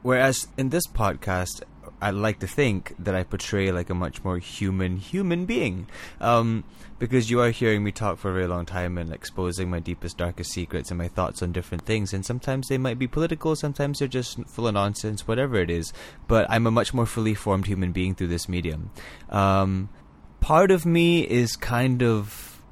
whereas 0.02 0.48
in 0.56 0.68
this 0.70 0.86
podcast, 0.86 1.62
I 2.00 2.10
like 2.10 2.38
to 2.40 2.46
think 2.46 2.94
that 2.98 3.14
I 3.14 3.24
portray 3.24 3.70
like 3.72 3.90
a 3.90 3.94
much 3.94 4.24
more 4.24 4.38
human 4.38 4.96
human 4.96 5.46
being, 5.46 5.86
um, 6.20 6.64
because 6.98 7.30
you 7.30 7.40
are 7.40 7.50
hearing 7.50 7.84
me 7.84 7.92
talk 7.92 8.18
for 8.18 8.30
a 8.30 8.34
very 8.34 8.46
long 8.46 8.66
time 8.66 8.96
and 8.98 9.12
exposing 9.12 9.70
my 9.70 9.80
deepest, 9.80 10.16
darkest 10.16 10.52
secrets 10.52 10.90
and 10.90 10.98
my 10.98 11.08
thoughts 11.08 11.42
on 11.42 11.52
different 11.52 11.84
things. 11.84 12.12
And 12.12 12.24
sometimes 12.24 12.68
they 12.68 12.78
might 12.78 12.98
be 12.98 13.06
political, 13.06 13.54
sometimes 13.56 13.98
they're 13.98 14.08
just 14.08 14.42
full 14.46 14.66
of 14.66 14.74
nonsense, 14.74 15.28
whatever 15.28 15.56
it 15.56 15.70
is. 15.70 15.92
But 16.26 16.46
I'm 16.48 16.66
a 16.66 16.70
much 16.70 16.94
more 16.94 17.06
fully 17.06 17.34
formed 17.34 17.66
human 17.66 17.92
being 17.92 18.14
through 18.14 18.28
this 18.28 18.48
medium. 18.48 18.90
Um, 19.28 19.90
part 20.40 20.70
of 20.70 20.86
me 20.86 21.20
is 21.28 21.56
kind 21.56 22.02
of 22.02 22.62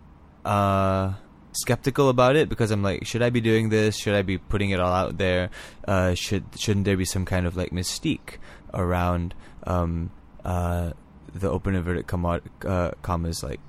uh 0.44 1.12
skeptical 1.52 2.08
about 2.08 2.36
it 2.36 2.48
because 2.48 2.70
I'm 2.70 2.82
like, 2.82 3.06
should 3.06 3.22
I 3.22 3.30
be 3.30 3.40
doing 3.40 3.68
this? 3.70 3.96
Should 3.96 4.14
I 4.14 4.22
be 4.22 4.38
putting 4.38 4.70
it 4.70 4.80
all 4.80 4.92
out 4.92 5.18
there? 5.18 5.50
Uh, 5.86 6.14
should 6.14 6.44
shouldn't 6.56 6.84
there 6.84 6.96
be 6.96 7.04
some 7.04 7.24
kind 7.24 7.46
of 7.46 7.56
like 7.56 7.70
mystique 7.70 8.36
around 8.74 9.34
um, 9.66 10.10
uh, 10.44 10.92
the 11.34 11.48
open 11.50 11.74
inverted 11.74 12.06
comma, 12.06 12.40
uh, 12.64 12.90
commas 13.02 13.42
like 13.42 13.60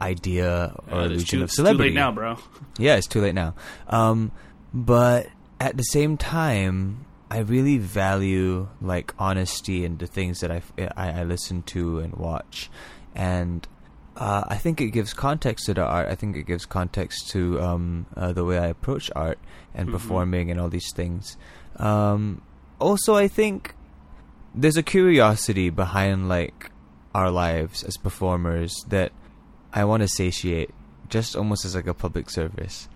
idea 0.00 0.74
or 0.90 1.00
Uh, 1.00 1.04
illusion 1.04 1.26
too, 1.26 1.36
of 1.38 1.44
it's 1.44 1.56
too 1.56 1.62
celebrity. 1.62 1.90
late 1.90 1.94
now, 1.94 2.12
bro. 2.12 2.36
Yeah, 2.78 2.96
it's 2.96 3.06
too 3.06 3.20
late 3.20 3.34
now. 3.34 3.54
Um, 3.88 4.32
but 4.72 5.28
at 5.60 5.76
the 5.76 5.82
same 5.84 6.16
time, 6.16 7.04
I 7.30 7.38
really 7.38 7.78
value 7.78 8.68
like 8.80 9.14
honesty 9.18 9.84
and 9.84 9.98
the 9.98 10.06
things 10.06 10.40
that 10.40 10.50
I, 10.50 10.62
I, 10.96 11.20
I 11.20 11.24
listen 11.24 11.62
to 11.74 11.98
and 12.00 12.14
watch, 12.14 12.70
and 13.14 13.66
uh, 14.16 14.44
I 14.46 14.56
think 14.56 14.80
it 14.80 14.90
gives 14.90 15.12
context 15.14 15.66
to 15.66 15.74
the 15.74 15.84
art. 15.84 16.08
I 16.08 16.14
think 16.14 16.36
it 16.36 16.44
gives 16.46 16.66
context 16.66 17.30
to 17.30 17.60
um, 17.60 18.06
uh, 18.16 18.32
the 18.32 18.44
way 18.44 18.58
I 18.58 18.66
approach 18.66 19.10
art 19.16 19.38
and 19.74 19.88
Mhm. 19.88 19.92
performing 19.92 20.50
and 20.50 20.60
all 20.60 20.68
these 20.68 20.92
things. 20.94 21.36
Um, 21.76 22.42
also, 22.78 23.14
I 23.16 23.28
think 23.28 23.74
there's 24.54 24.76
a 24.76 24.82
curiosity 24.82 25.70
behind 25.70 26.28
like 26.28 26.70
our 27.14 27.30
lives 27.30 27.82
as 27.82 27.96
performers 27.96 28.72
that 28.88 29.10
I 29.72 29.84
want 29.84 30.02
to 30.02 30.08
satiate, 30.08 30.70
just 31.08 31.34
almost 31.36 31.64
as 31.64 31.74
like 31.74 31.86
a 31.88 31.94
public 31.94 32.30
service. 32.30 32.88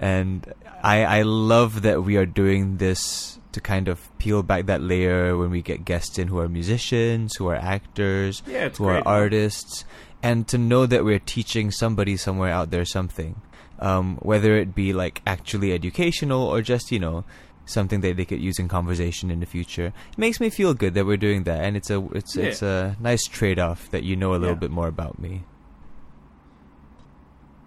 And 0.00 0.52
I 0.82 1.04
I 1.04 1.22
love 1.22 1.82
that 1.82 2.02
we 2.02 2.16
are 2.16 2.26
doing 2.26 2.78
this 2.78 3.38
to 3.52 3.60
kind 3.60 3.86
of 3.88 3.98
peel 4.18 4.42
back 4.42 4.66
that 4.66 4.80
layer 4.80 5.36
when 5.36 5.50
we 5.50 5.60
get 5.62 5.84
guests 5.84 6.18
in 6.18 6.28
who 6.28 6.38
are 6.38 6.48
musicians, 6.48 7.36
who 7.36 7.48
are 7.48 7.56
actors, 7.56 8.42
Yeah, 8.46 8.70
who 8.70 8.84
great. 8.86 9.02
are 9.06 9.22
artists, 9.22 9.84
and 10.22 10.46
to 10.48 10.58
know 10.58 10.86
that 10.86 11.04
we're 11.04 11.18
teaching 11.18 11.70
somebody 11.70 12.16
somewhere 12.16 12.50
out 12.52 12.70
there 12.70 12.84
something, 12.84 13.40
um, 13.78 14.16
whether 14.22 14.56
it 14.56 14.74
be 14.74 14.92
like 14.92 15.20
actually 15.26 15.72
educational 15.72 16.42
or 16.46 16.62
just 16.62 16.92
you 16.92 16.98
know 16.98 17.24
something 17.64 18.00
that 18.00 18.16
they 18.16 18.24
could 18.24 18.40
use 18.40 18.58
in 18.58 18.68
conversation 18.68 19.30
in 19.30 19.40
the 19.40 19.46
future. 19.46 19.86
It 20.12 20.18
makes 20.18 20.40
me 20.40 20.50
feel 20.50 20.74
good 20.74 20.94
that 20.94 21.06
we're 21.06 21.16
doing 21.16 21.44
that, 21.44 21.64
and 21.64 21.76
it's 21.76 21.90
a 21.90 22.04
it's 22.12 22.36
Yeah. 22.36 22.44
it's 22.46 22.62
a 22.62 22.96
nice 23.00 23.24
trade 23.24 23.58
off 23.58 23.90
that 23.90 24.02
you 24.04 24.16
know 24.16 24.32
a 24.32 24.38
little 24.38 24.48
Yeah. 24.56 24.60
bit 24.60 24.70
more 24.70 24.88
about 24.88 25.18
me. 25.18 25.42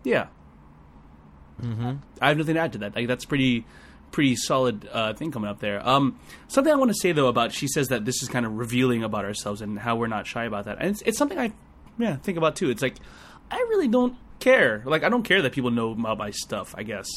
Yeah, 0.03 0.27
Mm-hmm. 1.63 1.93
I 2.21 2.27
have 2.27 2.37
nothing 2.37 2.55
to 2.55 2.59
add 2.59 2.73
to 2.73 2.77
that. 2.79 2.95
Like 2.97 3.07
that's 3.07 3.23
pretty 3.23 3.63
pretty 4.11 4.35
solid 4.35 4.87
uh, 4.91 5.13
thing 5.13 5.31
coming 5.31 5.49
up 5.49 5.59
there. 5.61 5.85
Um, 5.87 6.19
something 6.49 6.71
I 6.71 6.75
want 6.75 6.91
to 6.91 6.97
say 6.99 7.11
though 7.13 7.27
about 7.27 7.53
she 7.53 7.67
says 7.67 7.87
that 7.87 8.03
this 8.05 8.21
is 8.21 8.27
kind 8.29 8.45
of 8.45 8.57
revealing 8.57 9.03
about 9.03 9.23
ourselves 9.25 9.61
and 9.61 9.79
how 9.79 9.95
we're 9.95 10.07
not 10.07 10.27
shy 10.27 10.43
about 10.45 10.65
that, 10.65 10.77
and 10.81 10.89
it's, 10.89 11.01
it's 11.03 11.17
something 11.17 11.39
I 11.39 11.53
yeah 11.97 12.15
think 12.17 12.37
about 12.37 12.55
too. 12.55 12.69
It's 12.69 12.81
like 12.81 12.95
I 13.51 13.57
really 13.69 13.87
don't 13.87 14.15
care. 14.39 14.81
Like 14.85 15.03
I 15.03 15.09
don't 15.09 15.23
care 15.23 15.41
that 15.41 15.53
people 15.53 15.71
know 15.71 15.91
about 15.91 16.17
my 16.17 16.31
stuff. 16.31 16.73
I 16.77 16.83
guess. 16.83 17.07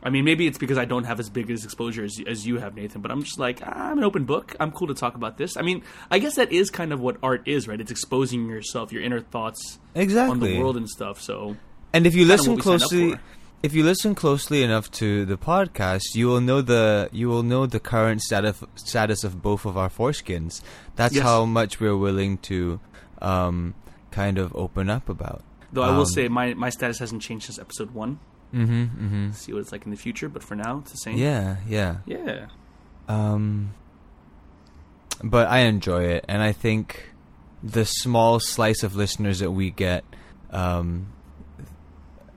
I 0.00 0.10
mean, 0.10 0.24
maybe 0.24 0.46
it's 0.46 0.58
because 0.58 0.78
I 0.78 0.84
don't 0.84 1.02
have 1.04 1.18
as 1.18 1.28
big 1.28 1.50
as 1.50 1.64
exposure 1.64 2.04
as, 2.04 2.20
as 2.24 2.46
you 2.46 2.58
have, 2.60 2.76
Nathan. 2.76 3.00
But 3.02 3.10
I'm 3.10 3.24
just 3.24 3.36
like 3.38 3.60
I'm 3.66 3.98
an 3.98 4.04
open 4.04 4.24
book. 4.26 4.54
I'm 4.60 4.70
cool 4.70 4.86
to 4.88 4.94
talk 4.94 5.16
about 5.16 5.38
this. 5.38 5.56
I 5.56 5.62
mean, 5.62 5.82
I 6.08 6.20
guess 6.20 6.36
that 6.36 6.52
is 6.52 6.70
kind 6.70 6.92
of 6.92 7.00
what 7.00 7.16
art 7.20 7.42
is, 7.48 7.66
right? 7.66 7.80
It's 7.80 7.90
exposing 7.90 8.48
yourself, 8.48 8.92
your 8.92 9.02
inner 9.02 9.20
thoughts 9.20 9.78
on 9.96 10.02
Exactly. 10.02 10.54
the 10.54 10.60
world 10.60 10.76
and 10.76 10.88
stuff. 10.88 11.20
So 11.20 11.56
And 11.92 12.06
if 12.06 12.14
you 12.14 12.24
listen 12.26 12.52
what 12.54 12.64
we 12.64 12.78
signed 12.78 12.82
up 12.84 12.88
closely, 12.90 13.18
if 13.64 13.74
you 13.74 13.82
listen 13.82 14.14
closely 14.14 14.62
enough 14.62 14.88
to 14.92 15.24
the 15.24 15.36
podcast, 15.36 16.14
you 16.14 16.28
will 16.28 16.40
know 16.40 16.62
the 16.62 17.08
you 17.10 17.28
will 17.28 17.42
know 17.42 17.66
the 17.66 17.80
current 17.80 18.20
status 18.22 18.62
status 18.76 19.24
of 19.24 19.42
both 19.42 19.64
of 19.66 19.76
our 19.76 19.88
foreskins. 19.90 20.62
That's 20.94 21.16
Yes. 21.16 21.24
how 21.24 21.44
much 21.44 21.80
we're 21.80 21.96
willing 21.96 22.38
to 22.50 22.78
um, 23.20 23.74
kind 24.10 24.38
of 24.38 24.54
open 24.56 24.88
up 24.90 25.08
about. 25.08 25.42
Though 25.72 25.82
I 25.82 25.90
will 25.90 26.00
Um, 26.00 26.06
say 26.06 26.28
my, 26.28 26.54
my 26.54 26.70
status 26.70 26.98
hasn't 26.98 27.22
changed 27.22 27.46
since 27.46 27.58
episode 27.58 27.90
one. 27.92 28.18
Mm-hmm. 28.54 28.82
Mm-hmm. 28.84 29.32
See 29.32 29.52
what 29.52 29.60
it's 29.60 29.72
like 29.72 29.84
in 29.84 29.90
the 29.90 29.96
future, 29.96 30.28
but 30.28 30.42
for 30.42 30.56
now 30.56 30.78
it's 30.78 30.90
the 30.92 30.96
same. 30.96 31.18
Yeah. 31.18 31.56
Yeah. 31.68 31.98
Yeah. 32.06 32.46
Um, 33.08 33.74
but 35.22 35.48
I 35.48 35.60
enjoy 35.60 36.04
it, 36.04 36.24
and 36.28 36.42
I 36.42 36.52
think 36.52 37.10
the 37.62 37.84
small 37.84 38.40
slice 38.40 38.82
of 38.82 38.94
listeners 38.96 39.40
that 39.40 39.50
we 39.50 39.70
get, 39.70 40.04
um, 40.50 41.12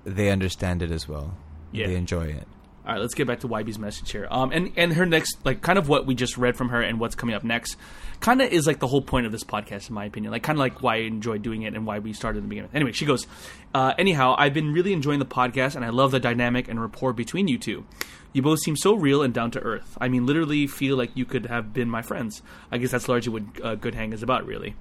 they 0.03 0.29
understand 0.29 0.81
it 0.81 0.91
as 0.91 1.07
well. 1.07 1.35
Yeah. 1.71 1.87
They 1.87 1.95
enjoy 1.95 2.25
it. 2.25 2.47
All 2.85 2.93
right, 2.93 3.01
let's 3.01 3.13
get 3.13 3.27
back 3.27 3.41
to 3.41 3.47
YB's 3.47 3.77
message 3.77 4.11
here. 4.11 4.27
Um, 4.31 4.51
and 4.51 4.71
and 4.75 4.93
her 4.93 5.05
next, 5.05 5.37
like, 5.45 5.61
kind 5.61 5.77
of 5.77 5.87
what 5.87 6.07
we 6.07 6.15
just 6.15 6.35
read 6.37 6.57
from 6.57 6.69
her 6.69 6.81
and 6.81 6.99
what's 6.99 7.13
coming 7.13 7.35
up 7.35 7.43
next, 7.43 7.77
kind 8.21 8.41
of 8.41 8.51
is 8.51 8.65
like 8.65 8.79
the 8.79 8.87
whole 8.87 9.03
point 9.03 9.27
of 9.27 9.31
this 9.31 9.43
podcast, 9.43 9.89
in 9.89 9.93
my 9.93 10.05
opinion. 10.05 10.31
Like, 10.31 10.41
kind 10.41 10.57
of 10.57 10.61
like 10.61 10.81
why 10.81 10.95
I 10.95 10.99
enjoy 11.01 11.37
doing 11.37 11.61
it 11.61 11.75
and 11.75 11.85
why 11.85 11.99
we 11.99 12.11
started 12.13 12.39
in 12.39 12.45
the 12.45 12.49
beginning. 12.49 12.71
Anyway, 12.73 12.91
she 12.91 13.05
goes, 13.05 13.27
uh, 13.75 13.93
anyhow, 13.99 14.35
I've 14.35 14.55
been 14.55 14.73
really 14.73 14.93
enjoying 14.93 15.19
the 15.19 15.25
podcast, 15.25 15.75
and 15.75 15.85
I 15.85 15.89
love 15.89 16.09
the 16.09 16.19
dynamic 16.19 16.67
and 16.67 16.81
rapport 16.81 17.13
between 17.13 17.47
you 17.47 17.59
two. 17.59 17.85
You 18.33 18.41
both 18.41 18.59
seem 18.59 18.75
so 18.75 18.95
real 18.95 19.21
and 19.21 19.33
down 19.33 19.51
to 19.51 19.59
earth. 19.59 19.97
I 20.01 20.07
mean, 20.07 20.25
literally 20.25 20.65
feel 20.65 20.97
like 20.97 21.11
you 21.15 21.25
could 21.25 21.45
have 21.47 21.73
been 21.73 21.89
my 21.89 22.01
friends. 22.01 22.41
I 22.71 22.79
guess 22.79 22.91
that's 22.91 23.07
largely 23.07 23.33
what 23.33 23.43
uh, 23.63 23.75
Good 23.75 23.93
Hang 23.93 24.11
is 24.13 24.23
about, 24.23 24.45
really. 24.47 24.75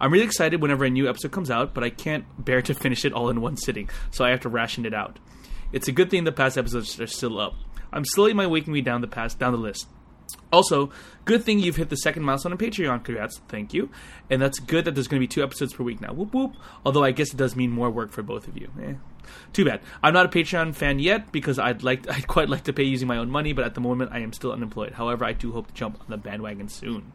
I'm 0.00 0.12
really 0.12 0.24
excited 0.24 0.62
whenever 0.62 0.84
a 0.84 0.90
new 0.90 1.08
episode 1.08 1.32
comes 1.32 1.50
out, 1.50 1.74
but 1.74 1.84
I 1.84 1.90
can't 1.90 2.24
bear 2.42 2.62
to 2.62 2.74
finish 2.74 3.04
it 3.04 3.12
all 3.12 3.28
in 3.28 3.40
one 3.40 3.56
sitting, 3.56 3.90
so 4.10 4.24
I 4.24 4.30
have 4.30 4.40
to 4.40 4.48
ration 4.48 4.86
it 4.86 4.94
out. 4.94 5.18
It's 5.72 5.88
a 5.88 5.92
good 5.92 6.10
thing 6.10 6.24
the 6.24 6.32
past 6.32 6.58
episodes 6.58 6.98
are 7.00 7.06
still 7.06 7.40
up. 7.40 7.54
I'm 7.92 8.04
slowly 8.04 8.32
my 8.32 8.46
waking 8.46 8.72
me 8.72 8.80
down 8.80 9.00
the 9.00 9.06
past 9.06 9.38
down 9.38 9.52
the 9.52 9.58
list. 9.58 9.86
Also, 10.52 10.90
good 11.24 11.44
thing 11.44 11.58
you've 11.58 11.76
hit 11.76 11.88
the 11.88 11.96
second 11.96 12.22
milestone 12.22 12.52
on 12.52 12.58
Patreon. 12.58 13.04
Congrats, 13.04 13.40
thank 13.48 13.74
you. 13.74 13.90
And 14.30 14.40
that's 14.40 14.58
good 14.58 14.84
that 14.84 14.94
there's 14.94 15.08
going 15.08 15.20
to 15.20 15.26
be 15.26 15.28
two 15.28 15.42
episodes 15.42 15.72
per 15.72 15.82
week 15.82 16.00
now. 16.00 16.12
Whoop 16.12 16.34
whoop. 16.34 16.54
Although 16.84 17.04
I 17.04 17.10
guess 17.10 17.32
it 17.32 17.36
does 17.36 17.56
mean 17.56 17.70
more 17.70 17.90
work 17.90 18.12
for 18.12 18.22
both 18.22 18.48
of 18.48 18.56
you. 18.56 18.70
Eh. 18.82 18.94
Too 19.52 19.64
bad. 19.64 19.80
I'm 20.02 20.14
not 20.14 20.26
a 20.26 20.28
Patreon 20.28 20.74
fan 20.74 20.98
yet 20.98 21.32
because 21.32 21.58
I'd 21.58 21.82
like 21.82 22.08
I'd 22.10 22.26
quite 22.26 22.48
like 22.48 22.64
to 22.64 22.72
pay 22.72 22.84
using 22.84 23.08
my 23.08 23.18
own 23.18 23.30
money, 23.30 23.52
but 23.52 23.64
at 23.64 23.74
the 23.74 23.80
moment 23.80 24.12
I 24.12 24.20
am 24.20 24.32
still 24.32 24.52
unemployed. 24.52 24.92
However, 24.92 25.24
I 25.24 25.32
do 25.32 25.52
hope 25.52 25.68
to 25.68 25.74
jump 25.74 26.00
on 26.00 26.06
the 26.08 26.16
bandwagon 26.16 26.68
soon. 26.68 27.12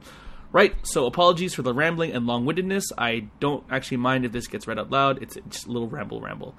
Right. 0.52 0.74
So 0.84 1.06
apologies 1.06 1.54
for 1.54 1.62
the 1.62 1.74
rambling 1.74 2.14
and 2.14 2.26
long-windedness. 2.26 2.94
I 2.98 3.28
don't 3.40 3.66
actually 3.70 3.98
mind 3.98 4.26
if 4.26 4.32
this 4.32 4.48
gets 4.48 4.66
read 4.66 4.80
out 4.80 4.90
loud. 4.90 5.22
It's 5.22 5.38
just 5.50 5.68
a 5.68 5.72
little 5.72 5.90
ramble 5.90 6.22
ramble. 6.22 6.56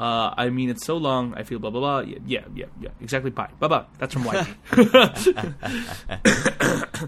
Uh, 0.00 0.32
I 0.34 0.48
mean, 0.48 0.70
it's 0.70 0.86
so 0.86 0.96
long. 0.96 1.34
I 1.34 1.42
feel 1.42 1.58
blah 1.58 1.68
blah 1.68 1.80
blah. 1.80 2.00
Yeah, 2.00 2.18
yeah, 2.24 2.44
yeah. 2.54 2.66
yeah. 2.80 2.88
Exactly. 3.02 3.30
Bye. 3.30 3.50
Bye 3.58 3.68
bye. 3.68 3.84
That's 3.98 4.14
from 4.14 4.24
YG. 4.24 4.56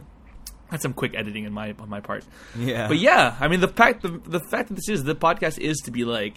That's 0.71 0.83
some 0.83 0.93
quick 0.93 1.15
editing 1.15 1.45
in 1.45 1.55
my 1.55 1.75
on 1.79 1.89
my 1.89 2.01
part. 2.01 2.23
Yeah. 2.59 2.89
But 2.89 2.99
yeah, 2.99 3.35
I 3.41 3.49
mean 3.49 3.61
the 3.61 3.69
fact 3.69 4.03
the, 4.03 4.21
the 4.27 4.41
fact 4.41 4.69
that 4.69 4.75
this 4.75 4.91
is 4.91 5.05
the 5.05 5.15
podcast 5.15 5.59
is 5.59 5.79
to 5.85 5.91
be 5.91 6.05
like 6.05 6.35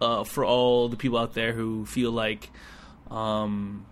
uh, 0.00 0.22
for 0.22 0.44
all 0.44 0.88
the 0.88 0.96
people 0.96 1.18
out 1.18 1.34
there 1.34 1.52
who 1.52 1.84
feel 1.86 2.12
like 2.12 2.50
um, 3.10 3.84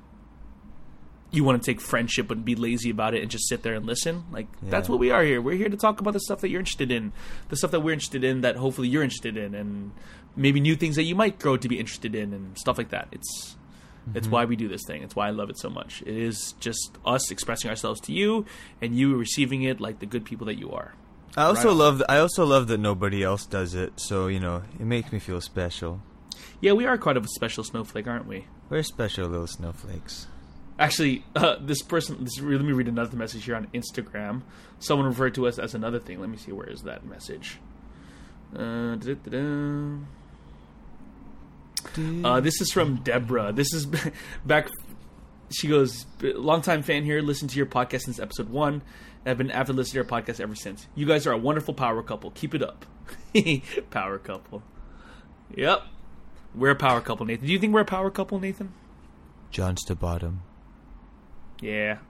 you 1.33 1.43
want 1.43 1.61
to 1.61 1.67
take 1.69 1.81
friendship 1.81 2.29
but 2.29 2.45
be 2.45 2.55
lazy 2.55 2.91
about 2.91 3.15
it 3.15 3.23
and 3.23 3.31
just 3.31 3.49
sit 3.49 3.65
there 3.65 3.75
and 3.75 3.87
listen. 3.87 4.25
Like 4.31 4.47
that's 4.63 4.89
what 4.89 5.01
we 5.01 5.11
are 5.11 5.25
here. 5.25 5.43
We're 5.43 5.57
here 5.57 5.69
to 5.69 5.77
talk 5.77 6.01
about 6.01 6.13
the 6.13 6.21
stuff 6.21 6.41
that 6.43 6.49
you're 6.49 6.61
interested 6.61 6.93
in, 6.93 7.13
the 7.49 7.57
stuff 7.57 7.73
that 7.73 7.81
we're 7.81 7.93
interested 7.93 8.23
in, 8.23 8.43
that 8.43 8.55
hopefully 8.57 8.89
you're 8.89 9.03
interested 9.03 9.37
in, 9.37 9.55
and 9.55 9.91
maybe 10.37 10.61
new 10.61 10.77
things 10.77 10.97
that 10.97 11.05
you 11.05 11.15
might 11.15 11.39
grow 11.39 11.57
to 11.57 11.69
be 11.69 11.79
interested 11.79 12.15
in, 12.15 12.33
and 12.33 12.59
stuff 12.59 12.79
like 12.79 12.91
that. 12.91 13.09
It's 13.13 13.57
it's 14.15 14.29
why 14.29 14.45
we 14.45 14.57
do 14.57 14.69
this 14.69 14.83
thing. 14.87 15.03
It's 15.03 15.17
why 15.17 15.29
I 15.29 15.31
love 15.31 15.49
it 15.49 15.59
so 15.59 15.71
much. 15.71 16.03
It 16.03 16.17
is 16.17 16.53
just 16.61 16.99
us 17.07 17.31
expressing 17.31 17.71
ourselves 17.71 18.01
to 18.03 18.13
you, 18.13 18.45
and 18.83 18.95
you 18.95 19.17
receiving 19.17 19.63
it 19.63 19.81
like 19.81 20.01
the 20.01 20.07
good 20.07 20.25
people 20.25 20.47
that 20.47 20.59
you 20.59 20.71
are. 20.73 20.95
I 21.37 21.45
also 21.45 21.69
Right 21.69 21.77
love. 21.77 22.03
I 22.09 22.19
also 22.19 22.45
love 22.45 22.69
that 22.69 22.79
nobody 22.79 23.23
else 23.23 23.47
does 23.47 23.75
it. 23.75 23.95
So 23.97 24.27
you 24.27 24.41
know, 24.41 24.63
it 24.79 24.85
makes 24.85 25.11
me 25.11 25.19
feel 25.19 25.41
special. 25.41 26.01
Yeah, 26.61 26.73
we 26.73 26.87
are 26.87 26.99
quite 26.99 27.17
of 27.17 27.25
a 27.25 27.29
special 27.29 27.65
snowflake, 27.65 28.07
aren't 28.07 28.27
we? 28.27 28.47
We're 28.69 28.83
special 28.83 29.29
little 29.29 29.47
snowflakes. 29.47 30.27
Actually, 30.79 31.25
uh, 31.37 31.57
this 31.61 31.83
person. 31.83 32.25
This, 32.25 32.41
let 32.41 32.61
me 32.61 32.73
read 32.73 32.89
another 32.89 33.17
message 33.17 33.45
here 33.45 33.57
on 33.57 33.67
Instagram. 33.69 34.43
Someone 34.79 35.07
referred 35.07 35.35
to 35.37 35.47
us 35.47 35.59
as 35.59 35.75
another 35.75 35.99
thing. 35.99 36.21
Let 36.21 36.29
me 36.29 36.37
see. 36.37 36.53
Where 36.53 36.69
is 36.69 36.83
that 36.83 37.05
message? 37.07 37.59
Uh, 38.55 38.95
da-da-da-da. 38.97 39.99
Uh, 42.25 42.41
this 42.41 42.61
is 42.61 42.73
from 42.73 42.97
Deborah. 42.97 43.53
This 43.53 43.73
is 43.73 43.87
back. 44.45 44.69
She 45.51 45.69
goes, 45.69 46.07
longtime 46.21 46.83
fan 46.83 47.05
here. 47.05 47.21
Listen 47.21 47.49
to 47.49 47.57
your 47.57 47.67
podcast 47.67 48.03
since 48.03 48.19
episode 48.19 48.49
one. 48.49 48.83
I've 49.27 49.39
been 49.39 49.51
avid 49.51 49.77
listener 49.77 50.03
to 50.03 50.09
your 50.09 50.21
podcast 50.21 50.41
ever 50.41 50.55
since. 50.55 50.87
You 50.95 51.07
guys 51.07 51.27
are 51.27 51.33
a 51.33 51.39
wonderful 51.39 51.75
power 51.75 52.03
couple. 52.03 52.31
Keep 52.33 52.55
it 52.55 52.63
up. 52.63 52.85
power 53.91 54.19
couple. 54.19 54.63
Yep. 55.55 55.83
We're 56.55 56.71
a 56.71 56.77
power 56.77 57.01
couple, 57.01 57.27
Nathan. 57.27 57.47
Do 57.47 57.53
you 57.53 57.59
think 57.59 57.73
we're 57.73 57.81
a 57.81 57.85
power 57.85 58.11
couple, 58.11 58.39
Nathan? 58.39 58.73
John's 59.51 59.83
to 59.85 59.95
bottom. 59.95 60.43
Yeah. 61.61 61.99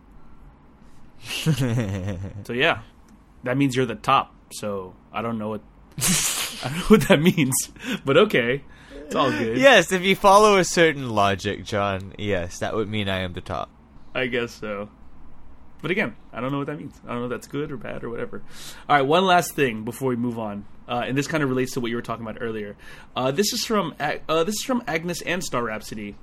So 2.44 2.52
yeah, 2.52 2.80
that 3.44 3.56
means 3.56 3.74
you're 3.76 3.86
the 3.86 3.94
top. 3.94 4.34
So 4.52 4.94
I 5.12 5.22
don't 5.22 5.38
know 5.38 5.48
what 5.50 5.60
I 6.64 6.68
don't 6.68 6.76
know 6.78 6.84
what 6.88 7.08
that 7.08 7.20
means, 7.20 7.54
but 8.04 8.16
okay, 8.16 8.62
it's 9.06 9.14
all 9.14 9.30
good. 9.30 9.58
yes, 9.58 9.92
if 9.92 10.02
you 10.02 10.16
follow 10.16 10.56
a 10.58 10.64
certain 10.64 11.10
logic, 11.10 11.64
John. 11.64 12.14
Yes, 12.18 12.58
that 12.58 12.74
would 12.74 12.88
mean 12.88 13.08
I 13.08 13.20
am 13.20 13.32
the 13.32 13.40
top. 13.40 13.70
I 14.14 14.26
guess 14.26 14.52
so. 14.52 14.88
But 15.82 15.90
again, 15.90 16.16
I 16.32 16.40
don't 16.40 16.50
know 16.50 16.58
what 16.58 16.68
that 16.68 16.78
means. 16.78 16.98
I 17.04 17.10
don't 17.10 17.18
know 17.18 17.24
if 17.24 17.30
that's 17.30 17.46
good 17.46 17.70
or 17.70 17.76
bad 17.76 18.04
or 18.04 18.08
whatever. 18.10 18.42
All 18.88 18.96
right, 18.96 19.02
one 19.02 19.26
last 19.26 19.54
thing 19.54 19.84
before 19.84 20.08
we 20.08 20.16
move 20.16 20.38
on, 20.38 20.64
uh, 20.88 21.02
and 21.04 21.16
this 21.18 21.26
kind 21.26 21.42
of 21.42 21.50
relates 21.50 21.72
to 21.72 21.80
what 21.80 21.90
you 21.90 21.96
were 21.96 22.02
talking 22.02 22.24
about 22.24 22.38
earlier. 22.40 22.74
Uh, 23.14 23.30
this 23.32 23.52
is 23.52 23.64
from 23.66 23.94
Ag- 24.00 24.22
uh, 24.28 24.44
this 24.44 24.54
is 24.54 24.62
from 24.62 24.82
Agnes 24.86 25.20
and 25.22 25.44
Star 25.44 25.62
Rhapsody. 25.62 26.16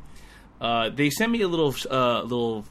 Uh, 0.60 0.90
they 0.90 1.10
sent 1.12 1.32
me 1.32 1.42
a 1.42 1.48
little 1.48 1.76
uh, 1.92 2.24
little 2.24 2.66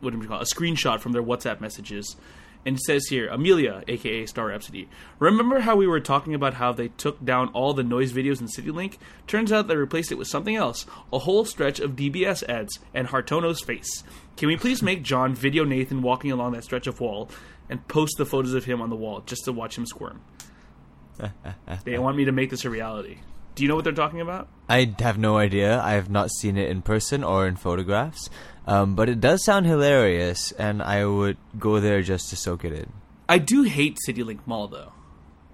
what 0.00 0.12
do 0.12 0.18
we 0.18 0.26
call 0.26 0.40
it? 0.40 0.48
a 0.50 0.54
screenshot 0.54 1.00
from 1.00 1.12
their 1.12 1.22
WhatsApp 1.22 1.60
messages, 1.60 2.16
And 2.66 2.76
it 2.76 2.82
says 2.82 3.06
here, 3.06 3.28
Amelia, 3.28 3.82
aka 3.88 4.26
Star 4.26 4.48
Rhapsody. 4.48 4.88
Remember 5.18 5.60
how 5.60 5.76
we 5.76 5.86
were 5.86 6.00
talking 6.00 6.34
about 6.34 6.54
how 6.54 6.72
they 6.72 6.88
took 6.88 7.24
down 7.24 7.48
all 7.48 7.72
the 7.72 7.82
noise 7.82 8.12
videos 8.12 8.40
in 8.40 8.48
CityLink? 8.48 8.98
Turns 9.26 9.50
out 9.50 9.66
they 9.66 9.76
replaced 9.76 10.12
it 10.12 10.18
with 10.18 10.28
something 10.28 10.56
else. 10.56 10.84
A 11.12 11.20
whole 11.20 11.44
stretch 11.44 11.80
of 11.80 11.96
DBS 11.96 12.46
ads 12.48 12.78
and 12.92 13.08
Hartono's 13.08 13.62
face. 13.62 14.04
Can 14.36 14.48
we 14.48 14.56
please 14.56 14.82
make 14.82 15.02
John 15.02 15.34
video 15.34 15.64
Nathan 15.64 16.02
walking 16.02 16.30
along 16.30 16.52
that 16.52 16.64
stretch 16.64 16.86
of 16.86 17.00
wall 17.00 17.30
and 17.68 17.86
post 17.88 18.16
the 18.18 18.26
photos 18.26 18.52
of 18.54 18.66
him 18.66 18.82
on 18.82 18.90
the 18.90 18.96
wall 18.96 19.20
just 19.20 19.44
to 19.46 19.52
watch 19.52 19.78
him 19.78 19.86
squirm? 19.86 20.20
they 21.84 21.98
want 21.98 22.16
me 22.16 22.24
to 22.26 22.32
make 22.32 22.50
this 22.50 22.64
a 22.64 22.70
reality. 22.70 23.18
Do 23.54 23.64
you 23.64 23.68
know 23.68 23.74
what 23.74 23.84
they're 23.84 23.92
talking 23.92 24.20
about? 24.20 24.48
I 24.68 24.94
have 25.00 25.18
no 25.18 25.36
idea. 25.36 25.80
I 25.80 25.92
have 25.92 26.08
not 26.08 26.30
seen 26.30 26.56
it 26.56 26.70
in 26.70 26.82
person 26.82 27.24
or 27.24 27.46
in 27.46 27.56
photographs, 27.56 28.30
um, 28.66 28.94
but 28.94 29.08
it 29.08 29.20
does 29.20 29.44
sound 29.44 29.66
hilarious, 29.66 30.52
and 30.52 30.82
I 30.82 31.04
would 31.04 31.36
go 31.58 31.80
there 31.80 32.02
just 32.02 32.30
to 32.30 32.36
soak 32.36 32.64
it 32.64 32.72
in. 32.72 32.92
I 33.28 33.38
do 33.38 33.62
hate 33.62 33.98
CityLink 34.06 34.40
Mall 34.46 34.68
though. 34.68 34.92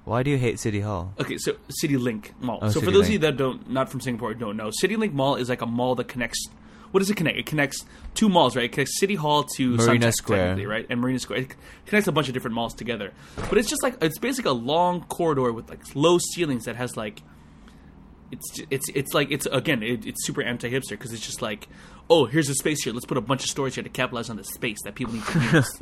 Why 0.05 0.23
do 0.23 0.31
you 0.31 0.38
hate 0.38 0.61
City 0.61 0.81
Hall? 0.81 1.12
Okay, 1.19 1.37
so 1.37 1.57
CityLink 1.83 2.31
Mall. 2.40 2.61
Oh, 2.62 2.69
so 2.69 2.81
for 2.81 2.87
CityLink. 2.87 2.92
those 2.92 3.07
of 3.07 3.12
you 3.12 3.19
that 3.21 3.37
don't, 3.37 3.69
not 3.69 3.90
from 3.90 4.01
Singapore, 4.01 4.35
don't 4.35 4.57
know, 4.57 4.71
CityLink 4.71 5.12
Mall 5.12 5.35
is 5.37 5.49
like 5.49 5.62
a 5.62 5.66
mall 5.66 5.95
that 5.97 6.09
connects. 6.09 6.49
What 6.92 7.01
does 7.01 7.11
it 7.11 7.16
connect? 7.16 7.37
It 7.37 7.47
connects 7.47 7.85
two 8.14 8.29
malls, 8.29 8.55
right? 8.57 8.66
It 8.66 8.73
connects 8.73 8.99
City 8.99 9.16
Hall 9.16 9.42
to 9.57 9.77
Marina 9.77 10.07
Suntec, 10.07 10.12
Square. 10.14 10.69
right? 10.69 10.87
And 10.88 11.01
Marina 11.01 11.19
Square. 11.19 11.40
It 11.40 11.57
connects 11.85 12.07
a 12.07 12.12
bunch 12.12 12.29
of 12.29 12.35
different 12.35 12.55
malls 12.55 12.73
together. 12.73 13.12
But 13.37 13.59
it's 13.59 13.69
just 13.69 13.83
like 13.83 13.97
it's 14.01 14.19
basically 14.19 14.51
a 14.51 14.55
long 14.55 15.03
corridor 15.03 15.53
with 15.53 15.69
like 15.69 15.81
low 15.95 16.19
ceilings 16.19 16.64
that 16.64 16.77
has 16.77 16.97
like 16.97 17.23
it's 18.31 18.61
it's 18.71 18.88
it's 18.95 19.12
like 19.14 19.31
it's 19.31 19.47
again 19.47 19.83
it, 19.83 20.07
it's 20.07 20.25
super 20.27 20.42
anti 20.42 20.71
hipster 20.71 20.90
because 20.90 21.12
it's 21.12 21.25
just 21.27 21.42
like 21.42 21.69
oh 22.09 22.27
here's 22.27 22.49
a 22.49 22.55
space 22.55 22.83
here 22.85 22.92
let's 22.92 23.07
put 23.07 23.16
a 23.16 23.21
bunch 23.21 23.42
of 23.45 23.51
storage 23.51 23.75
here 23.75 23.85
to 23.85 23.90
capitalize 23.90 24.31
on 24.31 24.37
the 24.37 24.45
space 24.45 24.79
that 24.85 24.95
people 24.95 25.14
need 25.14 25.25
to 25.25 25.40
use. 25.53 25.81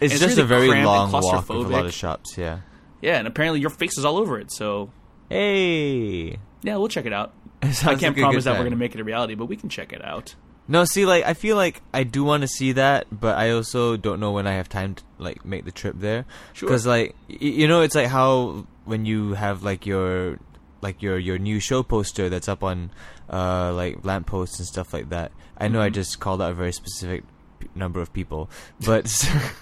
It's, 0.00 0.14
It's 0.14 0.20
just 0.20 0.36
really 0.36 0.42
a 0.42 0.44
very 0.46 0.84
long 0.84 1.12
walk 1.12 1.48
with 1.48 1.58
a 1.66 1.68
lot 1.68 1.86
of 1.86 1.92
shops. 1.94 2.36
Yeah. 2.38 2.60
yeah, 3.00 3.18
and 3.18 3.26
apparently 3.28 3.60
your 3.60 3.70
face 3.70 3.96
is 3.98 4.04
all 4.04 4.16
over 4.16 4.38
it. 4.38 4.50
So 4.52 4.90
Hey. 5.30 6.38
yeah, 6.62 6.76
we'll 6.76 6.88
check 6.88 7.06
it 7.06 7.12
out. 7.12 7.32
It 7.62 7.84
I 7.86 7.96
can't 7.96 8.16
like 8.16 8.22
promise 8.22 8.44
that 8.44 8.52
we're 8.52 8.58
going 8.60 8.70
to 8.70 8.76
make 8.76 8.94
it 8.94 9.00
a 9.00 9.04
reality, 9.04 9.34
but 9.34 9.46
we 9.46 9.56
can 9.56 9.68
check 9.68 9.92
it 9.92 10.04
out. 10.04 10.34
No, 10.68 10.84
see, 10.84 11.04
like 11.06 11.24
I 11.24 11.34
feel 11.34 11.56
like 11.56 11.82
I 11.92 12.04
do 12.04 12.22
want 12.22 12.42
to 12.42 12.46
see 12.48 12.72
that, 12.72 13.06
but 13.10 13.36
I 13.36 13.50
also 13.50 13.96
don't 13.96 14.20
know 14.20 14.30
when 14.32 14.46
I 14.46 14.52
have 14.52 14.68
time 14.68 14.94
to 14.94 15.02
like 15.18 15.44
make 15.44 15.64
the 15.64 15.72
trip 15.72 15.96
there. 15.98 16.24
Sure. 16.52 16.68
Because 16.68 16.86
like 16.86 17.16
y- 17.28 17.36
you 17.40 17.66
know, 17.66 17.80
it's 17.80 17.94
like 17.96 18.06
how 18.08 18.66
when 18.84 19.06
you 19.06 19.32
have 19.34 19.62
like 19.64 19.86
your 19.86 20.38
like 20.80 21.02
your 21.02 21.18
your 21.18 21.38
new 21.38 21.58
show 21.60 21.82
poster 21.82 22.28
that's 22.28 22.48
up 22.48 22.62
on 22.62 22.90
uh 23.32 23.72
like 23.74 24.04
lampposts 24.04 24.58
and 24.58 24.66
stuff 24.68 24.92
like 24.92 25.08
that. 25.10 25.32
I 25.56 25.68
know 25.68 25.80
I 25.80 25.90
Mhm. 25.90 25.94
just 25.94 26.20
called 26.20 26.40
out 26.40 26.52
a 26.52 26.54
very 26.54 26.72
specific 26.72 27.24
p- 27.58 27.68
number 27.74 28.00
of 28.00 28.12
people, 28.12 28.48
but 28.84 29.06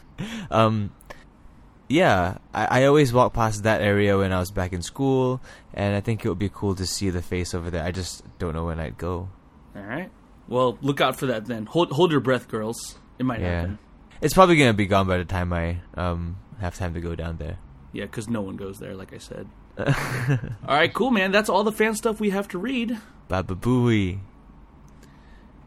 um 0.51 0.91
yeah, 1.89 2.39
I, 2.53 2.81
I 2.83 2.85
always 2.87 3.13
walk 3.13 3.33
past 3.33 3.63
that 3.63 3.81
area 3.81 4.19
when 4.19 4.33
I 4.33 4.41
was 4.41 4.51
back 4.51 4.73
in 4.73 4.83
school, 4.83 5.41
and 5.73 5.95
I 5.95 6.01
think 6.01 6.25
it 6.25 6.29
would 6.29 6.39
be 6.39 6.49
cool 6.53 6.75
to 6.75 6.85
see 6.85 7.11
the 7.11 7.23
face 7.23 7.55
over 7.55 7.71
there. 7.71 7.85
I 7.85 7.93
just 7.93 8.25
don't 8.41 8.55
know 8.55 8.65
when 8.67 8.81
I'd 8.81 8.99
go. 8.99 9.29
All 9.77 9.83
right. 9.83 10.11
Well, 10.49 10.79
look 10.83 11.01
out 11.01 11.17
for 11.17 11.27
that 11.27 11.47
then. 11.47 11.67
Hold 11.67 11.93
hold 11.93 12.11
your 12.11 12.21
breath, 12.21 12.49
girls. 12.49 12.99
It 13.21 13.25
might 13.25 13.41
Yeah. 13.41 13.61
happen. 13.61 13.79
It's 14.21 14.35
probably 14.35 14.57
gonna 14.57 14.75
be 14.75 14.87
gone 14.87 15.07
by 15.07 15.19
the 15.19 15.25
time 15.25 15.53
I 15.53 15.79
um 15.95 16.37
have 16.61 16.75
time 16.77 16.93
to 16.95 17.01
go 17.01 17.15
down 17.15 17.37
there. 17.37 17.59
Yeah, 17.93 18.05
because 18.05 18.29
no 18.29 18.43
one 18.43 18.57
goes 18.57 18.79
there, 18.79 18.95
like 18.95 19.13
I 19.15 19.19
said. 19.19 19.49
all 19.79 19.87
right, 20.75 20.93
cool, 20.93 21.11
man. 21.11 21.33
That's 21.33 21.49
all 21.49 21.65
the 21.65 21.73
fan 21.73 21.95
stuff 21.95 22.21
we 22.21 22.31
have 22.31 22.49
to 22.49 22.59
read. 22.59 22.99
Baba 23.29 23.55
Booey. 23.55 24.21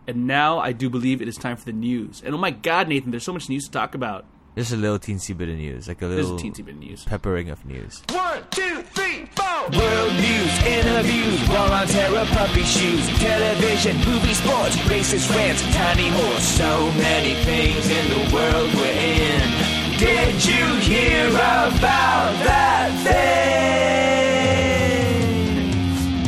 And 0.08 0.26
now 0.26 0.58
I 0.60 0.72
do 0.72 0.90
believe 0.90 1.22
it 1.22 1.28
is 1.28 1.36
time 1.38 1.56
for 1.58 1.66
the 1.66 1.74
news. 1.74 2.22
And 2.26 2.34
oh 2.34 2.38
my 2.38 2.50
God, 2.52 2.88
Nathan, 2.88 3.12
there's 3.12 3.24
so 3.24 3.34
much 3.34 3.50
news 3.50 3.66
to 3.66 3.72
talk 3.72 3.94
about. 3.94 4.26
Just 4.56 4.74
a 4.74 4.76
little 4.76 4.98
teensy 5.00 5.38
bit 5.38 5.48
of 5.50 5.56
news, 5.56 5.88
like 5.88 6.02
a 6.02 6.08
There's 6.08 6.28
a 6.28 6.34
little 6.34 6.50
teensy 6.52 6.66
bit 6.66 6.74
of 6.76 6.80
news. 6.82 7.04
peppering 7.06 7.50
of 7.50 7.64
news. 7.66 8.02
One, 8.10 8.42
two, 8.50 8.82
three, 8.82 9.26
four. 9.36 9.46
World 9.78 10.14
news, 10.14 10.64
interviews, 10.66 11.48
war 11.48 11.60
on 11.60 11.88
terror, 11.88 12.26
puppy 12.32 12.64
shoes, 12.64 13.08
television, 13.20 13.96
movie, 13.98 14.34
sports, 14.34 14.76
racist 14.90 15.30
rants, 15.36 15.62
tiny 15.76 16.10
horse. 16.10 16.44
So 16.44 16.92
many 16.94 17.36
things 17.46 17.88
in 17.88 18.10
the 18.10 18.34
world 18.34 18.74
we're 18.74 18.92
in. 18.92 19.59
Did 20.00 20.46
you 20.46 20.76
hear 20.76 21.28
about 21.28 21.74
that 21.82 22.92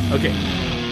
thing? 0.02 0.12
Okay. 0.12 0.32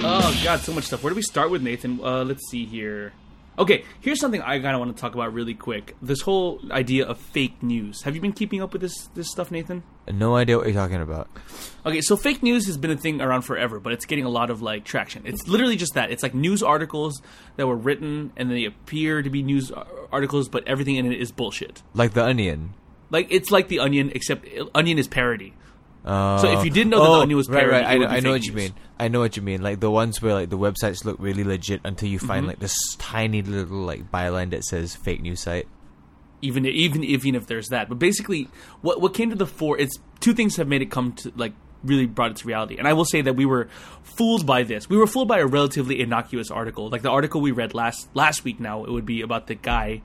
Oh 0.03 0.40
God, 0.43 0.61
so 0.61 0.73
much 0.73 0.85
stuff. 0.85 1.03
Where 1.03 1.11
do 1.11 1.14
we 1.14 1.21
start 1.21 1.51
with 1.51 1.61
Nathan? 1.61 2.01
Uh, 2.03 2.25
let's 2.25 2.49
see 2.49 2.64
here. 2.64 3.12
Okay, 3.58 3.84
here's 4.00 4.20
something 4.20 4.40
I 4.40 4.58
kind 4.58 4.74
of 4.74 4.80
want 4.80 4.96
to 4.96 5.00
talk 5.00 5.14
about 5.14 5.34
really 5.34 5.54
quick. 5.54 5.96
This 6.00 6.22
whole 6.22 6.60
idea 6.70 7.06
of 7.06 7.18
fake 7.18 7.62
news. 7.62 8.02
Have 8.02 8.14
you 8.14 8.20
been 8.20 8.32
keeping 8.32 8.62
up 8.62 8.72
with 8.72 8.80
this 8.80 9.08
this 9.14 9.30
stuff, 9.30 9.50
Nathan? 9.50 9.82
No 10.10 10.36
idea 10.36 10.56
what 10.56 10.66
you're 10.66 10.74
talking 10.74 11.00
about. 11.00 11.28
Okay, 11.84 12.00
so 12.00 12.16
fake 12.16 12.42
news 12.42 12.66
has 12.66 12.76
been 12.78 12.90
a 12.90 12.96
thing 12.96 13.20
around 13.20 13.42
forever, 13.42 13.78
but 13.78 13.92
it's 13.92 14.06
getting 14.06 14.24
a 14.24 14.30
lot 14.30 14.50
of 14.50 14.62
like 14.62 14.84
traction. 14.84 15.22
It's 15.26 15.46
literally 15.46 15.76
just 15.76 15.94
that. 15.94 16.10
It's 16.10 16.22
like 16.22 16.34
news 16.34 16.62
articles 16.62 17.20
that 17.56 17.66
were 17.66 17.76
written 17.76 18.32
and 18.36 18.50
they 18.50 18.64
appear 18.64 19.22
to 19.22 19.28
be 19.30 19.42
news 19.42 19.70
articles, 20.10 20.48
but 20.48 20.66
everything 20.66 20.96
in 20.96 21.10
it 21.10 21.20
is 21.20 21.30
bullshit. 21.30 21.82
Like 21.92 22.14
the 22.14 22.24
Onion. 22.24 22.74
Like 23.10 23.26
it's 23.30 23.50
like 23.50 23.68
the 23.68 23.80
Onion, 23.80 24.10
except 24.14 24.46
uh, 24.58 24.66
Onion 24.74 24.98
is 24.98 25.08
parody. 25.08 25.54
Uh, 26.04 26.38
So 26.38 26.58
if 26.58 26.64
you 26.64 26.70
didn't 26.70 26.90
know 26.90 27.02
that 27.02 27.08
the 27.10 27.22
Onion 27.22 27.36
was 27.36 27.48
right, 27.48 27.60
parody, 27.60 27.84
right, 27.84 27.86
I 27.86 27.96
know, 27.98 28.08
be 28.08 28.16
I 28.16 28.20
know 28.20 28.30
what 28.32 28.44
you 28.44 28.52
news. 28.54 28.62
mean. 28.70 28.74
I 28.98 29.08
know 29.08 29.20
what 29.20 29.36
you 29.36 29.42
mean. 29.42 29.62
Like 29.62 29.80
the 29.80 29.90
ones 29.90 30.20
where 30.22 30.34
like 30.34 30.50
the 30.50 30.58
websites 30.58 31.04
look 31.04 31.16
really 31.18 31.44
legit 31.44 31.80
until 31.84 32.08
you 32.08 32.18
Mm-hmm. 32.18 32.26
find 32.28 32.46
like 32.46 32.58
this 32.58 32.74
tiny 32.98 33.42
little 33.42 33.78
like 33.78 34.10
byline 34.10 34.50
that 34.50 34.64
says 34.64 34.94
fake 34.96 35.20
news 35.22 35.40
site. 35.40 35.66
even 36.42 36.64
even 36.66 37.04
even 37.04 37.34
if 37.34 37.46
there's 37.46 37.68
that. 37.68 37.88
But 37.88 37.98
basically, 37.98 38.48
what 38.82 39.00
what 39.00 39.12
came 39.14 39.28
to 39.30 39.36
the 39.36 39.46
fore? 39.46 39.78
It's 39.78 39.98
two 40.20 40.32
things 40.32 40.56
have 40.56 40.68
made 40.68 40.80
it 40.82 40.90
come 40.90 41.12
to 41.20 41.32
like 41.36 41.52
really 41.84 42.06
brought 42.06 42.30
it 42.30 42.36
to 42.38 42.46
reality. 42.46 42.76
And 42.78 42.86
I 42.88 42.92
will 42.94 43.04
say 43.06 43.20
that 43.22 43.36
we 43.36 43.44
were 43.46 43.68
fooled 44.02 44.44
by 44.46 44.62
this. 44.62 44.88
We 44.88 44.96
were 44.98 45.06
fooled 45.06 45.28
by 45.28 45.38
a 45.38 45.46
relatively 45.46 46.00
innocuous 46.00 46.50
article, 46.50 46.88
like 46.90 47.02
the 47.02 47.10
article 47.10 47.40
we 47.42 47.52
read 47.52 47.74
last 47.74 48.08
last 48.14 48.44
week. 48.44 48.58
Now 48.60 48.84
it 48.84 48.90
would 48.90 49.06
be 49.06 49.20
about 49.22 49.46
the 49.48 49.54
guy 49.54 50.00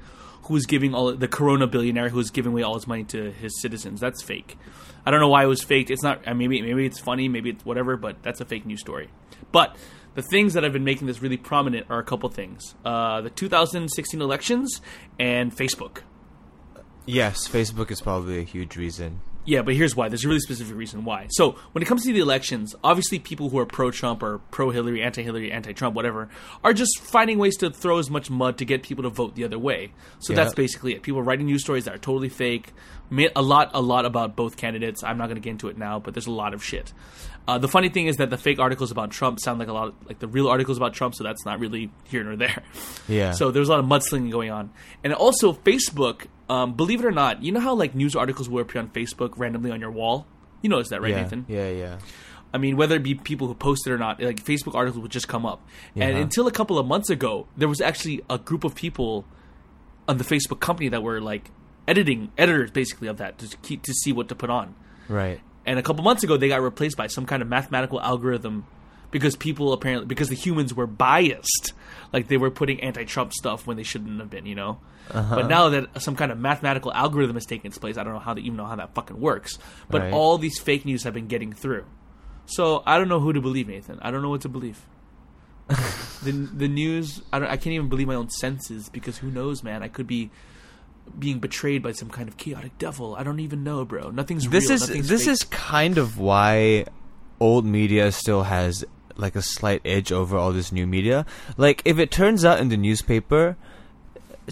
who 0.46 0.54
was 0.54 0.66
giving 0.66 0.94
all 0.94 1.14
the 1.14 1.28
Corona 1.28 1.68
billionaire 1.68 2.10
who 2.10 2.18
was 2.18 2.30
giving 2.30 2.52
away 2.52 2.62
all 2.62 2.76
his 2.76 2.88
money 2.88 3.04
to 3.06 3.32
his 3.32 3.60
citizens. 3.62 4.00
That's 4.00 4.22
fake. 4.22 4.58
I 5.06 5.12
don't 5.12 5.20
know 5.20 5.28
why 5.28 5.44
it 5.44 5.48
was 5.48 5.64
faked. 5.64 5.90
It's 5.90 6.04
not. 6.04 6.26
Maybe 6.26 6.62
maybe 6.62 6.86
it's 6.86 7.00
funny, 7.00 7.28
maybe 7.28 7.52
it's 7.52 7.66
whatever, 7.66 7.98
but 7.98 8.22
that's 8.24 8.42
a 8.42 8.46
fake 8.46 8.66
news 8.66 8.82
story. 8.82 9.10
But 9.52 9.76
the 10.16 10.22
things 10.22 10.54
that 10.54 10.64
have 10.64 10.74
been 10.74 10.84
making 10.84 11.08
this 11.08 11.22
really 11.22 11.38
prominent 11.38 11.88
are 11.90 12.00
a 12.00 12.04
couple 12.04 12.30
things: 12.30 12.76
uh, 12.84 13.22
the 13.22 13.30
2016 13.30 14.22
elections 14.22 14.82
and 15.20 15.56
Facebook. 15.56 16.02
Yes, 17.06 17.48
Facebook 17.48 17.92
is 17.92 18.02
probably 18.02 18.40
a 18.40 18.44
huge 18.44 18.76
reason. 18.78 19.22
Yeah, 19.46 19.62
but 19.62 19.76
here's 19.76 19.96
why. 19.96 20.10
There's 20.10 20.26
a 20.26 20.28
really 20.28 20.40
specific 20.40 20.76
reason 20.76 21.06
why. 21.06 21.28
So 21.30 21.52
when 21.72 21.82
it 21.84 21.86
comes 21.86 22.04
to 22.06 22.12
the 22.12 22.20
elections, 22.20 22.76
obviously 22.84 23.20
people 23.20 23.50
who 23.50 23.60
are 23.60 23.66
pro-Trump 23.68 24.24
or 24.24 24.40
pro-Hillary, 24.50 25.04
anti-Hillary, 25.04 25.52
anti-Trump, 25.52 25.96
whatever, 25.96 26.30
are 26.64 26.74
just 26.74 27.00
finding 27.00 27.38
ways 27.38 27.56
to 27.58 27.70
throw 27.70 28.00
as 28.00 28.10
much 28.10 28.30
mud 28.32 28.58
to 28.58 28.66
get 28.66 28.82
people 28.82 29.04
to 29.04 29.10
vote 29.10 29.36
the 29.36 29.44
other 29.44 29.60
way. 29.60 29.94
So 30.20 30.34
Yeah. 30.34 30.38
that's 30.44 30.56
basically 30.56 30.96
it. 30.96 31.04
People 31.04 31.22
writing 31.22 31.46
news 31.46 31.62
stories 31.62 31.86
that 31.86 31.94
are 31.94 32.00
totally 32.00 32.30
fake. 32.30 32.74
A 33.36 33.42
lot, 33.44 33.70
a 33.76 33.82
lot 33.82 34.06
about 34.06 34.36
both 34.36 34.58
candidates. 34.58 35.04
I'm 35.04 35.20
not 35.20 35.26
going 35.28 35.36
to 35.36 35.42
get 35.42 35.52
into 35.52 35.68
it 35.68 35.78
now, 35.78 36.00
but 36.00 36.16
there's 36.16 36.26
a 36.26 36.32
lot 36.32 36.56
of 36.56 36.64
shit. 36.64 36.92
Uh, 37.48 37.60
the 37.60 37.68
funny 37.68 37.90
thing 37.90 38.08
is 38.08 38.18
that 38.18 38.32
the 38.32 38.38
fake 38.40 38.58
articles 38.58 38.90
about 38.90 39.12
Trump 39.12 39.40
sound 39.40 39.60
like 39.60 39.68
a 39.68 39.74
lot 39.74 39.94
like 40.08 40.18
the 40.18 40.28
real 40.28 40.48
articles 40.48 40.78
about 40.78 40.96
Trump, 40.96 41.14
so 41.14 41.24
that's 41.24 41.46
not 41.46 41.60
really 41.60 41.92
here 42.06 42.24
nor 42.24 42.36
there. 42.36 42.64
Yeah. 43.08 43.34
So 43.34 43.52
there's 43.52 43.70
a 43.70 43.72
lot 43.72 43.80
of 43.80 43.86
mudslinging 43.86 44.32
going 44.32 44.50
on, 44.50 44.72
and 45.04 45.14
also 45.14 45.54
Facebook. 45.54 46.26
Um, 46.48 46.74
believe 46.74 47.00
it 47.00 47.06
or 47.06 47.12
not, 47.12 47.44
you 47.44 47.52
know 47.52 47.60
how 47.60 47.74
like 47.74 47.96
news 47.96 48.16
articles 48.16 48.48
will 48.48 48.62
appear 48.62 48.82
on 48.82 48.90
Facebook 48.90 49.34
randomly 49.38 49.72
on 49.72 49.80
your 49.80 49.92
wall. 49.92 50.28
You 50.62 50.70
notice 50.70 50.90
that, 50.90 51.02
right, 51.02 51.12
yeah, 51.12 51.22
Nathan? 51.22 51.46
yeah, 51.48 51.70
yeah. 51.70 51.98
I 52.54 52.58
mean, 52.58 52.78
whether 52.78 52.96
it 52.96 53.04
be 53.04 53.16
people 53.16 53.48
who 53.48 53.54
post 53.54 53.86
it 53.86 53.92
or 53.92 53.98
not, 53.98 54.22
like 54.22 54.42
Facebook 54.44 54.76
articles 54.76 55.02
would 55.02 55.12
just 55.12 55.28
come 55.28 55.46
up. 55.46 55.68
And 55.96 56.16
until 56.18 56.48
a 56.48 56.52
couple 56.52 56.80
of 56.80 56.88
months 56.88 57.10
ago, 57.10 57.48
there 57.58 57.68
was 57.68 57.82
actually 57.82 58.22
a 58.30 58.38
group 58.38 58.64
of 58.64 58.76
people 58.76 59.26
on 60.08 60.18
the 60.18 60.24
Facebook 60.24 60.62
company 60.62 60.88
that 60.90 61.04
were 61.04 61.20
like 61.20 61.52
editing 61.88 62.32
editors, 62.38 62.72
basically 62.72 63.10
of 63.10 63.18
that 63.18 63.38
to 63.40 63.58
keep 63.58 63.84
to 63.84 63.94
see 63.94 64.14
what 64.14 64.30
to 64.30 64.36
put 64.36 64.50
on. 64.50 64.74
Right. 65.10 65.42
And 65.66 65.80
a 65.80 65.82
couple 65.84 66.04
months 66.04 66.24
ago, 66.24 66.38
they 66.38 66.48
got 66.48 66.62
replaced 66.62 66.96
by 66.96 67.08
some 67.08 67.26
kind 67.26 67.42
of 67.42 67.50
mathematical 67.50 68.00
algorithm 68.00 68.66
because 69.16 69.38
people 69.38 69.72
apparently 69.72 70.06
because 70.08 70.28
the 70.28 70.36
humans 70.36 70.74
were 70.74 70.86
biased, 70.88 71.72
like 72.12 72.28
they 72.28 72.36
were 72.36 72.52
putting 72.52 72.82
anti-Trump 72.82 73.32
stuff 73.32 73.66
when 73.66 73.78
they 73.78 73.84
shouldn't 73.84 74.20
have 74.20 74.30
been, 74.30 74.46
you 74.46 74.56
know. 74.56 74.80
Uh-huh. 75.10 75.36
But 75.36 75.48
now 75.48 75.70
that 75.70 76.02
some 76.02 76.18
kind 76.18 76.34
of 76.34 76.38
mathematical 76.38 76.92
algorithm 76.92 77.38
has 77.38 77.46
taken 77.46 77.68
its 77.68 77.78
place, 77.78 77.96
I 77.98 78.04
don't 78.04 78.12
know 78.12 78.20
how 78.20 78.34
that 78.34 78.42
even 78.42 78.58
know 78.58 78.66
how 78.66 78.76
that 78.76 78.94
fucking 78.94 79.18
works. 79.18 79.58
But 79.90 80.02
Right. 80.02 80.14
all 80.14 80.38
these 80.38 80.60
fake 80.60 80.84
news 80.84 81.04
have 81.04 81.14
been 81.14 81.28
getting 81.28 81.54
through. 81.54 81.86
So 82.46 82.84
I 82.86 82.98
don't 82.98 83.08
know 83.08 83.22
who 83.22 83.32
to 83.32 83.40
believe, 83.40 83.70
Nathan. 83.70 84.00
I 84.02 84.12
don't 84.12 84.22
know 84.22 84.30
what 84.30 84.42
to 84.42 84.50
believe. 84.50 84.86
the 86.24 86.32
the 86.32 86.68
news, 86.68 87.22
I 87.32 87.40
don't. 87.40 87.48
I 87.48 87.56
can't 87.58 87.74
even 87.74 87.88
believe 87.88 88.08
my 88.08 88.16
own 88.16 88.30
senses 88.30 88.90
because 88.90 89.18
who 89.20 89.32
knows, 89.32 89.64
man? 89.64 89.82
I 89.82 89.88
could 89.88 90.08
be 90.08 90.30
being 91.18 91.40
betrayed 91.40 91.82
by 91.82 91.92
some 91.94 92.10
kind 92.10 92.28
of 92.28 92.36
chaotic 92.38 92.78
devil. 92.78 93.16
I 93.16 93.24
don't 93.24 93.40
even 93.40 93.64
know, 93.64 93.86
bro. 93.86 94.10
Nothing's 94.12 94.48
This 94.50 94.66
real. 94.66 94.74
is 94.74 94.82
nothing's 94.90 95.08
this 95.08 95.24
fake. 95.26 95.32
is 95.32 95.44
kind 95.44 95.98
of 95.98 96.20
why 96.20 96.86
old 97.40 97.66
media 97.66 98.12
still 98.12 98.44
has 98.44 98.84
like 99.18 99.36
a 99.36 99.42
slight 99.42 99.82
edge 99.86 100.12
over 100.12 100.38
all 100.38 100.52
this 100.52 100.72
new 100.72 100.86
media. 100.88 101.26
Like 101.58 101.82
if 101.86 102.00
it 102.00 102.12
turns 102.12 102.44
out 102.46 102.60
in 102.60 102.70
the 102.70 102.78
newspaper 102.78 103.56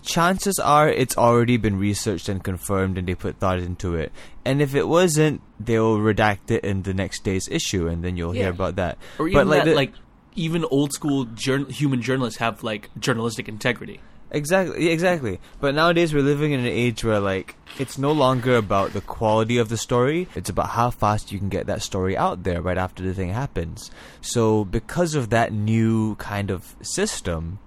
chances 0.02 0.58
are 0.60 0.90
it's 0.90 1.16
already 1.18 1.58
been 1.58 1.78
researched 1.78 2.28
and 2.28 2.44
confirmed 2.44 2.98
and 2.98 3.08
they 3.08 3.16
put 3.16 3.38
thought 3.38 3.60
into 3.60 3.96
it. 3.96 4.12
And 4.44 4.62
if 4.62 4.74
it 4.74 4.88
wasn't, 4.88 5.42
they'll 5.60 5.98
redact 5.98 6.50
it 6.50 6.64
in 6.64 6.82
the 6.84 6.94
next 6.94 7.24
day's 7.24 7.48
issue 7.48 7.88
and 7.88 8.04
then 8.04 8.18
you'll 8.18 8.36
Yeah. 8.36 8.44
hear 8.44 8.52
about 8.52 8.76
that. 8.78 8.98
Or 9.20 9.28
even 9.28 9.48
but 9.48 9.56
that, 9.56 9.66
the- 9.66 9.76
like 9.76 9.94
even 10.36 10.66
old 10.72 10.94
school 10.94 11.26
jour- 11.26 11.70
human 11.70 12.02
journalists 12.02 12.40
have 12.40 12.64
like 12.64 12.90
journalistic 13.00 13.48
integrity. 13.48 14.00
Exactly, 14.34 14.90
exactly. 14.90 15.40
But 15.62 15.76
nowadays 15.76 16.12
we're 16.12 16.24
living 16.24 16.54
in 16.54 16.60
an 16.60 16.66
age 16.66 17.04
where 17.04 17.20
like 17.20 17.56
it's 17.78 18.00
no 18.00 18.12
longer 18.12 18.56
about 18.56 18.94
the 18.94 19.02
quality 19.02 19.60
of 19.60 19.70
the 19.70 19.78
story; 19.78 20.28
it's 20.36 20.50
about 20.50 20.70
how 20.70 20.90
fast 20.90 21.32
you 21.32 21.38
can 21.38 21.50
get 21.50 21.68
that 21.68 21.84
story 21.84 22.18
out 22.18 22.42
there 22.44 22.60
right 22.60 22.78
after 22.78 23.04
the 23.04 23.14
thing 23.14 23.30
happens. 23.30 23.92
So 24.22 24.66
because 24.66 25.14
of 25.14 25.30
that 25.30 25.54
new 25.54 26.16
kind 26.16 26.50
of 26.50 26.76
system, 26.82 27.60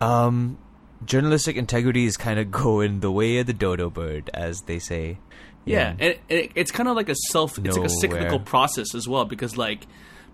um, 0.00 0.58
journalistic 1.04 1.56
integrity 1.56 2.04
is 2.04 2.16
kind 2.16 2.40
of 2.40 2.50
going 2.64 2.98
the 2.98 3.12
way 3.12 3.38
of 3.38 3.46
the 3.46 3.52
dodo 3.52 3.88
bird, 3.88 4.28
as 4.34 4.62
they 4.62 4.80
say. 4.80 5.18
Yeah, 5.64 5.90
and, 5.90 6.02
and 6.02 6.18
it, 6.28 6.50
it's 6.56 6.72
kind 6.72 6.88
of 6.88 6.96
like 6.96 7.10
a 7.10 7.14
self. 7.30 7.58
It's 7.58 7.76
like 7.76 7.86
a 7.86 7.90
cyclical 7.90 8.40
process 8.40 8.96
as 8.96 9.06
well 9.06 9.24
because 9.24 9.56
like 9.56 9.86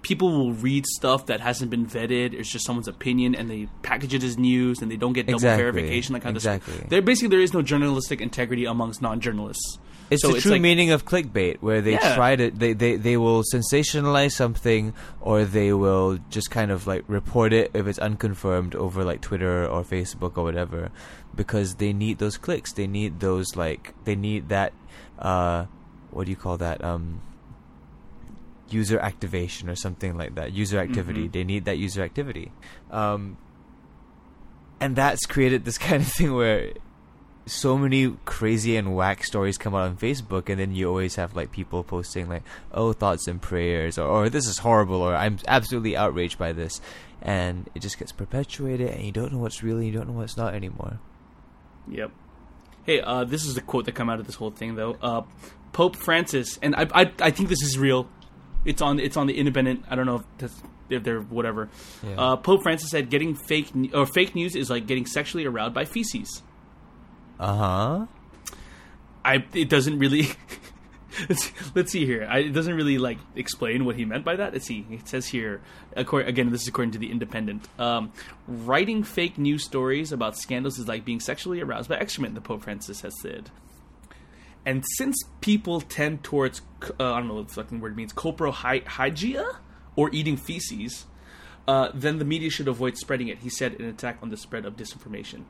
people 0.02 0.30
will 0.30 0.52
read 0.52 0.86
stuff 0.86 1.26
that 1.26 1.40
hasn't 1.40 1.70
been 1.70 1.86
vetted. 1.86 2.32
It's 2.32 2.50
just 2.50 2.64
someone's 2.66 2.88
opinion, 2.88 3.34
and 3.34 3.50
they 3.50 3.68
package 3.82 4.14
it 4.14 4.22
as 4.22 4.38
news, 4.38 4.80
and 4.80 4.90
they 4.90 4.96
don't 4.96 5.12
get 5.12 5.26
double 5.26 5.36
Exactly, 5.36 5.62
verification. 5.64 6.12
That 6.14 6.20
kind 6.20 6.36
of 6.36 6.40
exactly. 6.40 6.74
stuff. 6.74 6.88
There 6.88 7.02
basically 7.02 7.28
there 7.28 7.40
is 7.40 7.52
no 7.52 7.62
journalistic 7.62 8.20
integrity 8.20 8.64
amongst 8.64 9.02
non-journalists. 9.02 9.78
It's 10.10 10.22
So 10.22 10.32
the 10.32 10.40
true 10.40 10.52
like- 10.52 10.62
meaning 10.62 10.90
of 10.90 11.04
clickbait, 11.04 11.58
where 11.60 11.82
they 11.82 11.92
Yeah. 11.92 12.14
try 12.14 12.34
to 12.34 12.50
they, 12.50 12.72
they 12.72 12.96
they 12.96 13.16
will 13.18 13.42
sensationalize 13.54 14.32
something, 14.32 14.94
or 15.20 15.44
they 15.44 15.72
will 15.74 16.18
just 16.30 16.50
kind 16.50 16.70
of 16.70 16.86
like 16.86 17.04
report 17.08 17.52
it 17.52 17.70
if 17.74 17.86
it's 17.86 17.98
unconfirmed 17.98 18.74
over 18.74 19.04
like 19.04 19.20
Twitter 19.20 19.66
or 19.66 19.82
Facebook 19.84 20.38
or 20.38 20.44
whatever, 20.44 20.90
because 21.36 21.74
they 21.74 21.92
need 21.92 22.18
those 22.18 22.38
clicks. 22.38 22.72
They 22.72 22.86
need 22.86 23.20
those 23.20 23.54
like 23.54 23.92
they 24.04 24.16
need 24.16 24.48
that 24.48 24.72
uh, 25.18 25.66
what 26.10 26.24
do 26.24 26.30
you 26.30 26.36
call 26.36 26.56
that 26.56 26.82
um 26.82 27.20
user 28.70 28.98
activation 28.98 29.68
or 29.68 29.74
something 29.76 30.16
like 30.16 30.34
that. 30.34 30.52
User 30.52 30.78
activity. 30.78 31.28
Mhm. 31.28 31.32
They 31.32 31.44
need 31.44 31.64
that 31.66 31.78
user 31.78 32.02
activity, 32.02 32.52
um, 32.90 33.36
and 34.80 34.96
that's 34.96 35.26
created 35.26 35.64
this 35.64 35.78
kind 35.88 36.02
of 36.02 36.08
thing 36.08 36.34
where 36.34 36.72
so 37.46 37.78
many 37.78 38.14
crazy 38.26 38.76
and 38.76 38.94
whack 38.94 39.24
stories 39.24 39.56
come 39.56 39.74
out 39.74 39.88
on 39.88 39.96
Facebook, 39.96 40.48
and 40.50 40.60
then 40.60 40.74
you 40.74 40.86
always 40.88 41.14
have 41.16 41.34
like 41.34 41.50
people 41.50 41.82
posting 41.82 42.28
like, 42.28 42.42
"Oh, 42.72 42.92
thoughts 42.92 43.26
and 43.26 43.40
prayers," 43.40 43.98
or, 43.98 44.06
or 44.06 44.28
"This 44.28 44.46
is 44.46 44.58
horrible," 44.58 45.00
or 45.00 45.14
"I'm 45.14 45.38
absolutely 45.48 45.96
outraged 45.96 46.38
by 46.38 46.52
this," 46.52 46.80
and 47.22 47.68
it 47.74 47.80
just 47.80 47.98
gets 47.98 48.12
perpetuated, 48.12 48.90
and 48.90 49.02
you 49.04 49.12
don't 49.12 49.32
know 49.32 49.38
what's 49.38 49.62
real, 49.62 49.76
and 49.78 49.86
you 49.86 49.92
don't 49.92 50.08
know 50.08 50.14
what's 50.18 50.36
not 50.36 50.54
anymore. 50.54 50.98
Yep. 51.90 52.10
Hey, 52.84 53.00
uh, 53.00 53.24
this 53.24 53.44
is 53.46 53.54
the 53.54 53.60
quote 53.62 53.86
that 53.86 53.94
come 53.94 54.08
out 54.10 54.20
of 54.20 54.26
this 54.26 54.36
whole 54.36 54.50
thing, 54.50 54.74
though. 54.74 54.96
Uh, 55.00 55.22
Pope 55.72 55.96
Francis, 55.96 56.58
and 56.62 56.74
I, 56.76 56.86
I, 56.94 57.12
I 57.20 57.30
think 57.30 57.48
this 57.48 57.62
is 57.62 57.78
real. 57.78 58.08
It's 58.68 58.82
on, 58.82 59.00
it's 59.00 59.16
on 59.16 59.26
the 59.26 59.38
Independent. 59.38 59.84
I 59.88 59.96
don't 59.96 60.06
know 60.06 60.16
if 60.16 60.24
that's, 60.36 60.62
if 60.90 61.02
they're 61.02 61.20
whatever. 61.20 61.70
Yeah. 62.02 62.14
Uh, 62.18 62.36
Pope 62.36 62.62
Francis 62.62 62.90
said, 62.90 63.08
"Getting 63.10 63.34
fake 63.34 63.70
or 63.94 64.04
fake 64.06 64.34
news 64.34 64.54
is 64.54 64.68
like 64.68 64.86
getting 64.86 65.06
sexually 65.06 65.46
aroused 65.46 65.74
by 65.74 65.84
feces." 65.84 66.42
Uh 67.40 67.54
huh. 67.54 68.06
I, 69.24 69.44
it 69.54 69.68
doesn't 69.68 69.98
really. 69.98 70.28
let's, 71.28 71.52
let's 71.74 71.92
see 71.92 72.06
here. 72.06 72.26
I, 72.30 72.40
it 72.40 72.52
doesn't 72.52 72.74
really 72.74 72.98
like 72.98 73.18
explain 73.36 73.84
what 73.84 73.96
he 73.96 74.04
meant 74.04 74.24
by 74.24 74.36
that. 74.36 74.52
Let's 74.52 74.66
see. 74.66 74.86
It 74.90 75.08
says 75.08 75.26
here, 75.26 75.60
according, 75.96 76.28
again, 76.28 76.50
this 76.50 76.62
is 76.62 76.68
according 76.68 76.92
to 76.92 76.98
the 76.98 77.10
Independent. 77.10 77.66
Um, 77.78 78.12
writing 78.46 79.02
fake 79.02 79.38
news 79.38 79.64
stories 79.64 80.12
about 80.12 80.36
scandals 80.36 80.78
is 80.78 80.88
like 80.88 81.04
being 81.04 81.20
sexually 81.20 81.60
aroused 81.60 81.88
by 81.88 81.96
excrement. 81.96 82.34
The 82.34 82.40
Pope 82.40 82.62
Francis 82.62 83.00
has 83.00 83.14
said. 83.20 83.50
And 84.66 84.84
since 84.96 85.16
people 85.40 85.80
tend 85.80 86.22
towards, 86.22 86.60
uh, 86.82 87.12
I 87.12 87.18
don't 87.18 87.28
know 87.28 87.34
what 87.34 87.48
the 87.48 87.54
fucking 87.54 87.80
word 87.80 87.96
means, 87.96 88.12
coprophagia 88.12 89.56
or 89.96 90.10
eating 90.12 90.36
feces, 90.36 91.06
uh, 91.66 91.90
then 91.94 92.18
the 92.18 92.24
media 92.24 92.50
should 92.50 92.68
avoid 92.68 92.96
spreading 92.96 93.28
it. 93.28 93.38
He 93.38 93.50
said 93.50 93.74
in 93.74 93.84
an 93.84 93.90
attack 93.90 94.18
on 94.22 94.30
the 94.30 94.36
spread 94.36 94.64
of 94.64 94.76
disinformation. 94.76 95.44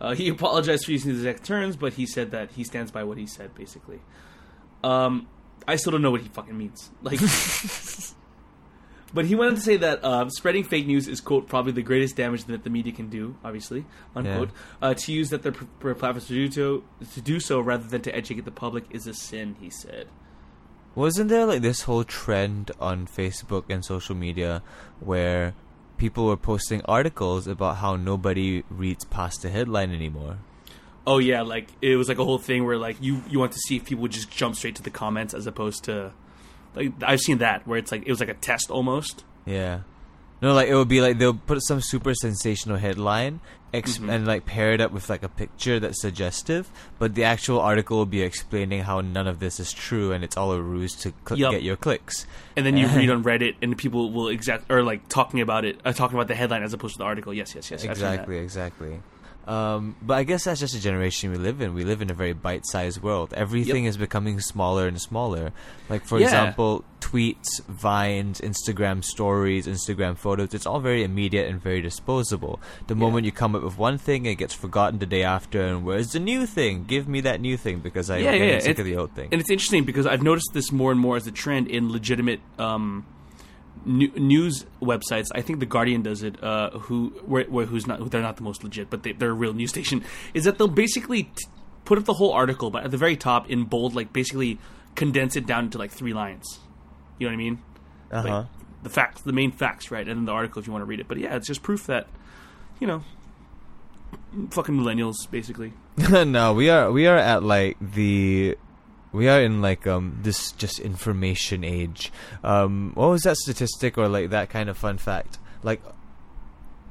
Uh, 0.00 0.14
he 0.14 0.28
apologized 0.28 0.86
for 0.86 0.92
using 0.92 1.12
these 1.12 1.24
exact 1.24 1.44
terms, 1.44 1.76
but 1.76 1.94
he 1.94 2.06
said 2.06 2.30
that 2.30 2.52
he 2.52 2.64
stands 2.64 2.90
by 2.90 3.04
what 3.04 3.18
he 3.18 3.26
said, 3.26 3.54
basically. 3.54 4.00
Um, 4.82 5.28
I 5.68 5.76
still 5.76 5.92
don't 5.92 6.02
know 6.02 6.10
what 6.10 6.22
he 6.22 6.28
fucking 6.28 6.56
means. 6.56 6.90
Like, 7.02 7.20
but 9.12 9.24
he 9.24 9.34
went 9.34 9.50
on 9.50 9.54
to 9.56 9.60
say 9.60 9.76
that 9.76 10.04
uh, 10.04 10.28
spreading 10.30 10.64
fake 10.64 10.86
news 10.86 11.08
is 11.08 11.20
quote 11.20 11.48
probably 11.48 11.72
the 11.72 11.82
greatest 11.82 12.16
damage 12.16 12.44
that 12.44 12.64
the 12.64 12.70
media 12.70 12.92
can 12.92 13.08
do, 13.08 13.36
obviously 13.44 13.84
unquote. 14.14 14.50
Uh, 14.80 14.94
to 14.94 15.12
use 15.12 15.30
that 15.30 15.42
their 15.42 15.52
platforms 15.52 16.26
to 16.26 16.34
do 16.34 16.50
so 16.50 16.84
to 17.12 17.20
do 17.20 17.40
so 17.40 17.60
rather 17.60 17.86
than 17.88 18.02
to 18.02 18.14
educate 18.14 18.44
the 18.44 18.50
public 18.50 18.84
is 18.90 19.06
a 19.06 19.14
sin. 19.14 19.56
He 19.60 19.70
said. 19.70 20.08
Wasn't 20.94 21.28
there 21.28 21.46
like 21.46 21.62
this 21.62 21.82
whole 21.82 22.02
trend 22.02 22.72
on 22.80 23.06
Facebook 23.06 23.64
and 23.68 23.84
social 23.84 24.16
media 24.16 24.62
where 24.98 25.54
people 25.98 26.26
were 26.26 26.36
posting 26.36 26.82
articles 26.86 27.46
about 27.46 27.76
how 27.76 27.94
nobody 27.94 28.64
reads 28.68 29.04
past 29.04 29.42
the 29.42 29.50
headline 29.50 29.92
anymore? 29.92 30.38
Oh 31.06 31.18
yeah, 31.18 31.42
like 31.42 31.68
it 31.80 31.96
was 31.96 32.08
like 32.08 32.18
a 32.18 32.24
whole 32.24 32.38
thing 32.38 32.64
where 32.64 32.76
like 32.76 32.96
you 33.00 33.22
you 33.28 33.38
want 33.38 33.52
to 33.52 33.58
see 33.58 33.76
if 33.76 33.84
people 33.84 34.02
would 34.02 34.12
just 34.12 34.30
jump 34.30 34.56
straight 34.56 34.76
to 34.76 34.82
the 34.82 34.90
comments 34.90 35.32
as 35.32 35.46
opposed 35.46 35.84
to 35.84 36.12
like 36.74 36.92
I've 37.02 37.20
seen 37.20 37.38
that 37.38 37.66
where 37.66 37.78
it's 37.78 37.90
like 37.92 38.02
it 38.06 38.10
was 38.10 38.20
like 38.20 38.28
a 38.28 38.34
test 38.34 38.70
almost. 38.70 39.24
Yeah. 39.46 39.80
No, 40.42 40.54
like 40.54 40.68
it 40.68 40.74
would 40.74 40.88
be 40.88 41.00
like 41.02 41.18
they'll 41.18 41.34
put 41.34 41.62
some 41.62 41.80
super 41.82 42.14
sensational 42.14 42.78
headline 42.78 43.40
ex- 43.74 43.98
Mhm. 43.98 44.08
and 44.10 44.26
like 44.26 44.46
pair 44.46 44.72
it 44.72 44.80
up 44.80 44.90
with 44.90 45.10
like 45.10 45.22
a 45.22 45.28
picture 45.28 45.78
that's 45.78 46.00
suggestive, 46.00 46.70
but 46.98 47.14
the 47.14 47.24
actual 47.24 47.60
article 47.60 47.98
will 47.98 48.06
be 48.06 48.22
explaining 48.22 48.84
how 48.84 49.02
none 49.02 49.26
of 49.26 49.38
this 49.38 49.60
is 49.60 49.70
true 49.70 50.12
and 50.12 50.24
it's 50.24 50.38
all 50.38 50.52
a 50.52 50.60
ruse 50.62 50.94
to 51.02 51.12
cl- 51.28 51.38
Yup. 51.38 51.52
get 51.52 51.62
your 51.62 51.76
clicks. 51.76 52.26
And 52.56 52.64
then 52.64 52.78
you 52.78 52.86
read 52.96 53.10
on 53.10 53.22
Reddit 53.22 53.56
and 53.60 53.76
people 53.76 54.10
will 54.12 54.28
exact 54.28 54.70
or 54.70 54.82
like 54.82 55.06
talking 55.10 55.40
about 55.42 55.66
it, 55.66 55.78
uh, 55.84 55.92
talking 55.92 56.16
about 56.16 56.28
the 56.28 56.34
headline 56.34 56.62
as 56.62 56.72
opposed 56.72 56.94
to 56.94 56.98
the 56.98 57.04
article. 57.04 57.34
Yes, 57.34 57.54
yes, 57.54 57.70
yes. 57.70 57.84
I've 57.84 57.96
seen 57.98 58.04
that. 58.06 58.12
Exactly, 58.14 58.38
exactly. 58.38 59.00
Um, 59.50 59.96
but 60.00 60.14
I 60.14 60.22
guess 60.22 60.44
that's 60.44 60.60
just 60.60 60.76
a 60.76 60.80
generation 60.80 61.32
we 61.32 61.36
live 61.36 61.60
in. 61.60 61.74
We 61.74 61.82
live 61.84 62.02
in 62.02 62.08
a 62.10 62.14
very 62.14 62.32
bite-sized 62.32 63.02
world. 63.02 63.34
Everything 63.34 63.84
is 63.84 63.96
becoming 63.96 64.38
smaller 64.40 64.86
and 64.86 65.00
smaller. 65.00 65.50
Like 65.88 66.04
for 66.04 66.18
Yeah. 66.20 66.26
example, 66.26 66.84
tweets, 67.00 67.60
vines, 67.66 68.40
Instagram 68.40 69.02
stories, 69.02 69.66
Instagram 69.66 70.16
photos. 70.16 70.54
It's 70.54 70.66
all 70.66 70.78
very 70.78 71.02
immediate 71.02 71.48
and 71.50 71.60
very 71.60 71.80
disposable. 71.82 72.60
The 72.86 72.94
moment 72.94 73.26
you 73.26 73.32
come 73.32 73.56
up 73.56 73.64
with 73.64 73.76
one 73.76 73.98
thing, 73.98 74.24
it 74.26 74.36
gets 74.36 74.54
forgotten 74.54 75.00
the 75.00 75.06
day 75.06 75.24
after. 75.24 75.60
And 75.60 75.84
where's 75.84 76.12
the 76.12 76.20
new 76.20 76.46
thing? 76.46 76.84
Give 76.86 77.08
me 77.08 77.20
that 77.22 77.40
new 77.40 77.56
thing 77.56 77.80
because 77.80 78.08
I'm 78.08 78.22
Yeah, 78.22 78.32
getting 78.32 78.48
yeah, 78.50 78.58
sick 78.60 78.70
it's- 78.70 78.78
of 78.78 78.84
the 78.86 78.96
old 78.96 79.10
thing. 79.16 79.30
And 79.32 79.40
it's 79.40 79.50
interesting 79.50 79.82
because 79.82 80.06
I've 80.06 80.22
noticed 80.22 80.50
this 80.52 80.70
more 80.70 80.92
and 80.92 81.00
more 81.00 81.16
as 81.16 81.26
a 81.26 81.32
trend 81.32 81.66
in 81.66 81.90
legitimate 81.90 82.38
um, 82.60 83.04
news 83.84 84.66
websites. 84.80 85.26
I 85.34 85.40
think 85.40 85.60
the 85.60 85.66
Guardian 85.66 86.02
does 86.02 86.22
it. 86.22 86.42
Uh, 86.42 86.70
who 86.70 87.10
where, 87.24 87.44
where, 87.44 87.66
who's 87.66 87.86
not? 87.86 88.10
They're 88.10 88.22
not 88.22 88.36
the 88.36 88.42
most 88.42 88.62
legit, 88.64 88.90
but 88.90 89.02
they, 89.02 89.12
they're 89.12 89.30
a 89.30 89.34
real 89.34 89.52
news 89.52 89.70
station. 89.76 90.04
Is 90.34 90.44
that 90.44 90.58
they'll 90.58 90.68
basically 90.68 91.24
t- 91.24 91.30
put 91.84 91.98
up 91.98 92.04
the 92.04 92.14
whole 92.14 92.32
article, 92.32 92.70
but 92.70 92.84
at 92.84 92.90
the 92.90 92.96
very 92.96 93.16
top 93.16 93.48
in 93.50 93.64
bold, 93.64 93.94
like 93.94 94.12
basically 94.12 94.58
condense 94.94 95.36
it 95.36 95.46
down 95.46 95.64
into 95.64 95.78
like 95.78 95.90
three 95.90 96.12
lines. 96.12 96.58
You 97.18 97.26
know 97.26 97.32
what 97.32 97.34
I 97.34 97.44
mean? 97.44 97.62
Uh 98.10 98.22
huh. 98.22 98.28
Like, 98.28 98.46
the 98.82 98.90
facts, 98.90 99.20
the 99.22 99.32
main 99.32 99.52
facts, 99.52 99.90
right? 99.90 100.08
And 100.08 100.16
then 100.16 100.24
the 100.24 100.32
article 100.32 100.60
if 100.60 100.66
you 100.66 100.72
want 100.72 100.82
to 100.82 100.86
read 100.86 101.00
it. 101.00 101.08
But 101.08 101.18
yeah, 101.18 101.36
it's 101.36 101.46
just 101.46 101.62
proof 101.62 101.86
that 101.86 102.06
you 102.80 102.86
know, 102.86 103.04
fucking 104.50 104.74
millennials, 104.74 105.30
basically. 105.30 105.74
no, 106.10 106.54
we 106.54 106.70
are 106.70 106.90
we 106.90 107.06
are 107.06 107.16
at 107.16 107.42
like 107.42 107.76
the 107.80 108.56
we 109.12 109.28
are 109.28 109.40
in 109.42 109.60
like 109.60 109.86
um 109.86 110.18
this 110.22 110.52
just 110.52 110.78
information 110.78 111.64
age. 111.64 112.12
Um 112.44 112.92
what 112.94 113.08
was 113.10 113.22
that 113.22 113.36
statistic 113.36 113.98
or 113.98 114.08
like 114.08 114.30
that 114.30 114.50
kind 114.50 114.68
of 114.68 114.76
fun 114.78 114.98
fact? 114.98 115.38
Like 115.62 115.82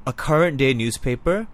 a 0.06 0.12
current 0.12 0.56
day 0.56 0.74
newspaper 0.74 1.46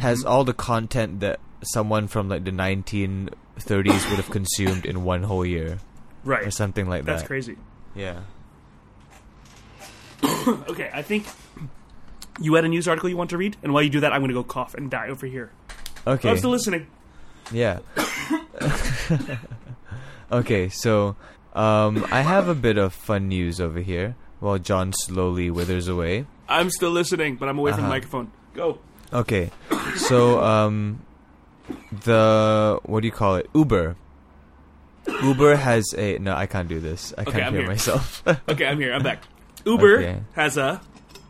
has 0.00 0.24
all 0.24 0.44
the 0.44 0.52
content 0.54 1.20
that 1.20 1.38
someone 1.62 2.08
from 2.08 2.28
like 2.28 2.44
the 2.44 2.50
1930s 2.50 4.10
would 4.10 4.16
have 4.18 4.30
consumed 4.30 4.84
in 4.84 5.04
one 5.04 5.22
whole 5.22 5.46
year 5.46 5.78
Right. 6.24 6.46
or 6.46 6.50
something 6.50 6.88
like 6.88 7.04
That's 7.04 7.22
that. 7.22 7.28
That's 7.28 7.28
crazy. 7.28 7.56
Yeah. 7.94 8.20
Okay, 10.46 10.90
I 10.92 11.02
think 11.02 11.26
you 12.40 12.54
had 12.54 12.64
a 12.64 12.68
news 12.68 12.88
article 12.88 13.08
you 13.10 13.16
want 13.16 13.30
to 13.30 13.36
read, 13.38 13.56
and 13.62 13.72
while 13.72 13.82
you 13.82 13.90
do 13.90 14.00
that, 14.00 14.12
I'm 14.12 14.20
going 14.20 14.28
to 14.30 14.34
go 14.34 14.42
cough 14.42 14.74
and 14.74 14.90
die 14.90 15.08
over 15.08 15.26
here. 15.26 15.50
Okay. 16.06 16.28
I'm 16.30 16.38
still 16.38 16.50
listening. 16.50 16.86
Yeah. 17.52 17.80
Okay, 20.40 20.68
so 20.68 21.16
um, 21.54 22.04
I 22.10 22.22
have 22.22 22.48
a 22.48 22.54
bit 22.54 22.78
of 22.78 22.92
fun 22.92 23.28
news 23.28 23.60
over 23.60 23.80
here 23.80 24.16
while 24.40 24.58
John 24.58 24.92
slowly 24.92 25.50
withers 25.50 25.88
away. 25.88 26.26
I'm 26.48 26.70
still 26.70 26.90
listening, 26.90 27.36
but 27.36 27.48
I'm 27.48 27.58
away 27.58 27.72
from 27.72 27.80
the 27.82 27.86
Uh-huh. 27.86 27.94
microphone. 27.94 28.32
Go. 28.54 28.78
Okay, 29.12 29.50
so 29.96 30.42
um, 30.42 31.00
the 32.04 32.78
what 32.84 33.00
do 33.00 33.06
you 33.06 33.12
call 33.12 33.36
it? 33.36 33.48
Uber. 33.54 33.96
Uber 35.22 35.56
has 35.56 35.84
a 35.96 36.18
no. 36.18 36.34
I 36.34 36.46
can't 36.46 36.68
do 36.68 36.80
this. 36.80 37.12
I 37.18 37.24
can't 37.24 37.44
I'm 37.44 37.52
hear 37.52 37.62
here. 37.62 37.68
myself. 37.70 38.22
Okay, 38.48 38.66
I'm 38.66 38.78
here. 38.80 38.92
I'm 38.92 39.02
back. 39.02 39.22
Uber 39.64 39.98
Okay. 39.98 40.20
has 40.34 40.56
a 40.56 40.80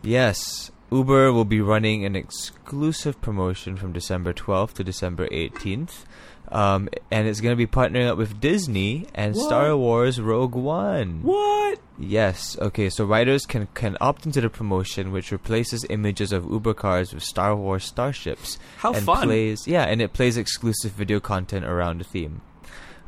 yes, 0.02 0.70
Uber 0.90 1.32
will 1.32 1.44
be 1.44 1.60
running 1.60 2.04
an 2.04 2.14
exclusive 2.16 3.20
promotion 3.20 3.76
from 3.76 3.92
December 3.92 4.32
12th 4.32 4.74
to 4.74 4.84
December 4.84 5.28
18th. 5.28 6.04
Um, 6.52 6.88
and 7.10 7.26
it's 7.26 7.40
going 7.40 7.52
to 7.52 7.56
be 7.56 7.66
partnering 7.66 8.08
up 8.08 8.18
with 8.18 8.40
Disney 8.40 9.06
and 9.14 9.34
What? 9.34 9.46
Star 9.46 9.76
Wars 9.76 10.20
Rogue 10.20 10.54
One. 10.54 11.22
What? 11.22 11.78
Yes. 11.98 12.56
Okay. 12.60 12.90
So 12.90 13.04
riders 13.04 13.46
can 13.46 13.66
can 13.74 13.96
opt 14.00 14.26
into 14.26 14.40
the 14.40 14.50
promotion, 14.50 15.10
which 15.10 15.32
replaces 15.32 15.84
images 15.88 16.32
of 16.32 16.44
Uber 16.44 16.74
cars 16.74 17.14
with 17.14 17.22
Star 17.22 17.56
Wars 17.56 17.84
starships. 17.84 18.58
How 18.78 18.92
and 18.92 19.04
fun. 19.04 19.26
Plays 19.28 19.66
yeah, 19.66 19.84
and 19.84 20.02
it 20.02 20.12
plays 20.12 20.36
exclusive 20.36 20.92
video 20.92 21.18
content 21.20 21.64
around 21.64 21.98
the 22.00 22.04
theme. 22.04 22.42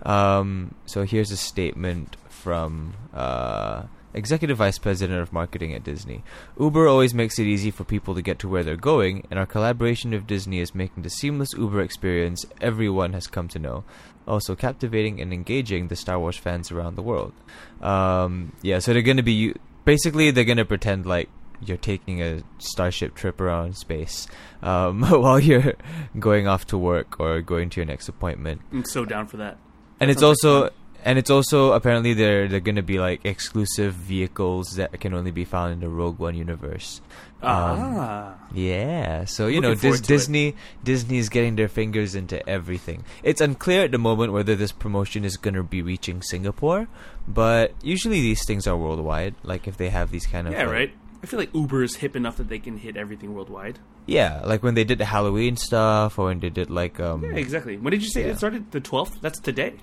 Um, 0.03 0.75
so 0.87 1.05
here's 1.05 1.31
a 1.31 1.37
statement 1.37 2.17
from 2.29 2.95
uh, 3.13 3.85
Executive 4.17 4.57
Vice 4.57 4.79
President 4.79 5.21
of 5.21 5.33
Marketing 5.33 5.75
at 5.75 5.85
Disney. 5.85 6.25
Uber 6.59 6.89
always 6.89 7.15
makes 7.15 7.39
it 7.39 7.45
easy 7.47 7.71
for 7.71 7.85
people 7.85 8.15
to 8.15 8.23
get 8.23 8.39
to 8.41 8.49
where 8.49 8.65
they're 8.65 8.77
going, 8.77 9.27
and 9.31 9.39
our 9.39 9.47
collaboration 9.47 10.11
with 10.11 10.27
Disney 10.27 10.59
is 10.61 10.75
making 10.75 11.03
the 11.03 11.11
seamless 11.11 11.53
Uber 11.53 11.81
experience 11.83 12.45
everyone 12.61 13.13
has 13.13 13.27
come 13.27 13.47
to 13.49 13.59
know. 13.59 13.85
Also 14.27 14.57
captivating 14.57 15.21
and 15.21 15.33
engaging 15.33 15.89
the 15.89 15.97
Star 15.97 16.19
Wars 16.19 16.37
fans 16.37 16.73
around 16.73 16.97
the 16.97 17.03
world. 17.03 17.33
Um, 17.81 18.53
yeah, 18.63 18.79
so 18.81 18.93
they're 18.93 19.03
going 19.03 19.19
to 19.19 19.23
be 19.23 19.55
basically 19.85 20.31
they're 20.31 20.45
going 20.45 20.57
to 20.57 20.65
pretend 20.65 21.07
like 21.07 21.29
you're 21.61 21.77
taking 21.77 22.21
a 22.23 22.43
starship 22.59 23.15
trip 23.15 23.41
around 23.41 23.77
space 23.77 24.27
um, 24.63 25.03
while 25.09 25.39
you're 25.41 25.75
going 26.19 26.47
off 26.47 26.67
to 26.67 26.79
work 26.79 27.19
or 27.21 27.41
going 27.41 27.71
to 27.71 27.81
your 27.81 27.87
next 27.87 28.09
appointment 28.09 28.61
I'm 28.73 28.85
so 28.85 29.05
down 29.05 29.27
for 29.27 29.39
that. 29.39 29.57
and 30.01 30.11
it's 30.11 30.21
sounds 30.21 30.43
like 30.45 30.55
also 30.65 30.75
and 31.07 31.19
it's 31.19 31.31
also 31.31 31.73
apparently 31.73 32.13
they're 32.13 32.49
they're 32.49 32.61
gonna 32.61 32.83
be 32.83 32.99
like 32.99 33.25
exclusive 33.25 33.95
vehicles 33.95 34.75
that 34.77 34.99
can 35.01 35.15
only 35.15 35.31
be 35.31 35.45
found 35.47 35.73
in 35.73 35.81
the 35.81 35.89
Rogue 35.89 36.19
One 36.19 36.35
universe. 36.35 37.01
Um, 37.43 37.53
ah. 37.53 38.35
Yeah, 38.53 39.25
so 39.27 39.47
you 39.47 39.61
Looking 39.61 39.63
know 39.63 39.75
Dis- 39.77 40.01
to 40.01 40.05
it. 40.05 40.07
Disney 40.07 40.55
Disney's 40.83 41.29
getting 41.29 41.57
their 41.57 41.69
fingers 41.69 42.15
into 42.15 42.37
everything. 42.49 43.05
It's 43.23 43.41
unclear 43.41 43.85
at 43.85 43.93
the 43.93 43.99
moment 43.99 44.33
whether 44.33 44.57
this 44.57 44.73
promotion 44.73 45.25
is 45.25 45.37
gonna 45.37 45.63
be 45.63 45.81
reaching 45.81 46.21
Singapore, 46.23 46.89
but 47.29 47.73
usually 47.83 48.21
these 48.21 48.45
things 48.47 48.67
are 48.67 48.77
worldwide. 48.77 49.35
Like 49.43 49.69
if 49.69 49.77
they 49.77 49.91
have 49.91 50.11
these 50.11 50.27
kind 50.27 50.47
of 50.49 50.53
Yeah, 50.53 50.65
like- 50.65 50.73
right. 50.73 50.93
I 51.23 51.27
feel 51.27 51.41
like 51.41 51.55
Uber 51.55 51.83
is 51.83 51.97
hip 51.97 52.15
enough 52.15 52.37
that 52.37 52.49
they 52.49 52.59
can 52.59 52.77
hit 52.77 52.97
everything 52.97 53.35
worldwide. 53.35 53.79
Yeah, 54.07 54.43
like 54.45 54.63
when 54.63 54.75
they 54.75 54.85
did 54.85 54.99
the 54.99 55.07
Halloween 55.07 55.57
stuff, 55.57 56.19
or 56.19 56.27
when 56.27 56.39
they 56.41 56.51
did 56.51 56.71
like 56.71 57.01
um. 57.01 57.25
Yeah, 57.25 57.31
exactly. 57.37 57.77
When 57.77 57.91
did 57.91 58.03
you 58.03 58.11
say 58.11 58.21
Yeah. 58.25 58.33
it 58.33 58.39
started? 58.39 58.71
The 58.71 58.81
12th? 58.81 59.21
That's 59.23 59.41
today. 59.41 59.75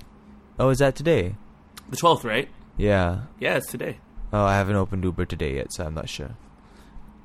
Oh, 0.59 0.69
is 0.69 0.79
that 0.79 0.95
today? 0.95 1.35
The 1.89 1.97
12th, 1.97 2.23
right? 2.23 2.49
Yeah. 2.77 3.21
Yeah, 3.39 3.57
it's 3.57 3.69
today. 3.69 3.99
Oh, 4.31 4.43
I 4.43 4.55
haven't 4.55 4.75
opened 4.75 5.03
Uber 5.03 5.25
today 5.25 5.55
yet, 5.55 5.73
so 5.73 5.85
I'm 5.85 5.93
not 5.93 6.09
sure. 6.09 6.31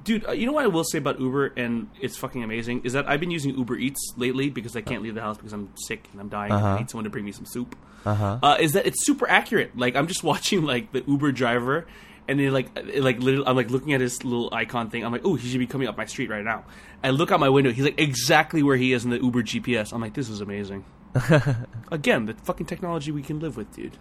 Dude, 0.05 0.27
uh, 0.27 0.33
you 0.33 0.47
know 0.47 0.53
what 0.53 0.65
I 0.65 0.69
will 0.69 0.85
say 0.85 0.99
about 0.99 1.21
Uber, 1.21 1.53
and 1.57 1.89
it's 2.01 2.17
fucking 2.17 2.43
amazing, 2.43 2.83
is 2.85 2.95
that 2.95 3.09
I've 3.09 3.21
been 3.21 3.31
using 3.31 3.57
Uber 3.57 3.77
Eats 3.77 4.13
lately 4.17 4.49
because 4.49 4.75
I 4.77 4.81
can't 4.81 5.03
leave 5.03 5.15
the 5.15 5.21
house 5.21 5.37
because 5.37 5.53
I'm 5.53 5.71
sick 5.77 6.09
and 6.13 6.21
I'm 6.21 6.29
dying 6.29 6.53
Uh-huh. 6.53 6.67
I 6.67 6.79
need 6.79 6.91
someone 6.91 7.05
to 7.05 7.11
bring 7.11 7.25
me 7.25 7.33
some 7.33 7.45
soup. 7.47 7.77
Uh-huh. 8.07 8.39
Uh, 8.43 8.57
is 8.61 8.73
that 8.73 8.87
it's 8.87 9.05
super 9.05 9.29
accurate. 9.29 9.77
Like 9.77 9.97
I'm 9.97 10.07
just 10.07 10.23
watching 10.33 10.65
like 10.65 10.93
the 10.93 11.03
Uber 11.07 11.33
driver, 11.33 11.87
and 12.27 12.39
then 12.41 12.53
like 12.53 12.69
it, 12.77 13.03
like 13.03 13.19
literally, 13.21 13.47
I'm 13.47 13.57
like 13.57 13.71
looking 13.71 13.93
at 13.93 14.01
his 14.01 14.25
little 14.25 14.49
icon 14.53 14.89
thing. 14.89 15.05
I'm 15.05 15.13
like, 15.13 15.23
oh, 15.25 15.35
he 15.35 15.49
should 15.49 15.59
be 15.59 15.67
coming 15.67 15.89
up 15.89 15.97
my 15.97 16.07
street 16.07 16.31
right 16.31 16.45
now. 16.45 16.65
I 17.03 17.11
look 17.11 17.31
out 17.31 17.41
my 17.41 17.49
window. 17.51 17.71
He's 17.73 17.85
like 17.85 18.01
exactly 18.01 18.63
where 18.63 18.77
he 18.77 18.93
is 18.95 19.05
in 19.05 19.11
the 19.11 19.19
Uber 19.23 19.43
GPS. 19.43 19.93
I'm 19.93 20.01
like, 20.01 20.15
this 20.15 20.29
is 20.31 20.41
amazing. 20.41 20.85
Again, 21.93 22.27
the 22.27 22.35
fucking 22.35 22.67
technology 22.67 23.11
we 23.13 23.23
can 23.23 23.41
live 23.41 23.57
with, 23.57 23.75
dude. 23.75 23.97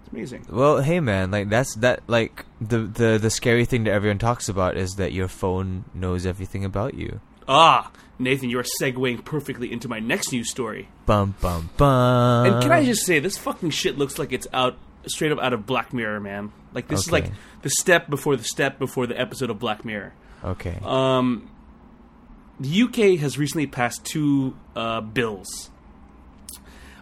It's 0.00 0.08
amazing. 0.12 0.46
Well, 0.48 0.80
hey 0.80 1.00
man, 1.00 1.30
like 1.30 1.48
that's 1.48 1.74
that 1.76 2.02
like 2.06 2.44
the 2.60 2.78
the 2.78 3.18
the 3.18 3.30
scary 3.30 3.64
thing 3.64 3.84
that 3.84 3.92
everyone 3.92 4.18
talks 4.18 4.48
about 4.48 4.76
is 4.76 4.92
that 4.92 5.12
your 5.12 5.28
phone 5.28 5.84
knows 5.94 6.26
everything 6.26 6.64
about 6.64 6.94
you. 6.94 7.20
Ah, 7.48 7.90
Nathan, 8.18 8.50
you're 8.50 8.64
segueing 8.80 9.24
perfectly 9.24 9.72
into 9.72 9.88
my 9.88 9.98
next 9.98 10.32
news 10.32 10.50
story. 10.50 10.88
Bum 11.06 11.34
bum 11.40 11.70
bum. 11.76 12.46
And 12.46 12.62
can 12.62 12.72
I 12.72 12.84
just 12.84 13.04
say, 13.06 13.18
this 13.18 13.36
fucking 13.38 13.70
shit 13.70 13.98
looks 13.98 14.18
like 14.18 14.32
it's 14.32 14.46
out 14.52 14.76
straight 15.06 15.32
up 15.32 15.38
out 15.38 15.52
of 15.52 15.66
Black 15.66 15.92
Mirror, 15.92 16.20
man. 16.20 16.52
Like 16.74 16.88
this 16.88 17.00
is 17.00 17.12
like 17.12 17.30
the 17.62 17.70
step 17.70 18.08
before 18.08 18.36
the 18.36 18.44
step 18.44 18.78
before 18.78 19.06
the 19.06 19.18
episode 19.18 19.50
of 19.50 19.58
Black 19.58 19.84
Mirror. 19.84 20.12
Okay. 20.44 20.78
Um, 20.82 21.50
the 22.58 22.82
UK 22.82 23.18
has 23.20 23.38
recently 23.38 23.66
passed 23.66 24.04
two 24.04 24.56
uh, 24.76 25.00
bills. 25.00 25.70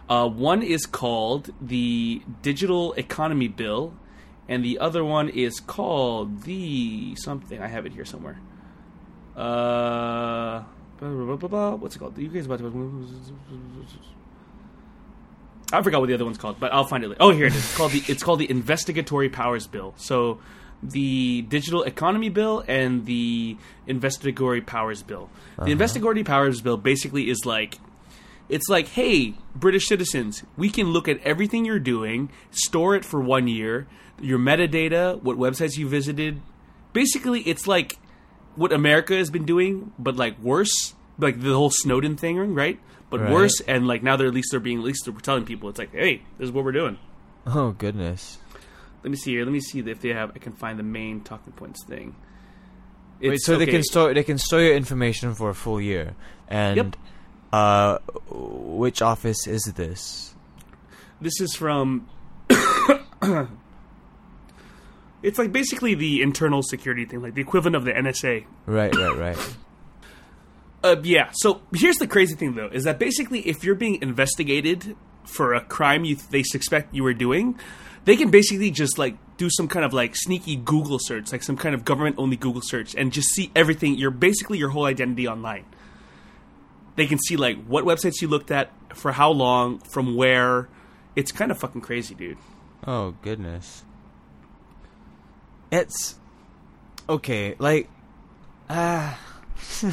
Uh, 0.09 0.27
one 0.27 0.63
is 0.63 0.87
called 0.87 1.51
the 1.61 2.23
Digital 2.41 2.93
Economy 2.93 3.47
Bill, 3.47 3.93
and 4.47 4.65
the 4.65 4.79
other 4.79 5.05
one 5.05 5.29
is 5.29 5.59
called 5.59 6.43
the 6.43 7.15
something. 7.15 7.61
I 7.61 7.67
have 7.67 7.85
it 7.85 7.93
here 7.93 8.05
somewhere. 8.05 8.39
Uh, 9.37 10.63
blah, 10.99 11.35
blah, 11.35 11.47
blah, 11.47 11.75
what's 11.75 11.95
it 11.95 11.99
called? 11.99 12.15
The 12.15 12.25
UK 12.25 12.35
is 12.35 12.47
about 12.47 12.59
to. 12.59 12.65
I 15.71 15.83
forgot 15.83 16.01
what 16.01 16.07
the 16.07 16.15
other 16.15 16.25
one's 16.25 16.39
called, 16.39 16.59
but 16.59 16.73
I'll 16.73 16.85
find 16.85 17.03
it. 17.03 17.09
Later. 17.09 17.21
Oh, 17.21 17.29
here 17.29 17.45
it 17.45 17.53
is. 17.53 17.63
It's 17.63 17.77
called 17.77 17.91
the 17.91 18.03
it's 18.07 18.23
called 18.23 18.39
the 18.39 18.49
Investigatory 18.49 19.29
Powers 19.29 19.67
Bill. 19.67 19.93
So, 19.97 20.39
the 20.81 21.43
Digital 21.43 21.83
Economy 21.83 22.29
Bill 22.29 22.63
and 22.67 23.05
the 23.05 23.57
Investigatory 23.85 24.61
Powers 24.61 25.03
Bill. 25.03 25.29
The 25.63 25.71
Investigatory 25.71 26.23
Powers 26.23 26.61
Bill 26.61 26.77
basically 26.77 27.29
is 27.29 27.45
like 27.45 27.77
it's 28.49 28.67
like, 28.67 28.87
hey, 28.89 29.35
British 29.55 29.87
citizens, 29.87 30.43
we 30.57 30.69
can 30.69 30.87
look 30.87 31.07
at 31.07 31.21
everything 31.23 31.65
you're 31.65 31.79
doing, 31.79 32.29
store 32.51 32.95
it 32.95 33.05
for 33.05 33.21
one 33.21 33.47
year, 33.47 33.87
your 34.21 34.39
metadata, 34.39 35.21
what 35.21 35.37
websites 35.37 35.77
you 35.77 35.87
visited. 35.87 36.41
Basically, 36.91 37.41
it's 37.41 37.67
like 37.67 37.97
what 38.55 38.73
America 38.73 39.15
has 39.15 39.29
been 39.29 39.45
doing, 39.45 39.93
but 39.99 40.15
like 40.15 40.37
worse, 40.39 40.95
like 41.17 41.39
the 41.41 41.53
whole 41.53 41.69
Snowden 41.69 42.17
thing, 42.17 42.37
right? 42.53 42.79
But 43.09 43.21
Right. 43.21 43.31
worse, 43.31 43.61
and 43.67 43.87
like 43.87 44.03
now 44.03 44.17
they're 44.17 44.27
at 44.27 44.33
least 44.33 44.49
they're 44.51 44.59
being 44.59 44.79
at 44.79 44.83
least 44.83 45.05
they're 45.05 45.13
telling 45.15 45.45
people 45.45 45.69
it's 45.69 45.79
like, 45.79 45.91
hey, 45.93 46.21
this 46.37 46.47
is 46.47 46.51
what 46.51 46.63
we're 46.65 46.71
doing. 46.71 46.97
oh 47.47 47.71
goodness. 47.71 48.37
Let 49.03 49.11
me 49.11 49.15
see 49.17 49.31
here. 49.31 49.45
Let 49.45 49.53
me 49.53 49.61
see 49.61 49.79
if 49.79 50.01
they 50.01 50.09
have. 50.09 50.31
I 50.35 50.39
can 50.39 50.51
find 50.51 50.77
the 50.77 50.83
main 50.83 51.21
talking 51.21 51.53
points 51.53 51.85
thing. 51.85 52.15
Wait, 53.21 53.27
It's- 53.27 53.45
so 53.45 53.57
they 53.57 53.65
can 53.65 53.81
store 53.83 54.13
they 54.13 54.23
can 54.23 54.37
store 54.37 54.61
your 54.61 54.75
information 54.75 55.33
for 55.35 55.49
a 55.49 55.55
full 55.55 55.79
year. 55.79 56.15
And 56.47 56.75
Yep. 56.77 56.95
Uh 57.51 57.99
which 58.29 59.01
office 59.01 59.47
is 59.47 59.63
this? 59.75 60.35
This 61.21 61.41
is 61.41 61.55
from. 61.55 62.07
it's 65.21 65.37
like 65.37 65.51
basically 65.51 65.95
the 65.95 66.21
internal 66.21 66.63
security 66.63 67.05
thing, 67.05 67.21
like 67.21 67.35
the 67.35 67.41
equivalent 67.41 67.75
of 67.75 67.85
the 67.85 67.91
NSA. 67.91 68.45
Right, 68.65 68.95
right, 68.95 69.17
right. 69.17 69.37
Uh, 70.81 70.95
yeah. 71.03 71.29
So 71.33 71.61
here's 71.75 71.97
the 71.97 72.07
crazy 72.07 72.35
thing, 72.35 72.55
though, 72.55 72.69
is 72.71 72.85
that 72.85 72.99
basically 72.99 73.41
if 73.41 73.65
you're 73.65 73.75
being 73.75 74.01
investigated 74.01 74.95
for 75.25 75.53
a 75.53 75.59
crime 75.59 76.05
you 76.05 76.15
they 76.15 76.41
suspect 76.41 76.95
you 76.95 77.03
were 77.03 77.13
doing, 77.13 77.59
they 78.05 78.15
can 78.15 78.31
basically 78.31 78.71
just 78.71 78.97
like 78.97 79.17
do 79.37 79.49
some 79.49 79.67
kind 79.67 79.83
of 79.83 79.93
like 79.93 80.15
sneaky 80.15 80.55
Google 80.55 80.97
search, 80.99 81.31
like 81.31 81.43
some 81.43 81.57
kind 81.57 81.75
of 81.75 81.83
government 81.83 82.15
only 82.17 82.37
Google 82.37 82.61
search, 82.63 82.95
and 82.95 83.11
just 83.11 83.27
see 83.29 83.51
everything. 83.55 83.95
Your 83.95 84.11
basically 84.11 84.57
your 84.57 84.69
whole 84.69 84.85
identity 84.85 85.27
online. 85.27 85.65
They 86.99 87.07
can 87.07 87.17
see 87.17 87.37
like 87.37 87.63
what 87.63 87.85
websites 87.85 88.21
you 88.21 88.27
looked 88.27 88.51
at, 88.51 88.71
for 88.93 89.13
how 89.13 89.31
long, 89.31 89.79
from 89.79 90.17
where. 90.17 90.67
It's 91.15 91.31
kind 91.31 91.49
of 91.49 91.57
fucking 91.57 91.79
crazy, 91.79 92.13
dude. 92.13 92.37
Oh 92.85 93.15
goodness. 93.21 93.85
It's 95.71 96.15
okay, 97.07 97.55
like 97.57 97.89
ah 98.69 99.17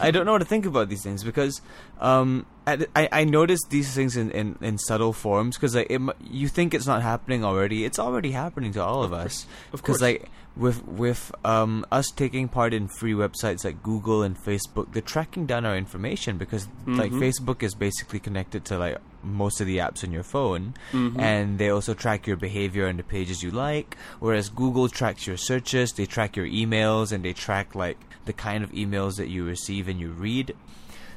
I 0.00 0.10
don't 0.10 0.26
know 0.26 0.32
what 0.32 0.38
to 0.38 0.44
think 0.44 0.66
about 0.66 0.88
these 0.88 1.04
things 1.04 1.22
because 1.22 1.60
um 2.00 2.44
I 2.66 3.08
I 3.10 3.24
noticed 3.24 3.66
these 3.70 3.92
things 3.92 4.16
in 4.16 4.30
in, 4.30 4.56
in 4.60 4.78
subtle 4.78 5.12
forms 5.12 5.56
because 5.56 5.74
like 5.74 5.88
it, 5.90 6.00
you 6.30 6.48
think 6.48 6.74
it's 6.74 6.86
not 6.86 7.02
happening 7.02 7.44
already. 7.44 7.84
It's 7.84 7.98
already 7.98 8.30
happening 8.32 8.72
to 8.74 8.82
all 8.84 9.02
of, 9.02 9.12
us. 9.12 9.46
Of 9.72 9.80
because 9.82 9.98
course. 9.98 10.00
like 10.02 10.30
with 10.54 10.86
with 10.86 11.32
um 11.44 11.84
us 11.90 12.06
taking 12.14 12.46
part 12.46 12.74
in 12.74 12.86
free 12.86 13.14
websites 13.14 13.64
like 13.64 13.82
Google 13.82 14.22
and 14.22 14.36
Facebook 14.38 14.92
they're 14.92 15.00
tracking 15.00 15.46
down 15.46 15.64
our 15.64 15.76
information 15.76 16.36
because 16.36 16.68
like 16.86 17.10
Mhm. 17.10 17.20
Facebook 17.20 17.62
is 17.62 17.74
basically 17.74 18.20
connected 18.20 18.64
to 18.66 18.78
like 18.78 18.98
most 19.24 19.60
of 19.62 19.66
the 19.66 19.78
apps 19.78 20.04
on 20.04 20.12
your 20.12 20.22
phone. 20.22 20.74
Mhm. 20.92 21.18
and 21.18 21.58
they 21.58 21.68
also 21.70 21.94
track 21.94 22.26
your 22.26 22.36
behavior 22.36 22.86
on 22.86 22.96
the 22.96 23.02
pages 23.02 23.42
you 23.42 23.50
like. 23.50 23.96
Whereas 24.20 24.48
Google 24.50 24.88
tracks 24.88 25.26
your 25.26 25.36
searches 25.38 25.92
they 25.94 26.06
track 26.06 26.36
your 26.36 26.46
emails 26.46 27.12
and 27.12 27.24
they 27.24 27.32
track 27.32 27.74
like 27.74 27.98
the 28.26 28.32
kind 28.34 28.62
of 28.62 28.70
emails 28.72 29.16
that 29.16 29.28
you 29.28 29.44
receive 29.44 29.88
and 29.88 29.98
you 29.98 30.10
read. 30.12 30.54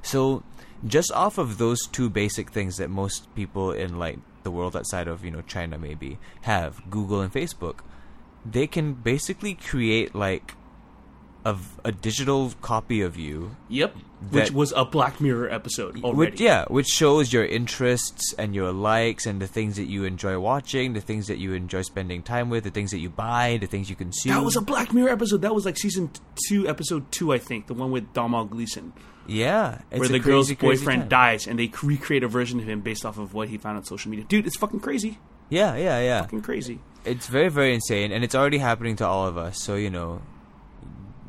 So 0.02 0.43
just 0.86 1.12
off 1.12 1.38
of 1.38 1.58
those 1.58 1.88
two 1.88 2.10
basic 2.10 2.52
things 2.52 2.78
that 2.78 2.90
most 2.90 3.34
people 3.36 3.72
in 3.72 3.98
like 3.98 4.20
the 4.44 4.52
world 4.52 4.76
outside 4.76 5.08
of 5.08 5.26
you 5.26 5.32
know 5.32 5.42
China 5.42 5.78
maybe 5.78 6.20
have 6.42 6.82
Google 6.90 7.22
and 7.22 7.34
Facebook 7.34 7.80
they 8.46 8.68
can 8.68 8.94
basically 8.94 9.56
create 9.56 10.14
like 10.14 10.54
of 11.44 11.80
a 11.84 11.92
digital 11.92 12.52
copy 12.62 13.02
of 13.02 13.18
you. 13.18 13.56
Yep. 13.70 13.96
Which 14.32 14.52
was 14.52 14.74
a 14.76 14.84
Black 14.84 15.22
Mirror 15.22 15.52
episode 15.52 16.04
already. 16.04 16.32
Which, 16.32 16.42
yeah, 16.42 16.66
which 16.66 16.88
shows 16.88 17.32
your 17.32 17.46
interests 17.46 18.34
and 18.40 18.56
your 18.56 18.72
likes 18.72 19.28
and 19.28 19.40
the 19.40 19.46
things 19.46 19.76
that 19.76 19.86
you 19.86 20.06
enjoy 20.06 20.40
watching, 20.40 20.94
the 20.94 21.02
things 21.02 21.28
that 21.28 21.38
you 21.38 21.54
enjoy 21.54 21.84
spending 21.84 22.24
time 22.24 22.50
with, 22.50 22.64
the 22.64 22.72
things 22.72 22.90
that 22.90 22.98
you 22.98 23.12
buy, 23.12 23.60
the 23.62 23.68
things 23.68 23.92
you 23.92 23.96
consume. 23.96 24.34
That 24.34 24.44
was 24.44 24.56
a 24.56 24.62
Black 24.62 24.92
Mirror 24.92 25.12
episode. 25.12 25.44
That 25.44 25.54
was 25.54 25.66
like 25.66 25.78
season 25.78 26.10
two, 26.48 26.68
episode 26.68 27.12
two, 27.12 27.32
I 27.32 27.38
think, 27.38 27.68
the 27.68 27.76
one 27.76 27.92
with 27.92 28.12
Domhnall 28.14 28.46
Gleeson, 28.46 28.94
yeah, 29.28 29.80
it's 29.92 30.00
where 30.00 30.10
the 30.10 30.20
girl's 30.20 30.48
crazy, 30.48 30.56
crazy 30.56 30.80
boyfriend 30.82 31.02
time. 31.04 31.10
dies 31.10 31.48
and 31.48 31.58
they 31.60 31.72
recreate 31.84 32.24
a 32.24 32.28
version 32.28 32.60
of 32.60 32.68
him 32.68 32.82
based 32.82 33.06
off 33.06 33.18
of 33.18 33.34
what 33.34 33.50
he 33.50 33.58
found 33.58 33.78
on 33.78 33.84
social 33.84 34.10
media. 34.12 34.26
Dude, 34.28 34.46
it's 34.48 34.58
fucking 34.58 34.80
crazy. 34.80 35.18
Yeah, 35.50 35.76
yeah, 35.76 36.00
yeah. 36.00 36.22
Fucking 36.22 36.42
crazy. 36.42 36.80
It's 37.04 37.28
very, 37.28 37.50
very 37.50 37.74
insane, 37.74 38.12
and 38.12 38.24
it's 38.24 38.34
already 38.36 38.58
happening 38.58 38.96
to 38.98 39.06
all 39.08 39.28
of 39.28 39.38
us. 39.38 39.62
So 39.62 39.76
you 39.76 39.90
know, 39.90 40.22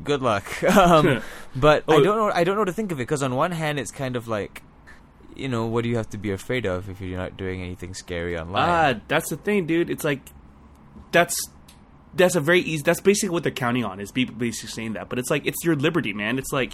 good 0.03 0.21
luck. 0.21 0.63
um, 0.75 1.21
but 1.55 1.83
I 1.87 1.95
Oh. 1.95 2.03
don't 2.03 2.17
know. 2.17 2.31
I 2.33 2.43
don't 2.43 2.55
know 2.55 2.61
what 2.61 2.65
to 2.65 2.73
think 2.73 2.91
of 2.91 2.97
it 2.99 3.03
because 3.03 3.23
on 3.23 3.35
one 3.35 3.51
hand, 3.51 3.79
it's 3.79 3.91
kind 3.91 4.15
of 4.15 4.27
like, 4.27 4.63
you 5.35 5.47
know, 5.47 5.65
what 5.65 5.83
do 5.83 5.89
you 5.89 5.97
have 5.97 6.09
to 6.11 6.17
be 6.17 6.31
afraid 6.31 6.65
of 6.65 6.89
if 6.89 6.99
you're 7.01 7.17
not 7.17 7.37
doing 7.37 7.61
anything 7.61 7.93
scary 7.93 8.37
online? 8.37 8.69
Ah, 8.97 8.99
that's 9.07 9.29
the 9.29 9.37
thing, 9.37 9.67
dude. 9.67 9.89
It's 9.89 10.03
like 10.03 10.21
that's 11.11 11.35
that's 12.15 12.35
a 12.35 12.39
very 12.41 12.61
easy. 12.61 12.81
That's 12.83 13.01
basically 13.01 13.29
what 13.29 13.43
they're 13.43 13.51
counting 13.51 13.85
on 13.85 13.99
is 13.99 14.11
people 14.11 14.33
basically 14.35 14.69
saying 14.69 14.93
that. 14.93 15.09
But 15.09 15.19
it's 15.19 15.29
like 15.29 15.45
it's 15.45 15.63
your 15.63 15.75
liberty, 15.75 16.13
man. 16.13 16.39
It's 16.39 16.51
like 16.51 16.73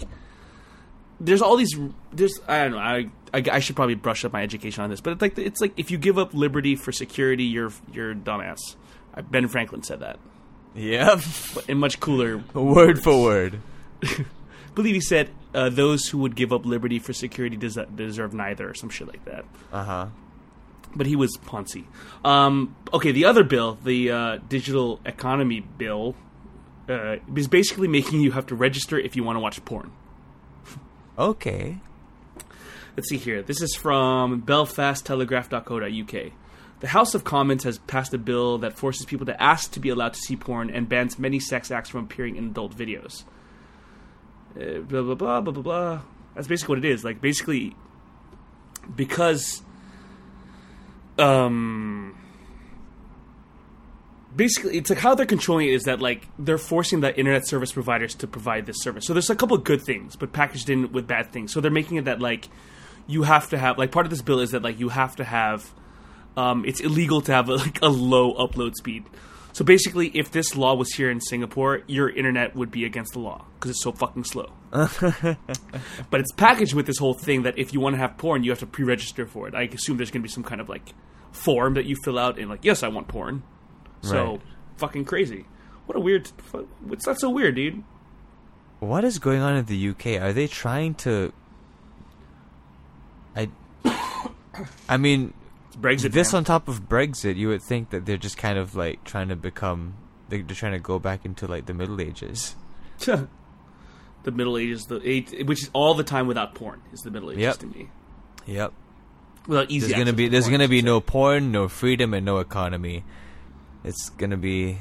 there's 1.20 1.42
all 1.42 1.56
these. 1.56 1.74
There's 2.12 2.40
I 2.48 2.62
don't 2.64 2.72
know. 2.72 2.78
I 2.78 3.10
I, 3.32 3.42
I 3.52 3.58
should 3.60 3.76
probably 3.76 3.94
brush 3.94 4.24
up 4.24 4.32
my 4.32 4.42
education 4.42 4.82
on 4.84 4.90
this, 4.90 5.00
but 5.00 5.12
it's 5.14 5.22
like 5.22 5.38
it's 5.38 5.60
like 5.60 5.72
if 5.78 5.90
you 5.90 5.98
give 5.98 6.18
up 6.18 6.34
liberty 6.34 6.76
for 6.76 6.92
security, 6.92 7.44
you're 7.44 7.72
you're 7.92 8.12
a 8.12 8.14
dumbass. 8.14 8.58
Uh, 9.16 9.22
Ben 9.22 9.46
Franklin 9.48 9.82
said 9.82 10.00
that, 10.00 10.18
Yep, 10.74 11.20
but 11.54 11.68
in 11.68 11.78
much 11.78 12.00
cooler 12.00 12.38
word 12.54 13.02
for 13.02 13.22
word. 13.22 13.60
I 14.02 14.24
believe 14.74 14.94
he 14.94 15.00
said 15.00 15.30
uh, 15.54 15.68
those 15.70 16.08
who 16.08 16.18
would 16.18 16.34
give 16.36 16.52
up 16.52 16.66
liberty 16.66 16.98
for 16.98 17.12
security 17.12 17.56
des- 17.56 17.86
deserve 17.94 18.34
neither, 18.34 18.70
or 18.70 18.74
some 18.74 18.90
shit 18.90 19.06
like 19.08 19.24
that. 19.24 19.44
Uh 19.72 19.84
huh. 19.84 20.06
but 20.96 21.06
he 21.06 21.14
was 21.16 21.36
Ponzi. 21.46 21.84
Um, 22.24 22.74
okay, 22.92 23.12
the 23.12 23.24
other 23.24 23.44
bill, 23.44 23.78
the 23.84 24.10
uh, 24.10 24.38
digital 24.48 25.00
economy 25.06 25.60
bill, 25.60 26.14
uh, 26.88 27.16
is 27.36 27.46
basically 27.48 27.88
making 27.88 28.20
you 28.20 28.32
have 28.32 28.46
to 28.46 28.54
register 28.56 28.98
if 28.98 29.14
you 29.16 29.22
want 29.24 29.36
to 29.36 29.40
watch 29.40 29.64
porn. 29.64 29.92
Okay. 31.18 31.78
Let's 32.96 33.08
see 33.08 33.18
here. 33.18 33.42
This 33.42 33.60
is 33.60 33.74
from 33.74 34.42
belfasttelegraph.co.uk. 34.42 36.32
The 36.80 36.88
House 36.88 37.14
of 37.14 37.24
Commons 37.24 37.64
has 37.64 37.78
passed 37.78 38.12
a 38.14 38.18
bill 38.18 38.58
that 38.58 38.76
forces 38.76 39.06
people 39.06 39.26
to 39.26 39.42
ask 39.42 39.72
to 39.72 39.80
be 39.80 39.88
allowed 39.88 40.14
to 40.14 40.20
see 40.20 40.36
porn 40.36 40.70
and 40.70 40.88
bans 40.88 41.18
many 41.18 41.40
sex 41.40 41.70
acts 41.70 41.88
from 41.88 42.04
appearing 42.04 42.36
in 42.36 42.46
adult 42.46 42.76
videos. 42.76 43.24
Uh, 44.54 44.80
blah 44.80 45.02
blah 45.02 45.14
blah 45.14 45.40
blah 45.40 45.52
blah 45.52 45.62
blah. 45.62 46.00
That's 46.34 46.46
basically 46.46 46.76
what 46.76 46.84
it 46.84 46.90
is. 46.90 47.04
Like 47.04 47.20
basically, 47.20 47.74
because, 48.94 49.62
um, 51.18 52.16
basically 54.34 54.76
it's 54.76 54.90
like 54.90 54.98
how 54.98 55.14
they're 55.14 55.26
controlling 55.26 55.68
it 55.68 55.74
is 55.74 55.84
that 55.84 56.00
like 56.00 56.26
they're 56.38 56.58
forcing 56.58 57.00
the 57.00 57.16
internet 57.16 57.46
service 57.46 57.72
providers 57.72 58.14
to 58.16 58.26
provide 58.26 58.66
this 58.66 58.76
service. 58.80 59.06
So 59.06 59.12
there's 59.12 59.30
a 59.30 59.36
couple 59.36 59.56
of 59.56 59.64
good 59.64 59.82
things, 59.82 60.16
but 60.16 60.32
packaged 60.32 60.70
in 60.70 60.92
with 60.92 61.06
bad 61.06 61.32
things. 61.32 61.52
So 61.52 61.60
they're 61.60 61.70
making 61.70 61.98
it 61.98 62.04
that 62.06 62.20
like 62.20 62.48
you 63.06 63.22
have 63.22 63.48
to 63.50 63.58
have 63.58 63.78
like 63.78 63.92
part 63.92 64.06
of 64.06 64.10
this 64.10 64.22
bill 64.22 64.40
is 64.40 64.50
that 64.50 64.62
like 64.62 64.78
you 64.78 64.88
have 64.88 65.16
to 65.16 65.24
have 65.24 65.72
um, 66.36 66.64
it's 66.64 66.80
illegal 66.80 67.20
to 67.22 67.32
have 67.32 67.48
like 67.48 67.80
a 67.82 67.88
low 67.88 68.34
upload 68.34 68.74
speed. 68.74 69.04
So 69.52 69.64
basically, 69.64 70.08
if 70.08 70.32
this 70.32 70.56
law 70.56 70.74
was 70.74 70.92
here 70.94 71.12
in 71.12 71.20
Singapore, 71.20 71.82
your 71.86 72.10
internet 72.10 72.56
would 72.56 72.72
be 72.72 72.84
against 72.84 73.12
the 73.12 73.20
law 73.20 73.44
because 73.54 73.70
it's 73.70 73.84
so 73.84 73.92
fucking 73.92 74.24
slow. 74.24 74.52
but 74.72 75.36
it's 76.20 76.32
packaged 76.32 76.74
with 76.74 76.86
this 76.86 76.98
whole 76.98 77.14
thing 77.14 77.44
that 77.44 77.56
if 77.56 77.72
you 77.72 77.78
want 77.78 77.94
to 77.94 77.98
have 77.98 78.18
porn, 78.18 78.42
you 78.42 78.50
have 78.50 78.58
to 78.58 78.66
pre-register 78.66 79.26
for 79.26 79.46
it. 79.46 79.54
I 79.54 79.62
assume 79.62 79.96
there's 79.96 80.10
going 80.10 80.22
to 80.22 80.28
be 80.28 80.32
some 80.32 80.42
kind 80.42 80.60
of 80.60 80.68
like 80.68 80.92
form 81.30 81.74
that 81.74 81.84
you 81.84 81.94
fill 81.94 82.18
out 82.18 82.36
and 82.36 82.50
like, 82.50 82.64
yes, 82.64 82.82
I 82.82 82.88
want 82.88 83.06
porn. 83.06 83.44
So 84.04 84.30
Right. 84.32 84.40
fucking 84.76 85.04
crazy. 85.04 85.46
What 85.86 85.96
a 85.96 86.00
weird. 86.00 86.28
What's 86.80 87.06
not 87.06 87.18
so 87.20 87.30
weird, 87.30 87.56
dude. 87.56 87.82
What 88.80 89.04
is 89.04 89.18
going 89.18 89.40
on 89.40 89.56
in 89.56 89.64
the 89.66 89.76
UK? 89.90 90.18
Are 90.18 90.32
they 90.32 90.46
trying 90.46 90.94
to? 90.96 91.32
I. 93.36 93.48
I 94.88 94.96
mean, 94.96 95.32
It's 95.68 95.76
Brexit. 95.76 96.12
this 96.12 96.32
man. 96.32 96.38
on 96.40 96.44
top 96.44 96.68
of 96.68 96.88
Brexit, 96.88 97.36
you 97.36 97.48
would 97.48 97.62
think 97.62 97.90
that 97.90 98.06
they're 98.06 98.16
just 98.16 98.36
kind 98.36 98.58
of 98.58 98.74
like 98.74 99.04
trying 99.04 99.28
to 99.28 99.36
become. 99.36 99.94
They're 100.28 100.42
trying 100.42 100.72
to 100.72 100.78
go 100.78 100.98
back 100.98 101.24
into 101.24 101.46
like 101.46 101.66
the 101.66 101.74
Middle 101.74 102.00
Ages. 102.00 102.56
the 102.98 103.28
Middle 104.32 104.56
Ages, 104.56 104.86
the 104.86 105.00
age, 105.06 105.34
which 105.44 105.62
is 105.64 105.70
all 105.72 105.94
the 105.94 106.04
time 106.04 106.26
without 106.26 106.54
porn, 106.54 106.80
is 106.92 107.00
the 107.00 107.10
Middle 107.10 107.30
Ages 107.30 107.42
Yep. 107.42 107.56
to 107.58 107.66
me. 107.66 107.88
Yep. 108.46 108.72
Without 109.46 109.70
easy. 109.70 109.88
There's 109.88 109.98
gonna 109.98 110.12
be 110.14 110.24
to 110.26 110.30
there's 110.30 110.44
porn, 110.44 110.52
gonna 110.52 110.68
be 110.68 110.82
no 110.82 111.00
porn, 111.00 111.52
no 111.52 111.68
freedom, 111.68 112.14
and 112.14 112.24
no 112.24 112.38
economy. 112.38 113.04
It's 113.84 114.08
gonna 114.10 114.36
be 114.36 114.78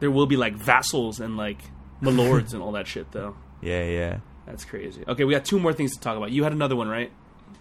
There 0.00 0.10
will 0.10 0.26
be 0.26 0.36
like 0.36 0.54
vassals 0.54 1.20
and 1.20 1.36
like 1.36 1.58
milords 2.02 2.52
and 2.54 2.62
all 2.62 2.72
that 2.72 2.86
shit, 2.86 3.12
though. 3.12 3.36
yeah 3.62 3.84
yeah. 3.84 4.18
That's 4.46 4.64
crazy. 4.64 5.02
Okay, 5.06 5.24
we 5.24 5.32
got 5.34 5.44
two 5.44 5.58
more 5.58 5.72
things 5.72 5.94
to 5.94 6.00
talk 6.00 6.16
about. 6.16 6.30
You 6.30 6.44
had 6.44 6.52
another 6.52 6.76
one, 6.76 6.88
right? 6.88 7.10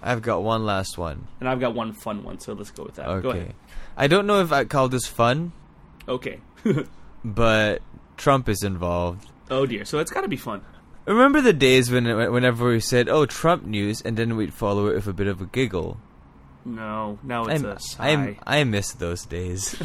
I've 0.04 0.22
got 0.22 0.43
one 0.43 0.66
last 0.66 0.98
one. 0.98 1.28
And 1.39 1.50
I've 1.50 1.60
got 1.60 1.74
one 1.74 1.93
fun 1.93 2.24
one, 2.24 2.39
so 2.39 2.54
let's 2.54 2.70
go 2.72 2.84
with 2.84 2.96
that. 2.96 3.06
Go 3.24 3.30
Okay. 3.30 3.39
ahead. 3.39 3.56
I 3.98 4.08
don't 4.08 4.28
know 4.28 4.39
if 4.41 4.52
I 4.52 4.66
call 4.66 4.88
this 4.89 5.08
fun, 5.08 5.52
Okay. 6.08 6.39
but 7.26 7.82
Trump 8.18 8.48
is 8.50 8.64
involved. 8.64 9.26
oh 9.50 9.66
dear. 9.66 9.86
So 9.86 10.00
it's 10.00 10.12
got 10.12 10.22
to 10.22 10.28
be 10.28 10.38
fun. 10.38 10.62
Remember 11.06 11.39
the 11.41 11.54
days 11.54 11.91
when 11.91 12.06
whenever 12.32 12.70
we 12.70 12.80
said, 12.80 13.08
"Oh, 13.10 13.26
Trump 13.26 13.64
news," 13.66 14.02
and 14.02 14.18
then 14.18 14.36
we'd 14.36 14.54
follow 14.54 14.88
it 14.88 14.96
with 14.96 15.08
a 15.08 15.14
bit 15.14 15.28
of 15.28 15.39
a 15.41 15.46
giggle. 15.46 16.00
No, 16.66 17.20
now 17.22 17.45
it's 17.45 17.63
I'm, 17.63 17.70
a 17.70 17.80
sigh. 17.80 18.09
I'm, 18.09 18.38
I 18.45 18.63
miss 18.63 18.91
those 18.93 19.26
days. 19.26 19.76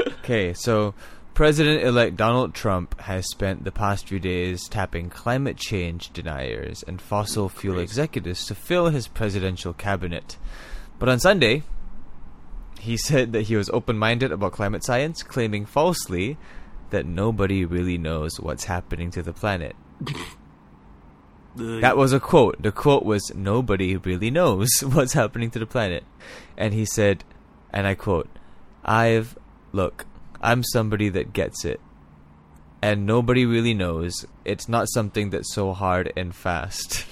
okay, 0.20 0.54
so 0.54 0.94
President-elect 1.34 2.16
Donald 2.16 2.54
Trump 2.54 2.98
has 3.00 3.26
spent 3.30 3.64
the 3.64 3.72
past 3.72 4.08
few 4.08 4.18
days 4.18 4.68
tapping 4.68 5.10
climate 5.10 5.56
change 5.56 6.12
deniers 6.12 6.82
and 6.86 7.00
fossil 7.00 7.48
fuel 7.48 7.76
Crazy. 7.76 7.84
executives 7.84 8.46
to 8.46 8.54
fill 8.54 8.88
his 8.88 9.06
presidential 9.06 9.72
cabinet. 9.72 10.38
But 10.98 11.08
on 11.08 11.20
Sunday, 11.20 11.62
he 12.78 12.96
said 13.06 13.32
that 13.32 13.42
he 13.42 13.56
was 13.56 13.70
open-minded 13.70 14.32
about 14.32 14.52
climate 14.52 14.84
science, 14.84 15.22
claiming 15.22 15.66
falsely 15.66 16.38
that 16.90 17.06
nobody 17.06 17.64
really 17.64 17.98
knows 17.98 18.40
what's 18.40 18.64
happening 18.64 19.10
to 19.12 19.22
the 19.22 19.32
planet. 19.32 19.76
That 21.56 21.96
was 21.96 22.12
a 22.12 22.20
quote. 22.20 22.62
The 22.62 22.72
quote 22.72 23.04
was, 23.04 23.32
Nobody 23.34 23.96
really 23.96 24.30
knows 24.30 24.68
what's 24.82 25.12
happening 25.14 25.50
to 25.52 25.58
the 25.58 25.66
planet. 25.66 26.04
And 26.56 26.72
he 26.74 26.84
said, 26.84 27.24
and 27.72 27.86
I 27.86 27.94
quote, 27.94 28.28
I've, 28.84 29.36
look, 29.72 30.06
I'm 30.40 30.62
somebody 30.64 31.08
that 31.10 31.32
gets 31.32 31.64
it. 31.64 31.80
And 32.82 33.04
nobody 33.06 33.44
really 33.46 33.74
knows. 33.74 34.24
It's 34.44 34.68
not 34.68 34.88
something 34.88 35.30
that's 35.30 35.52
so 35.54 35.72
hard 35.72 36.12
and 36.16 36.34
fast. 36.34 37.04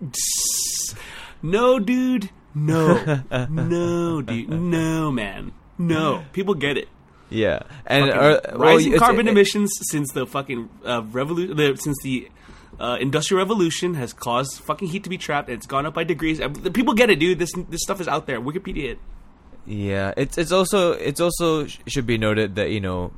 no, 1.42 1.78
dude. 1.78 2.30
No. 2.54 3.22
no, 3.50 4.22
dude. 4.22 4.48
No, 4.48 5.10
man. 5.10 5.52
No. 5.78 6.24
People 6.32 6.54
get 6.54 6.76
it. 6.76 6.88
yeah. 7.30 7.62
And 7.86 8.06
Fucking 8.10 8.20
uh, 8.20 8.40
well, 8.58 8.74
rising 8.74 8.98
carbon 8.98 9.28
it- 9.28 9.30
emissions 9.32 9.70
since 9.90 10.12
the 10.12 10.26
fucking 10.26 10.68
uh, 10.84 11.02
revolution, 11.10 11.76
since 11.78 11.96
the 12.02 12.28
uh, 12.80 12.96
industrial 13.00 13.38
revolution 13.38 13.94
has 13.94 14.12
caused 14.12 14.60
fucking 14.60 14.88
heat 14.88 15.04
to 15.04 15.10
be 15.10 15.18
trapped. 15.18 15.48
and 15.48 15.56
It's 15.56 15.66
gone 15.66 15.86
up 15.86 15.94
by 15.94 16.04
degrees. 16.04 16.40
People 16.72 16.94
get 16.94 17.10
it, 17.10 17.18
dude. 17.18 17.38
This 17.38 17.52
this 17.68 17.82
stuff 17.82 18.00
is 18.00 18.08
out 18.08 18.26
there. 18.26 18.40
Wikipedia 18.40 18.92
it. 18.92 18.98
Yeah, 19.66 20.12
it's 20.16 20.36
it's 20.36 20.52
also 20.52 20.92
it's 20.92 21.20
also 21.20 21.66
sh- 21.66 21.78
should 21.86 22.06
be 22.06 22.18
noted 22.18 22.54
that 22.56 22.70
you 22.70 22.80
know, 22.80 23.12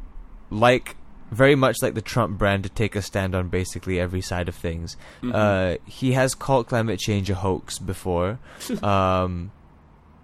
like 0.51 0.97
very 1.33 1.57
much 1.57 1.77
like 1.83 1.95
the 1.95 2.03
Trump 2.03 2.39
brand 2.39 2.63
to 2.63 2.69
take 2.69 2.95
a 2.95 3.03
stand 3.03 3.35
on 3.35 3.49
basically 3.49 3.99
every 3.99 4.21
side 4.21 4.49
of 4.49 4.55
things. 4.55 4.97
Uh, 5.25 5.75
he 5.85 6.13
has 6.13 6.35
called 6.37 6.69
climate 6.69 7.01
change 7.01 7.29
a 7.31 7.35
hoax 7.35 7.81
before, 7.81 8.39
um, 8.83 9.51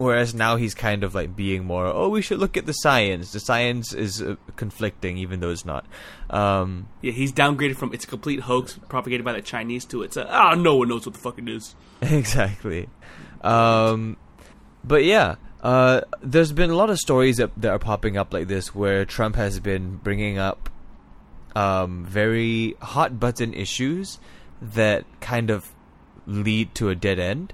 whereas 0.02 0.34
now 0.34 0.56
he's 0.56 0.74
kind 0.74 1.04
of 1.04 1.14
like 1.14 1.34
being 1.34 1.64
more. 1.64 1.86
Oh, 1.86 2.08
we 2.08 2.22
should 2.22 2.38
look 2.38 2.56
at 2.56 2.66
the 2.66 2.72
science. 2.72 3.32
The 3.32 3.40
science 3.40 3.92
is 3.92 4.20
uh, 4.20 4.36
conflicting, 4.56 5.16
even 5.18 5.40
though 5.40 5.50
it's 5.50 5.64
not. 5.64 5.86
Um, 6.30 6.88
Yeah, 7.00 7.12
he's 7.12 7.32
downgraded 7.32 7.76
from 7.76 7.92
it's 7.94 8.04
a 8.04 8.08
complete 8.08 8.40
hoax 8.40 8.78
propagated 8.88 9.24
by 9.24 9.32
the 9.32 9.42
Chinese 9.42 9.84
to 9.86 10.02
it's 10.02 10.16
a 10.16 10.30
ah 10.30 10.54
no 10.54 10.76
one 10.76 10.88
knows 10.88 11.06
what 11.06 11.14
the 11.14 11.20
fuck 11.20 11.38
it 11.38 11.48
is. 11.48 11.74
exactly. 12.02 12.88
Um, 13.42 14.16
but 14.84 15.04
yeah, 15.04 15.36
uh, 15.62 16.00
there's 16.20 16.52
been 16.52 16.70
a 16.70 16.76
lot 16.76 16.90
of 16.90 16.98
stories 16.98 17.36
that, 17.36 17.50
that 17.56 17.70
are 17.70 17.78
popping 17.78 18.16
up 18.16 18.32
like 18.32 18.48
this 18.48 18.74
where 18.74 19.04
Trump 19.04 19.36
has 19.36 19.60
been 19.60 19.96
bringing 19.96 20.38
up 20.38 20.68
um, 21.54 22.04
very 22.04 22.74
hot 22.80 23.20
button 23.20 23.54
issues 23.54 24.18
that 24.60 25.04
kind 25.20 25.50
of 25.50 25.72
lead 26.26 26.74
to 26.76 26.88
a 26.88 26.94
dead 26.94 27.18
end. 27.18 27.52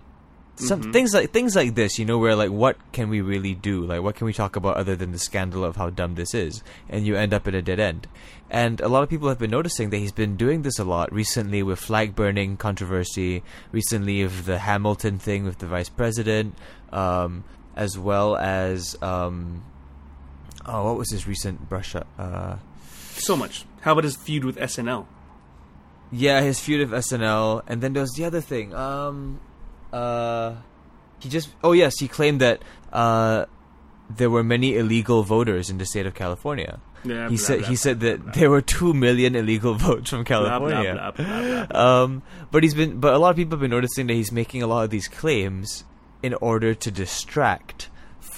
Some 0.58 0.80
Mm-hmm. 0.80 0.92
things 0.92 1.14
like 1.14 1.30
things 1.32 1.54
like 1.56 1.74
this, 1.74 1.98
you 1.98 2.04
know, 2.04 2.18
where 2.18 2.34
like 2.36 2.50
what 2.50 2.76
can 2.92 3.08
we 3.08 3.20
really 3.20 3.54
do? 3.54 3.84
Like 3.84 4.02
what 4.02 4.14
can 4.16 4.26
we 4.26 4.32
talk 4.32 4.56
about 4.56 4.76
other 4.76 4.96
than 4.96 5.12
the 5.12 5.18
scandal 5.18 5.64
of 5.64 5.76
how 5.76 5.90
dumb 5.90 6.14
this 6.16 6.34
is? 6.34 6.62
And 6.88 7.06
you 7.06 7.16
end 7.16 7.32
up 7.32 7.46
at 7.48 7.54
a 7.54 7.62
dead 7.62 7.80
end. 7.80 8.06
And 8.50 8.80
a 8.80 8.88
lot 8.88 9.02
of 9.02 9.08
people 9.10 9.28
have 9.28 9.38
been 9.38 9.50
noticing 9.50 9.90
that 9.90 9.98
he's 9.98 10.12
been 10.12 10.36
doing 10.36 10.62
this 10.62 10.78
a 10.78 10.84
lot 10.84 11.12
recently 11.12 11.62
with 11.62 11.78
flag 11.78 12.16
burning 12.16 12.56
controversy, 12.56 13.42
recently 13.72 14.22
with 14.22 14.46
the 14.46 14.58
Hamilton 14.58 15.18
thing 15.18 15.44
with 15.44 15.58
the 15.58 15.66
vice 15.66 15.88
president, 15.90 16.54
um, 16.92 17.44
as 17.76 17.98
well 17.98 18.36
as 18.36 18.96
um, 19.02 19.62
oh, 20.66 20.84
what 20.84 20.96
was 20.96 21.10
his 21.12 21.26
recent 21.26 21.68
brush 21.68 21.94
up? 21.94 22.06
Uh, 22.18 22.56
So 23.18 23.36
much. 23.36 23.64
How 23.82 23.92
about 23.92 24.04
his 24.04 24.16
feud 24.16 24.44
with 24.44 24.56
SNL? 24.56 25.06
Yeah, 26.10 26.40
his 26.40 26.58
feud 26.58 26.88
with 26.88 27.04
SNL, 27.04 27.62
and 27.68 27.82
then 27.82 27.92
there 27.92 28.00
was 28.00 28.12
the 28.16 28.24
other 28.24 28.40
thing. 28.40 28.74
Um, 28.74 29.40
uh, 29.92 30.54
he 31.20 31.28
just 31.28 31.50
oh 31.62 31.72
yes, 31.72 31.98
he 31.98 32.08
claimed 32.08 32.40
that 32.40 32.62
uh, 32.92 33.46
there 34.10 34.30
were 34.30 34.42
many 34.42 34.76
illegal 34.76 35.22
voters 35.22 35.70
in 35.70 35.78
the 35.78 35.86
state 35.86 36.06
of 36.06 36.14
California. 36.14 36.80
Yeah, 37.04 37.28
he 37.28 37.36
blah, 37.36 37.44
said 37.44 37.58
blah, 37.60 37.68
he 37.68 37.76
said 37.76 38.00
that 38.00 38.22
blah. 38.22 38.32
there 38.32 38.50
were 38.50 38.60
two 38.60 38.92
million 38.92 39.36
illegal 39.36 39.74
votes 39.86 40.10
from 40.10 40.24
California. 40.24 41.68
Um, 41.70 42.22
but 42.50 42.62
he's 42.62 42.74
been, 42.74 42.98
but 43.00 43.14
a 43.14 43.18
lot 43.18 43.30
of 43.30 43.36
people 43.36 43.52
have 43.52 43.60
been 43.60 43.70
noticing 43.70 44.06
that 44.08 44.14
he's 44.14 44.32
making 44.32 44.62
a 44.62 44.66
lot 44.66 44.84
of 44.84 44.90
these 44.90 45.08
claims 45.08 45.84
in 46.22 46.34
order 46.34 46.74
to 46.74 46.90
distract 46.90 47.88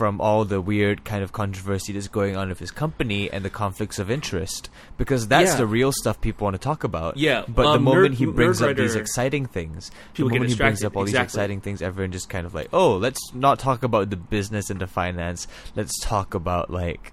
from 0.01 0.19
all 0.19 0.47
the 0.47 0.63
weird 0.63 1.05
kind 1.05 1.23
of 1.23 1.31
controversy 1.31 1.93
that's 1.93 2.09
going 2.09 2.35
on 2.35 2.49
with 2.49 2.59
his 2.59 2.71
company 2.71 3.31
and 3.31 3.45
the 3.45 3.51
conflicts 3.51 3.99
of 3.99 4.11
interest, 4.11 4.71
because 4.97 5.29
that's 5.29 5.51
Yeah. 5.51 5.57
the 5.59 5.67
real 5.67 5.93
stuff 5.93 6.19
people 6.23 6.47
want 6.47 6.55
to 6.55 6.59
talk 6.59 6.85
about. 6.85 7.19
Yeah, 7.19 7.45
But 7.47 7.65
the 7.65 7.69
um, 7.73 7.83
moment 7.83 8.15
Nerd- 8.15 8.17
he 8.17 8.25
brings 8.25 8.63
up 8.63 8.75
these 8.79 8.95
exciting 8.95 9.45
things, 9.45 9.91
the 10.15 10.25
moment 10.25 10.49
he 10.49 10.57
brings 10.57 10.83
up 10.83 10.97
all 10.97 11.05
these 11.05 11.13
exciting 11.15 11.61
things, 11.61 11.83
everyone 11.83 12.13
just 12.13 12.31
kind 12.31 12.47
of 12.47 12.55
like, 12.55 12.71
oh, 12.73 12.97
let's 12.97 13.21
not 13.35 13.59
talk 13.59 13.83
about 13.83 14.09
the 14.09 14.17
business 14.17 14.71
and 14.71 14.81
the 14.81 14.87
finance. 14.87 15.47
Let's 15.77 16.01
talk 16.01 16.33
about 16.33 16.71
like 16.71 17.13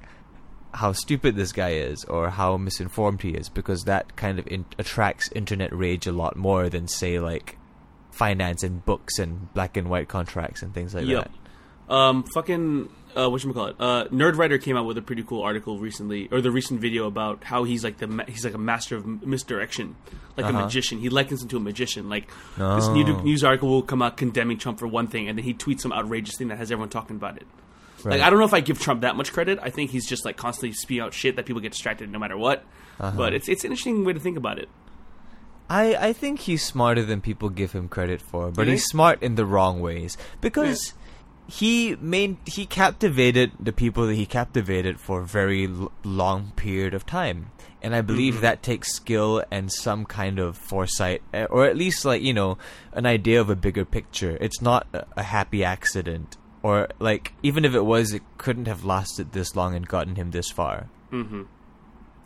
how 0.75 0.93
stupid 0.93 1.35
this 1.35 1.51
guy 1.51 1.71
is 1.71 2.05
or 2.05 2.29
how 2.29 2.55
misinformed 2.55 3.21
he 3.21 3.31
is 3.31 3.49
because 3.49 3.83
that 3.83 4.15
kind 4.15 4.39
of 4.39 4.47
in- 4.47 4.63
attracts 4.79 5.29
internet 5.33 5.73
rage 5.75 6.07
a 6.07 6.13
lot 6.13 6.37
more 6.37 6.69
than 6.69 6.87
say 6.87 7.19
like 7.19 7.57
finance 8.11 8.63
and 8.63 8.85
books 8.85 9.19
and 9.19 9.53
black 9.53 9.75
and 9.75 9.89
white 9.89 10.07
contracts 10.07 10.61
and 10.61 10.73
things 10.73 10.95
like 10.95 11.05
Yep. 11.05 11.29
Um, 11.89 12.23
fucking 12.33 12.89
uh, 13.15 13.29
what 13.29 13.41
call 13.53 13.67
it? 13.67 13.75
Uh, 13.79 14.05
Nerdwriter 14.09 14.61
came 14.61 14.75
out 14.77 14.85
with 14.85 14.97
a 14.97 15.01
pretty 15.01 15.23
cool 15.23 15.41
article 15.41 15.79
recently, 15.79 16.27
or 16.31 16.41
the 16.41 16.51
recent 16.51 16.81
video 16.81 17.07
about 17.07 17.43
how 17.45 17.63
he's 17.63 17.83
like 17.83 17.97
the 17.97 18.07
ma- 18.07 18.25
he's 18.27 18.43
like 18.45 18.53
a 18.53 18.57
master 18.59 18.95
of 18.95 19.05
misdirection, 19.25 19.95
like 20.35 20.45
a 20.45 20.49
Uh-huh. 20.49 20.63
magician. 20.65 20.99
He 20.99 21.09
likens 21.09 21.41
him 21.41 21.47
to 21.49 21.57
a 21.57 21.59
magician. 21.61 22.09
Like 22.09 22.27
this 22.57 22.85
Oh. 22.87 22.93
new 22.93 23.05
news 23.23 23.43
article 23.43 23.69
will 23.69 23.81
come 23.81 24.01
out 24.01 24.17
condemning 24.17 24.57
Trump 24.57 24.79
for 24.79 24.87
one 24.87 25.07
thing, 25.07 25.27
and 25.29 25.37
then 25.37 25.45
he 25.45 25.53
tweets 25.53 25.79
some 25.81 25.93
outrageous 25.93 26.37
thing 26.37 26.49
that 26.49 26.57
has 26.57 26.71
everyone 26.71 26.89
talking 26.89 27.15
about 27.15 27.37
it. 27.37 27.47
that. 28.03 28.09
Like 28.11 28.21
I 28.21 28.29
don't 28.29 28.37
know 28.39 28.45
if 28.45 28.53
I 28.53 28.59
give 28.59 28.79
Trump 28.79 29.01
that 29.01 29.15
much 29.15 29.33
credit. 29.33 29.57
I 29.63 29.69
think 29.71 29.89
he's 29.91 30.05
just 30.05 30.23
like 30.25 30.37
constantly 30.37 30.73
spewing 30.73 31.01
out 31.01 31.13
shit 31.13 31.35
that 31.37 31.45
people 31.45 31.61
get 31.61 31.71
distracted 31.71 32.11
no 32.11 32.19
matter 32.19 32.37
what. 32.37 32.63
Uh-huh. 32.99 33.15
But 33.17 33.33
it's 33.33 33.47
it's 33.49 33.63
an 33.63 33.71
interesting 33.71 34.03
way 34.05 34.13
to 34.13 34.19
think 34.19 34.37
about 34.37 34.59
it. 34.59 34.69
I, 35.69 35.95
I 35.95 36.13
think 36.13 36.41
he's 36.41 36.63
smarter 36.63 37.03
than 37.03 37.19
people 37.21 37.49
give 37.49 37.71
him 37.73 37.89
credit 37.89 38.21
for, 38.21 38.51
but 38.51 38.67
You 38.67 38.73
he's 38.73 38.85
smart 38.85 39.21
in 39.23 39.35
the 39.35 39.45
wrong 39.45 39.81
ways 39.81 40.15
because 40.39 40.93
he 41.47 41.95
main 42.01 42.37
he 42.45 42.65
captivated 42.65 43.51
the 43.59 43.71
people 43.71 44.05
that 44.07 44.15
he 44.15 44.25
captivated 44.25 44.99
for 44.99 45.21
a 45.21 45.25
very 45.25 45.65
l- 45.67 45.91
long 46.03 46.51
period 46.55 46.93
of 46.93 47.05
time, 47.05 47.51
and 47.81 47.95
I 47.95 48.01
believe 48.01 48.35
Mm-hmm. 48.35 48.41
that 48.43 48.63
takes 48.63 48.93
skill 48.93 49.43
and 49.49 49.71
some 49.71 50.05
kind 50.05 50.39
of 50.39 50.57
foresight, 50.57 51.21
eh, 51.33 51.45
or 51.49 51.65
at 51.65 51.77
least 51.77 52.03
like 52.05 52.21
you 52.21 52.33
know 52.33 52.57
an 52.93 53.05
idea 53.05 53.39
of 53.39 53.49
a 53.49 53.55
bigger 53.55 53.85
picture. 53.85 54.37
It's 54.41 54.61
not 54.61 54.87
a, 54.93 55.05
a 55.15 55.23
happy 55.23 55.63
accident, 55.63 56.35
or 56.63 56.89
like 56.99 57.33
even 57.41 57.63
if 57.63 57.73
it 57.73 57.85
was, 57.85 58.11
it 58.13 58.23
couldn't 58.37 58.67
have 58.67 58.83
lasted 58.83 59.31
this 59.31 59.55
long 59.55 59.73
and 59.73 59.87
gotten 59.87 60.15
him 60.15 60.31
this 60.31 60.49
far 60.51 60.87
hmm 61.09 61.43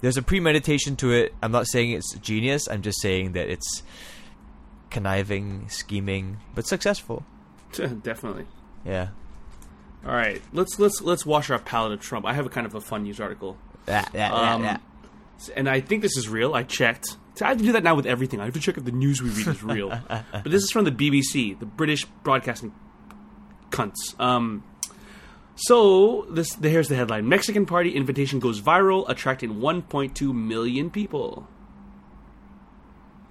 there's 0.01 0.17
a 0.17 0.23
premeditation 0.23 0.95
to 0.95 1.11
it. 1.11 1.31
I'm 1.43 1.51
not 1.51 1.67
saying 1.67 1.91
it's 1.91 2.15
genius. 2.15 2.67
I'm 2.67 2.81
just 2.81 2.99
saying 3.01 3.33
that 3.33 3.47
it's 3.49 3.83
conniving, 4.89 5.69
scheming, 5.69 6.37
but 6.55 6.65
successful. 6.65 7.23
Definitely. 7.71 8.45
Yeah. 8.85 9.09
All 10.05 10.13
right, 10.13 10.41
let's 10.51 10.79
let's 10.79 11.01
let's 11.01 11.25
wash 11.25 11.49
our 11.51 11.59
palate 11.59 11.91
of 11.93 11.99
Trump. 12.01 12.25
I 12.25 12.33
have 12.33 12.45
a 12.45 12.49
kind 12.49 12.65
of 12.65 12.73
a 12.73 12.81
fun 12.81 13.03
news 13.03 13.19
article. 13.19 13.57
Yeah, 13.87 14.05
yeah, 14.13 14.31
Um, 14.33 14.63
yeah, 14.63 14.77
and 15.55 15.69
I 15.69 15.79
think 15.81 16.01
this 16.01 16.17
is 16.17 16.27
real. 16.27 16.53
I 16.55 16.63
checked. 16.63 17.17
So 17.35 17.45
I 17.45 17.49
have 17.49 17.59
to 17.59 17.63
do 17.63 17.71
that 17.73 17.83
now 17.83 17.95
with 17.95 18.05
everything. 18.05 18.39
I 18.41 18.45
have 18.45 18.53
to 18.55 18.59
check 18.59 18.77
if 18.77 18.83
the 18.83 18.91
news 18.91 19.21
we 19.21 19.29
read 19.29 19.47
is 19.47 19.63
real. 19.63 19.89
but 20.09 20.43
this 20.43 20.63
is 20.63 20.71
from 20.71 20.85
the 20.85 20.91
BBC, 20.91 21.57
the 21.59 21.65
British 21.65 22.05
Broadcasting 22.23 22.73
cunts. 23.69 24.19
Um, 24.19 24.63
so 25.55 26.25
this 26.31 26.55
here's 26.55 26.87
the 26.87 26.95
headline: 26.95 27.29
Mexican 27.29 27.67
party 27.67 27.91
invitation 27.95 28.39
goes 28.39 28.59
viral, 28.59 29.07
attracting 29.07 29.59
1.2 29.59 30.33
million 30.33 30.89
people. 30.89 31.47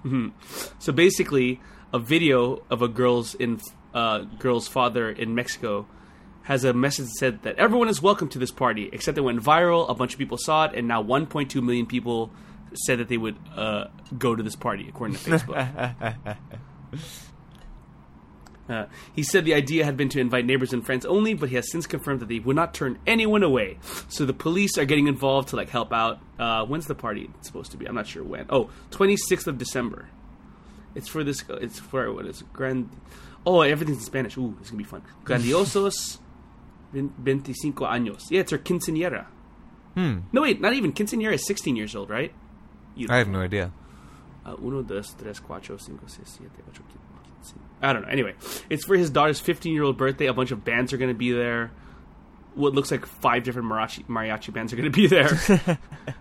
Mhm. 0.05 0.33
So 0.79 0.93
basically, 0.93 1.61
a 1.93 1.99
video 1.99 2.63
of 2.71 2.81
a 2.81 2.89
girl's 2.89 3.35
in 3.35 3.61
uh, 3.95 4.21
girl's 4.39 4.69
father 4.69 5.11
in 5.11 5.35
Mexico 5.35 5.87
has 6.43 6.65
a 6.65 6.73
message 6.73 7.07
that 7.07 7.15
said 7.19 7.43
that 7.43 7.57
everyone 7.57 7.89
is 7.89 8.01
welcome 8.03 8.29
to 8.29 8.39
this 8.39 8.51
party, 8.51 8.89
except 8.93 9.19
it 9.19 9.21
went 9.21 9.43
viral. 9.43 9.89
A 9.89 9.95
bunch 9.95 10.15
of 10.15 10.19
people 10.19 10.39
saw 10.39 10.65
it, 10.65 10.73
and 10.75 10.89
now 10.89 11.03
1.2 11.03 11.63
million 11.63 11.87
people 11.87 12.31
said 12.75 12.99
that 12.99 13.09
they 13.09 13.17
would 13.19 13.37
uh, 13.55 13.87
go 14.19 14.35
to 14.35 14.43
this 14.43 14.57
party, 14.57 14.87
according 14.89 15.17
to 15.17 15.31
Facebook. 15.31 16.37
Uh, 18.71 18.87
he 19.17 19.25
said 19.25 19.45
the 19.45 19.55
idea 19.55 19.85
had 19.85 19.97
been 19.97 20.09
to 20.09 20.21
invite 20.21 20.47
neighbors 20.47 20.73
and 20.73 20.87
friends 20.87 21.05
only, 21.05 21.35
but 21.35 21.49
he 21.49 21.57
has 21.57 21.69
since 21.73 21.89
confirmed 21.89 22.21
that 22.21 22.29
they 22.29 22.39
would 22.39 22.55
not 22.55 22.73
turn 22.73 22.99
anyone 23.05 23.43
away. 23.43 23.79
So 24.09 24.25
the 24.25 24.33
police 24.33 24.79
are 24.79 24.85
getting 24.85 25.09
involved 25.09 25.49
to 25.49 25.57
like 25.57 25.71
help 25.71 25.93
out. 25.93 26.21
Uh, 26.39 26.65
when's 26.67 26.87
the 26.87 26.95
party 26.95 27.29
supposed 27.41 27.73
to 27.73 27.77
be? 27.77 27.87
I'm 27.87 27.97
not 27.97 28.07
sure 28.07 28.23
when. 28.23 28.47
Oh, 28.49 28.71
26th 28.93 29.49
of 29.49 29.59
December. 29.59 30.09
It's 30.95 31.09
for 31.09 31.25
this. 31.25 31.43
It's 31.49 31.81
for 31.81 32.13
what 32.13 32.27
is 32.27 32.43
it? 32.43 32.53
Grand. 32.53 32.91
Oh, 33.47 33.63
everything's 33.63 33.99
in 33.99 34.05
Spanish. 34.05 34.37
Ooh, 34.37 34.57
it's 34.61 34.71
gonna 34.71 34.79
be 34.79 34.85
fun. 34.85 35.03
Grandiosos, 35.25 36.19
vein- 36.93 37.13
25 37.23 37.89
años. 37.89 38.31
Yeah, 38.31 38.41
it's 38.41 38.53
her 38.53 38.59
quinceañera. 38.59 39.27
Hmm. 39.95 40.21
No, 40.33 40.43
wait, 40.43 40.61
not 40.61 40.73
even. 40.75 40.93
Quinceañera 40.93 41.33
is 41.33 41.47
16 41.47 41.75
years 41.77 41.95
old, 41.97 42.11
right? 42.11 42.33
You 42.95 43.07
I 43.11 43.17
have 43.19 43.29
no 43.29 43.41
idea. 43.41 43.73
uh, 44.45 44.57
uno, 44.63 44.83
dos, 44.83 45.15
tres, 45.15 45.41
cuatro, 45.41 45.81
cinco, 45.81 46.07
seis, 46.07 46.29
siete, 46.39 46.51
ocho, 46.69 46.83
quince. 46.83 47.55
I 47.83 47.93
don't 47.93 48.03
know. 48.03 48.09
Anyway, 48.09 48.35
it's 48.69 48.85
for 48.85 48.97
his 48.97 49.11
daughter's 49.11 49.41
15 49.41 49.73
year 49.73 49.85
old 49.85 49.97
birthday. 49.97 50.27
A 50.27 50.35
bunch 50.35 50.51
of 50.51 50.65
bands 50.65 50.93
are 50.93 50.99
going 50.99 51.11
to 51.11 51.19
be 51.19 51.33
there. 51.33 51.71
What 52.55 52.75
looks 52.75 52.91
like 52.91 53.07
five 53.07 53.45
different 53.45 53.69
mariachi, 53.69 54.05
mariachi 54.07 54.53
bands 54.53 54.73
are 54.73 54.77
going 54.77 54.91
to 54.91 54.97
be 54.97 55.07
there. 55.07 55.31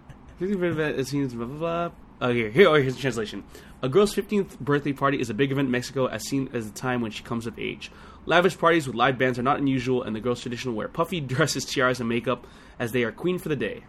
it 0.40 1.08
seems 1.08 1.34
blah, 1.34 1.46
blah, 1.46 1.58
blah. 1.58 1.92
Oh, 2.22 2.34
here, 2.34 2.50
here, 2.50 2.70
oh, 2.70 2.76
here's 2.76 2.96
the 2.96 3.02
translation. 3.02 3.44
A 3.82 3.88
girl's 3.88 4.14
15th 4.14 4.60
birthday 4.60 4.92
party 4.92 5.22
is 5.22 5.30
a 5.30 5.34
big 5.34 5.52
event 5.52 5.68
in 5.68 5.72
Mexico 5.72 6.08
as 6.08 6.28
seen 6.28 6.50
as 6.54 6.70
the 6.70 6.78
time 6.78 7.02
when 7.02 7.12
she 7.12 7.24
comes 7.24 7.48
of 7.48 7.58
age. 7.58 7.92
Lavish 8.26 8.58
parties 8.58 8.86
with 8.86 8.96
live 8.96 9.18
bands 9.18 9.40
are 9.40 9.44
not 9.44 9.58
unusual, 9.58 10.04
and 10.04 10.16
the 10.16 10.20
girls 10.20 10.42
traditionally 10.42 10.78
wear 10.78 10.90
puffy 10.90 11.22
dresses, 11.22 11.66
tiaras, 11.66 12.00
and 12.00 12.10
makeup 12.10 12.46
as 12.78 12.92
they 12.92 13.04
are 13.04 13.12
queen 13.12 13.40
for 13.40 13.50
the 13.50 13.56
day. 13.56 13.84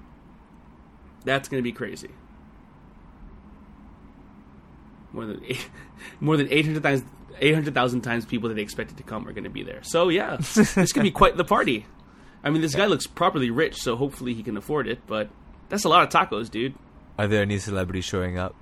That's 1.24 1.49
going 1.49 1.61
to 1.61 1.64
be 1.64 1.72
crazy. 1.72 2.11
More 5.12 5.26
than 5.26 5.43
eight, 5.45 5.68
more 6.20 6.36
than 6.36 6.49
800 6.51 6.82
times 6.82 7.03
800,000 7.41 8.03
times 8.03 8.26
people 8.26 8.49
that 8.49 8.57
they 8.57 8.62
expected 8.62 8.97
to 8.99 9.03
come 9.03 9.26
are 9.26 9.32
going 9.32 9.45
to 9.45 9.51
be 9.51 9.62
there. 9.62 9.82
So 9.82 10.09
yeah, 10.09 10.36
this 10.36 10.93
could 10.93 11.03
be 11.03 11.11
quite 11.11 11.36
the 11.36 11.45
party. 11.45 11.86
I 12.45 12.51
mean, 12.51 12.62
this 12.62 12.74
guy 12.74 12.86
looks 12.86 13.07
properly 13.07 13.51
rich, 13.51 13.76
so 13.76 13.97
hopefully 13.97 14.34
he 14.34 14.43
can 14.43 14.57
afford 14.57 14.86
it, 14.88 15.01
but 15.07 15.30
that's 15.68 15.84
a 15.84 15.88
lot 15.88 16.03
of 16.03 16.09
tacos, 16.09 16.51
dude. 16.51 16.74
Are 17.18 17.26
there 17.26 17.43
any 17.43 17.59
celebrities 17.59 18.05
showing 18.05 18.38
up? 18.38 18.55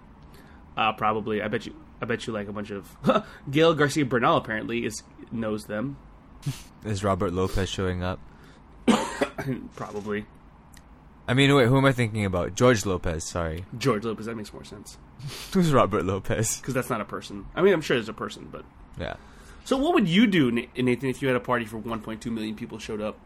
Uh, 0.78 0.92
probably. 0.92 1.42
I 1.42 1.48
bet 1.48 1.66
you. 1.66 1.74
I 2.00 2.04
bet 2.06 2.26
you 2.26 2.32
like 2.32 2.46
a 2.48 2.52
bunch 2.52 2.70
of 2.70 2.96
Gael 3.50 3.74
Garcia 3.74 4.04
Bernal 4.06 4.36
apparently 4.36 4.84
is 4.86 5.02
knows 5.32 5.64
them. 5.66 5.96
Is 6.84 7.02
Robert 7.02 7.32
Lopez 7.32 7.68
showing 7.68 8.02
up? 8.04 8.20
probably 9.76 10.24
I 11.26 11.34
mean, 11.34 11.54
wait, 11.54 11.66
who 11.68 11.76
am 11.76 11.84
I 11.84 11.92
thinking 11.92 12.24
about? 12.24 12.54
George 12.54 12.86
Lopez, 12.86 13.24
sorry. 13.24 13.64
George 13.76 14.04
Lopez. 14.04 14.26
That 14.26 14.36
makes 14.36 14.52
more 14.52 14.64
sense 14.64 14.96
Who's 15.52 15.72
Robert 15.72 16.04
Lopez? 16.04 16.56
because 16.58 16.72
that's 16.74 16.88
not 16.88 17.00
a 17.00 17.04
person. 17.04 17.44
I 17.54 17.60
mean, 17.62 17.74
I'm 17.74 17.80
sure 17.82 17.96
there's 17.96 18.08
a 18.08 18.12
person, 18.14 18.48
but 18.50 18.64
Yeah. 18.98 19.16
so 19.64 19.76
what 19.76 19.92
would 19.94 20.08
you 20.08 20.26
do, 20.26 20.50
Nathan, 20.52 21.08
if 21.08 21.20
you 21.20 21.28
had 21.28 21.36
a 21.36 21.40
party 21.40 21.64
for 21.66 21.78
1.2 21.78 22.24
million 22.32 22.54
people 22.54 22.78
showed 22.78 23.00
up? 23.02 23.18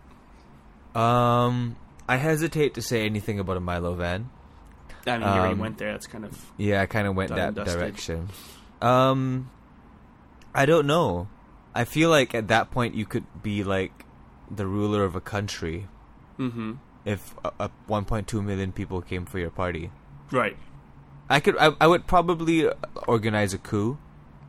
Um, 1.00 1.76
I 2.08 2.16
hesitate 2.16 2.74
to 2.74 2.82
say 2.82 3.04
anything 3.06 3.38
about 3.38 3.56
a 3.56 3.60
Milo 3.60 3.94
van. 3.94 4.30
I 5.06 5.18
mean, 5.18 5.22
you 5.22 5.26
already 5.26 5.54
Um, 5.54 5.58
went 5.58 5.78
there. 5.78 5.92
That's 5.92 6.06
kind 6.06 6.24
of 6.24 6.52
Yeah, 6.56 6.82
I 6.82 6.86
kind 6.86 7.06
of 7.06 7.14
went 7.14 7.30
that 7.30 7.54
direction. 7.54 8.28
Um, 8.80 9.50
I 10.54 10.66
don't 10.66 10.86
know. 10.86 11.28
I 11.74 11.84
feel 11.84 12.10
like 12.10 12.34
at 12.34 12.48
that 12.48 12.70
point 12.70 12.94
you 12.94 13.06
could 13.06 13.24
be 13.42 13.64
like 13.64 14.04
the 14.50 14.66
ruler 14.66 15.04
of 15.04 15.16
a 15.16 15.20
country 15.20 15.88
mm-hmm. 16.38 16.72
if 17.04 17.34
a, 17.44 17.52
a 17.58 17.70
1.2 17.88 18.44
million 18.44 18.72
people 18.72 19.00
came 19.00 19.24
for 19.24 19.38
your 19.38 19.50
party. 19.50 19.90
Right? 20.30 20.56
I 21.30 21.40
could. 21.40 21.56
I, 21.58 21.72
I 21.80 21.86
would 21.86 22.06
probably 22.06 22.68
organize 23.06 23.54
a 23.54 23.58
coup. 23.58 23.98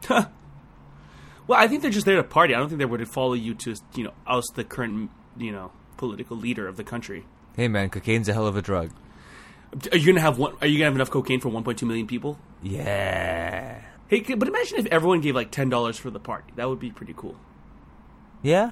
well, 0.10 0.28
I 1.50 1.68
think 1.68 1.82
they're 1.82 1.92
just 1.92 2.06
there 2.06 2.18
to 2.18 2.24
party. 2.24 2.54
I 2.54 2.60
don't 2.60 2.68
think 2.68 2.80
they 2.80 2.98
to 2.98 3.06
follow 3.06 3.34
you 3.34 3.54
to, 3.56 3.76
you 3.96 4.04
know, 4.04 4.14
oust 4.28 4.54
the 4.56 4.64
current, 4.64 5.10
you 5.38 5.52
know, 5.52 5.72
political 5.98 6.36
leader 6.36 6.68
of 6.68 6.76
the 6.76 6.84
country. 6.84 7.26
Hey 7.56 7.68
man, 7.68 7.90
cocaine's 7.90 8.28
a 8.28 8.34
hell 8.34 8.48
of 8.48 8.58
a 8.58 8.62
drug. 8.62 8.92
Are 9.92 9.98
you 9.98 10.06
gonna 10.08 10.22
have 10.22 10.38
one? 10.38 10.56
Are 10.62 10.68
you 10.68 10.78
gonna 10.78 10.86
have 10.86 10.96
enough 10.96 11.10
cocaine 11.10 11.40
for 11.40 11.50
1.2 11.50 11.82
million 11.88 12.06
people? 12.08 12.38
Yeah. 12.62 13.82
Hey, 14.08 14.22
but 14.22 14.48
imagine 14.48 14.78
if 14.80 14.86
everyone 14.88 15.22
gave 15.22 15.36
like 15.36 15.50
ten 15.52 15.70
dollars 15.70 15.98
for 15.98 16.10
the 16.12 16.20
party. 16.20 16.52
That 16.56 16.70
would 16.70 16.80
be 16.80 16.92
pretty 16.92 17.14
cool. 17.16 17.36
Yeah? 18.42 18.72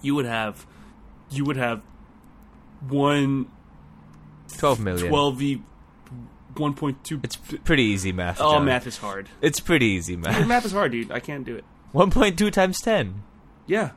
You 0.00 0.14
would 0.14 0.24
have, 0.24 0.66
you 1.30 1.44
would 1.44 1.56
have 1.56 1.82
one 2.88 3.50
12 4.56 4.80
million. 4.80 5.08
twelve 5.08 5.36
v 5.36 5.62
one 6.56 6.74
point 6.74 7.02
two. 7.04 7.20
It's 7.22 7.36
pretty 7.36 7.82
easy 7.84 8.12
math. 8.12 8.40
oh, 8.40 8.52
John. 8.54 8.64
math 8.64 8.86
is 8.86 8.98
hard. 8.98 9.28
It's 9.40 9.60
pretty 9.60 9.86
easy 9.86 10.16
math. 10.16 10.46
math 10.46 10.64
is 10.64 10.72
hard, 10.72 10.92
dude. 10.92 11.10
I 11.10 11.20
can't 11.20 11.44
do 11.44 11.56
it. 11.56 11.64
1.2 11.94 12.50
times 12.52 12.80
10. 12.80 13.22
Yeah. 13.66 13.90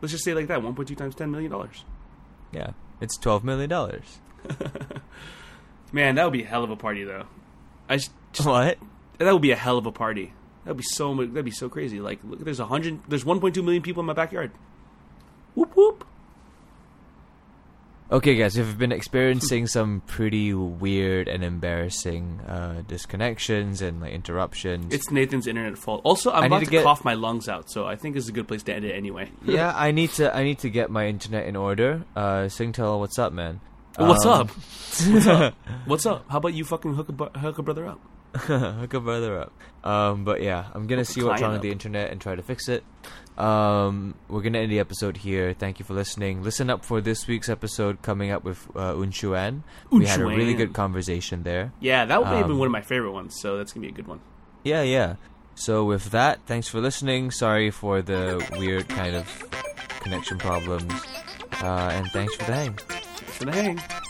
Let's 0.00 0.12
just 0.12 0.24
say 0.24 0.30
it 0.30 0.36
like 0.36 0.46
that: 0.46 0.62
one 0.62 0.74
point 0.74 0.88
two 0.88 0.94
times 0.94 1.14
ten 1.14 1.30
million 1.30 1.50
dollars. 1.50 1.84
Yeah. 2.52 2.70
It's 3.00 3.16
12 3.18 3.44
million 3.44 3.68
dollars. 3.68 4.18
Man, 5.92 6.16
that 6.16 6.24
would 6.24 6.32
be 6.32 6.42
a 6.42 6.46
hell 6.46 6.64
of 6.64 6.70
a 6.70 6.76
party, 6.76 7.04
though. 7.04 7.24
I 7.88 7.96
just, 7.96 8.10
What? 8.44 8.78
that 9.18 9.32
would 9.32 9.42
be 9.42 9.52
a 9.52 9.56
hell 9.56 9.78
of 9.78 9.86
a 9.86 9.92
party. 9.92 10.32
That'd 10.64 10.76
be 10.76 10.82
so 10.82 11.14
that'd 11.14 11.44
be 11.44 11.50
so 11.50 11.68
crazy. 11.70 11.98
Like, 12.00 12.18
look, 12.24 12.40
there's 12.44 12.60
a 12.60 12.66
hundred, 12.66 13.00
there's 13.08 13.24
1.2 13.24 13.64
million 13.64 13.82
people 13.82 14.00
in 14.00 14.06
my 14.06 14.12
backyard. 14.12 14.50
Whoop 15.54 15.74
whoop. 15.74 16.04
Okay, 18.10 18.36
guys, 18.36 18.56
we've 18.56 18.78
been 18.78 18.92
experiencing 18.92 19.66
some 19.76 20.02
pretty 20.06 20.52
weird 20.54 21.28
and 21.28 21.44
embarrassing 21.44 22.40
uh, 22.46 22.82
disconnections 22.88 23.80
and 23.82 24.00
like 24.00 24.12
interruptions. 24.12 24.92
It's 24.94 25.10
Nathan's 25.10 25.46
internet 25.46 25.76
fault. 25.78 26.00
Also, 26.04 26.30
I'm 26.30 26.36
I 26.36 26.40
need 26.42 26.46
about 26.48 26.58
to 26.60 26.64
to, 26.66 26.70
get- 26.70 26.84
cough 26.84 27.04
my 27.04 27.14
lungs 27.14 27.48
out, 27.48 27.70
so 27.70 27.86
I 27.86 27.96
think 27.96 28.14
this 28.14 28.24
is 28.24 28.30
a 28.30 28.32
good 28.32 28.48
place 28.48 28.62
to 28.64 28.74
end 28.74 28.84
it 28.84 28.92
anyway. 28.92 29.30
yeah, 29.44 29.72
I 29.76 29.90
need 29.92 30.10
to 30.12 30.34
I 30.34 30.42
need 30.42 30.58
to 30.60 30.70
get 30.70 30.90
my 30.90 31.06
internet 31.06 31.46
in 31.46 31.56
order. 31.56 32.04
Uh, 32.16 32.44
Singtel, 32.48 32.98
what's 32.98 33.18
up, 33.18 33.32
man? 33.32 33.60
What's 33.98 34.24
Um, 34.24 34.32
up? 34.42 34.50
What's 34.50 35.26
up? 35.26 35.54
What's 35.86 36.06
up? 36.06 36.24
How 36.30 36.38
about 36.38 36.54
you 36.54 36.64
fucking 36.64 36.94
hook 36.94 37.08
a, 37.08 37.12
bu- 37.12 37.38
hook 37.38 37.58
a 37.58 37.62
brother 37.62 37.86
up? 37.86 38.00
Hook 38.36 38.92
a 38.94 39.00
brother 39.00 39.40
up. 39.40 39.52
Um, 39.82 40.24
but 40.24 40.42
yeah, 40.42 40.66
I'm 40.74 40.86
gonna 40.86 41.00
Hook 41.00 41.06
see 41.08 41.22
what's 41.22 41.40
wrong 41.40 41.52
with 41.54 41.62
the 41.62 41.72
internet 41.72 42.10
and 42.10 42.20
try 42.20 42.34
to 42.36 42.42
fix 42.42 42.68
it. 42.68 42.84
Um, 43.38 44.14
we're 44.28 44.42
gonna 44.42 44.58
end 44.58 44.70
the 44.70 44.80
episode 44.80 45.16
here. 45.16 45.54
Thank 45.54 45.78
you 45.78 45.84
for 45.86 45.94
listening. 45.94 46.42
Listen 46.42 46.68
up 46.68 46.84
for 46.84 47.00
this 47.00 47.26
week's 47.26 47.48
episode 47.48 48.02
coming 48.02 48.30
up 48.30 48.44
with 48.44 48.68
uh, 48.76 48.92
Unchuan. 48.92 49.62
We 49.90 50.04
had 50.06 50.20
a 50.20 50.26
really 50.26 50.52
good 50.54 50.74
conversation 50.74 51.42
there. 51.42 51.72
Yeah, 51.80 52.04
that 52.04 52.18
would 52.20 52.28
have 52.28 52.42
been 52.44 52.52
Um, 52.52 52.58
one 52.58 52.66
of 52.66 52.72
my 52.72 52.82
favorite 52.82 53.12
ones, 53.12 53.34
so 53.40 53.56
that's 53.56 53.72
gonna 53.72 53.86
be 53.86 53.92
a 53.92 53.96
good 53.96 54.06
one. 54.06 54.20
Yeah, 54.62 54.82
yeah. 54.82 55.16
So 55.54 55.84
with 55.86 56.10
that, 56.10 56.40
thanks 56.46 56.68
for 56.68 56.80
listening. 56.80 57.30
Sorry 57.30 57.70
for 57.70 58.02
the 58.02 58.46
weird 58.58 58.88
kind 58.90 59.16
of 59.16 59.26
connection 60.00 60.36
problems. 60.38 60.92
Uh, 61.62 61.90
and 61.94 62.06
thanks 62.12 62.34
for 62.36 62.44
the 62.44 62.52
hang 62.54 62.78
for 63.38 63.44
the 63.44 63.52
hang. 63.52 64.07